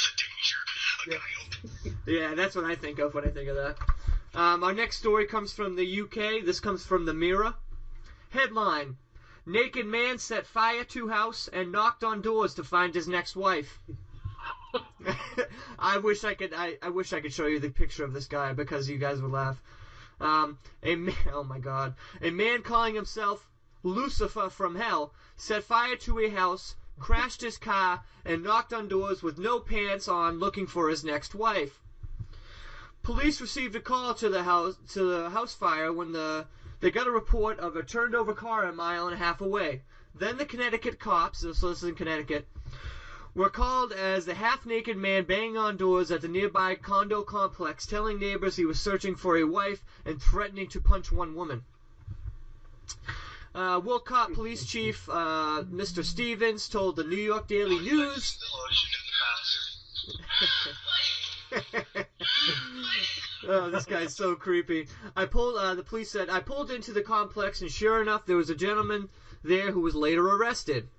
[0.07, 0.57] in danger,
[1.07, 1.87] I am the danger.
[2.07, 3.79] A yeah, that's what I think of when I think of that.
[4.35, 6.45] Um, our next story comes from the UK.
[6.45, 7.55] This comes from the Mirror.
[8.31, 8.97] Headline:
[9.47, 13.79] Naked man set fire to house and knocked on doors to find his next wife.
[15.79, 16.53] I wish I could.
[16.53, 19.21] I, I wish I could show you the picture of this guy because you guys
[19.21, 19.61] would laugh.
[20.21, 23.49] Um, a man, oh my God, a man calling himself
[23.83, 29.23] Lucifer from hell set fire to a house, crashed his car, and knocked on doors
[29.23, 31.79] with no pants on, looking for his next wife.
[33.03, 36.47] Police received a call to the house to the house fire when the
[36.81, 39.83] they got a report of a turned over car a mile and a half away.
[40.15, 42.47] Then the Connecticut cops, so this is in Connecticut,
[43.35, 48.19] were called as the half-naked man banging on doors at the nearby condo complex, telling
[48.19, 51.63] neighbors he was searching for a wife and threatening to punch one woman.
[53.57, 56.05] Uh, Wolcott Police Chief uh, Mr.
[56.05, 58.39] Stevens told the New York Daily News.
[58.39, 59.07] The lotion in
[61.55, 62.11] the past.
[63.49, 64.89] oh, this guy's so creepy.
[65.17, 65.57] I pulled.
[65.57, 68.55] Uh, the police said I pulled into the complex, and sure enough, there was a
[68.55, 69.09] gentleman
[69.43, 70.91] there who was later arrested.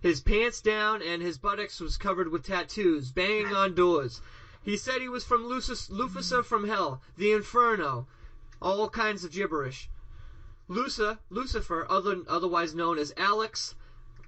[0.00, 4.22] His pants down and his buttocks was covered with tattoos, banging on doors.
[4.62, 8.06] He said he was from Lucis, Lucifer from Hell, the Inferno,
[8.62, 9.90] all kinds of gibberish.
[10.68, 13.74] Luca, Lucifer, other, otherwise known as Alex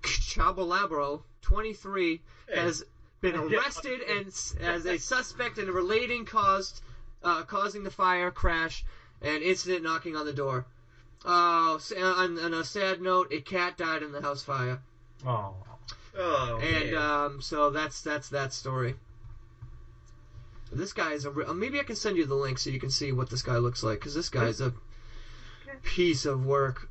[0.02, 2.20] Chabalabro, 23,
[2.54, 2.84] has
[3.20, 4.26] been arrested and
[4.60, 6.80] as a suspect in a relating caused
[7.22, 8.84] uh, causing the fire crash
[9.20, 10.64] and incident knocking on the door.
[11.24, 14.78] Uh, s- on, on a sad note, a cat died in the house fire,
[15.26, 15.54] Oh.
[16.16, 16.94] Oh, and man.
[16.94, 18.94] um, so that's that's that story.
[20.70, 21.30] This guy is a.
[21.30, 23.42] Re- uh, maybe I can send you the link so you can see what this
[23.42, 24.72] guy looks like, because this guy is a
[25.82, 26.90] piece of work.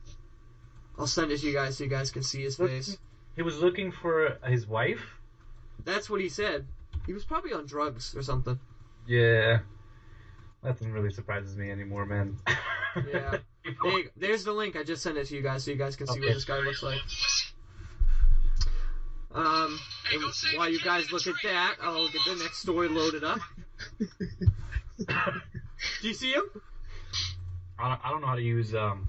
[0.98, 2.98] I'll send it to you guys so you guys can see his face.
[3.36, 5.20] He was looking for his wife?
[5.86, 6.66] That's what he said.
[7.06, 8.60] He was probably on drugs or something.
[9.08, 9.60] Yeah.
[10.64, 12.38] Nothing really surprises me anymore, man.
[13.12, 13.38] Yeah.
[13.84, 14.04] There.
[14.16, 14.78] There's the link.
[14.78, 16.60] I just sent it to you guys so you guys can see what this guy
[16.60, 17.02] looks like.
[19.34, 19.78] Um,
[20.14, 20.24] and
[20.56, 23.40] while you guys look at that, I'll get the next story loaded up.
[24.98, 26.44] Do you see him?
[27.80, 29.08] I don't, I don't know how to use um,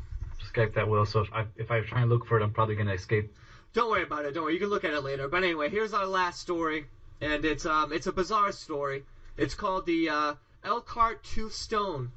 [0.53, 2.75] Skype that well, so if I, if I try and look for it, I'm probably
[2.75, 3.35] going to escape.
[3.73, 4.33] Don't worry about it.
[4.33, 4.55] Don't worry.
[4.55, 5.29] You can look at it later.
[5.29, 6.87] But anyway, here's our last story,
[7.21, 9.05] and it's um it's a bizarre story.
[9.37, 10.35] It's called the uh,
[10.65, 12.11] Elkhart Tooth Stone,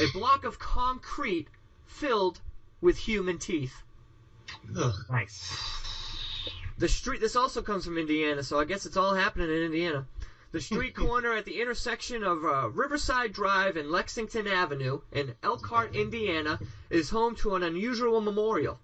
[0.00, 1.48] a block of concrete
[1.86, 2.40] filled
[2.80, 3.82] with human teeth.
[4.76, 4.94] Ugh.
[5.10, 5.56] Nice.
[6.78, 7.20] The street.
[7.20, 10.06] This also comes from Indiana, so I guess it's all happening in Indiana.
[10.50, 15.94] The street corner at the intersection of uh, Riverside Drive and Lexington Avenue in Elkhart,
[15.94, 16.58] Indiana,
[16.88, 18.80] is home to an unusual memorial,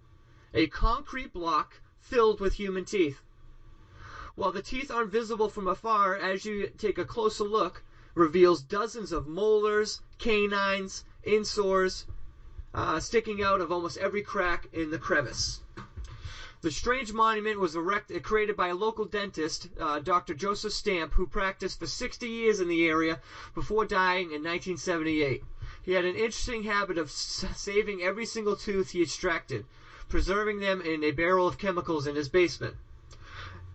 [0.52, 3.22] a concrete block filled with human teeth.
[4.34, 7.82] While the teeth aren't visible from afar, as you take a closer look,
[8.14, 12.04] reveals dozens of molars, canines, incisors,
[12.74, 15.62] uh, sticking out of almost every crack in the crevice.
[16.64, 20.32] The strange monument was erected, created by a local dentist, uh, Dr.
[20.32, 23.20] Joseph Stamp, who practiced for 60 years in the area
[23.54, 25.44] before dying in 1978.
[25.82, 29.66] He had an interesting habit of saving every single tooth he extracted,
[30.08, 32.78] preserving them in a barrel of chemicals in his basement.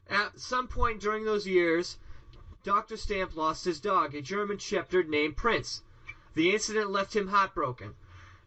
[0.08, 1.98] At some point during those years,
[2.64, 2.98] Dr.
[2.98, 5.84] Stamp lost his dog, a German Shepherd named Prince.
[6.34, 7.94] The incident left him heartbroken.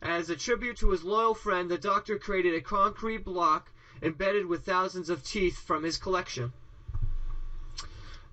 [0.01, 3.71] As a tribute to his loyal friend, the doctor created a concrete block
[4.03, 6.53] embedded with thousands of teeth from his collection.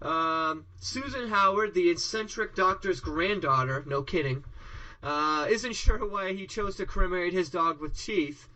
[0.01, 4.43] Um, Susan Howard, the eccentric doctor's granddaughter, no kidding,
[5.03, 8.47] uh, isn't sure why he chose to cremate his dog with teeth,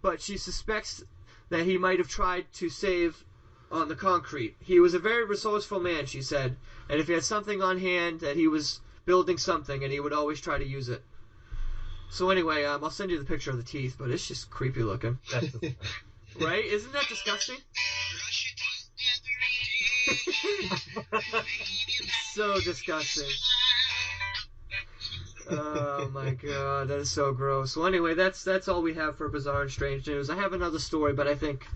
[0.00, 1.02] but she suspects
[1.48, 3.24] that he might have tried to save
[3.70, 4.54] on the concrete.
[4.60, 6.56] He was a very resourceful man, she said,
[6.88, 10.12] and if he had something on hand, that he was building something, and he would
[10.12, 11.02] always try to use it.
[12.10, 14.82] So anyway, um, I'll send you the picture of the teeth, but it's just creepy
[14.82, 15.18] looking,
[16.40, 16.64] right?
[16.64, 17.56] Isn't that disgusting?
[22.34, 23.28] so disgusting.
[25.50, 27.76] Oh my god, that is so gross.
[27.76, 30.30] Well, anyway, that's that's all we have for bizarre and strange news.
[30.30, 31.66] I have another story, but I think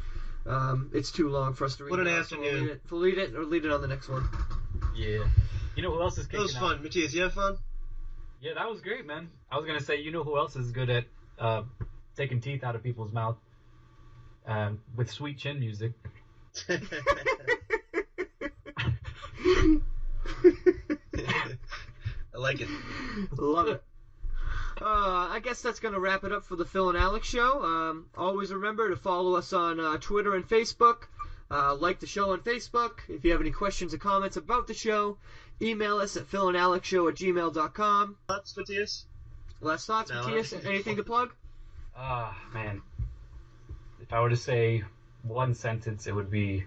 [0.46, 1.90] Um, it's too long for us to read.
[1.90, 3.88] What an now, so we'll lead it, we'll lead it or lead it on the
[3.88, 4.28] next one.
[4.94, 5.26] Yeah.
[5.74, 6.60] You know who else is That kicking was out?
[6.60, 6.78] fun.
[6.84, 7.56] Mattias, you have fun?
[8.40, 9.28] Yeah, that was great, man.
[9.50, 11.04] I was gonna say, you know who else is good at
[11.40, 11.62] uh,
[12.16, 13.36] taking teeth out of people's mouth
[14.46, 15.92] um, with sweet chin music?
[22.34, 22.68] I like it.
[23.38, 23.82] Love it.
[24.80, 27.62] Uh, I guess that's going to wrap it up for the Phill and Alex show.
[27.62, 31.04] Um, always remember to follow us on uh, Twitter and Facebook.
[31.50, 32.98] Uh, like the show on Facebook.
[33.08, 35.16] If you have any questions or comments about the show,
[35.62, 38.16] email us at philandalexshow at gmail.com.
[38.28, 39.04] Thoughts, Mattias?
[39.60, 40.22] Last thoughts, No.
[40.22, 40.66] Mattias?
[40.66, 41.32] Anything to plug?
[41.96, 42.82] Ah, man.
[44.06, 44.84] If I were to say
[45.22, 46.64] one sentence, it would be,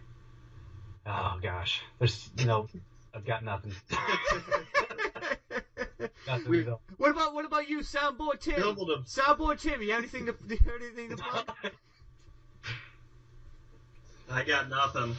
[1.05, 2.67] oh gosh, there's you know,
[3.13, 3.73] I've got nothing.
[6.27, 6.81] nothing We- at all.
[6.97, 8.61] what about what about you, Soundboard Tim?
[8.61, 9.03] Humbled him.
[9.03, 10.35] Soundboard Tim, you have anything to
[10.75, 11.49] anything to plug?
[14.29, 15.15] I got nothing.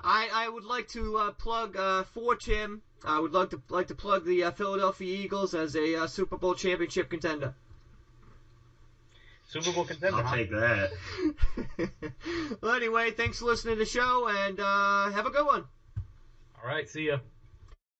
[0.00, 2.80] I, I would like to uh, plug uh, for Tim.
[3.04, 6.36] I would like to like to plug the uh, Philadelphia Eagles as a uh, Super
[6.36, 7.54] Bowl championship contender.
[9.48, 10.18] Super Bowl contender.
[10.18, 10.36] I'll huh?
[10.36, 10.92] take that.
[12.62, 15.64] well, anyway, thanks for listening to the show, and uh, have a good one.
[16.62, 17.18] All right, see ya.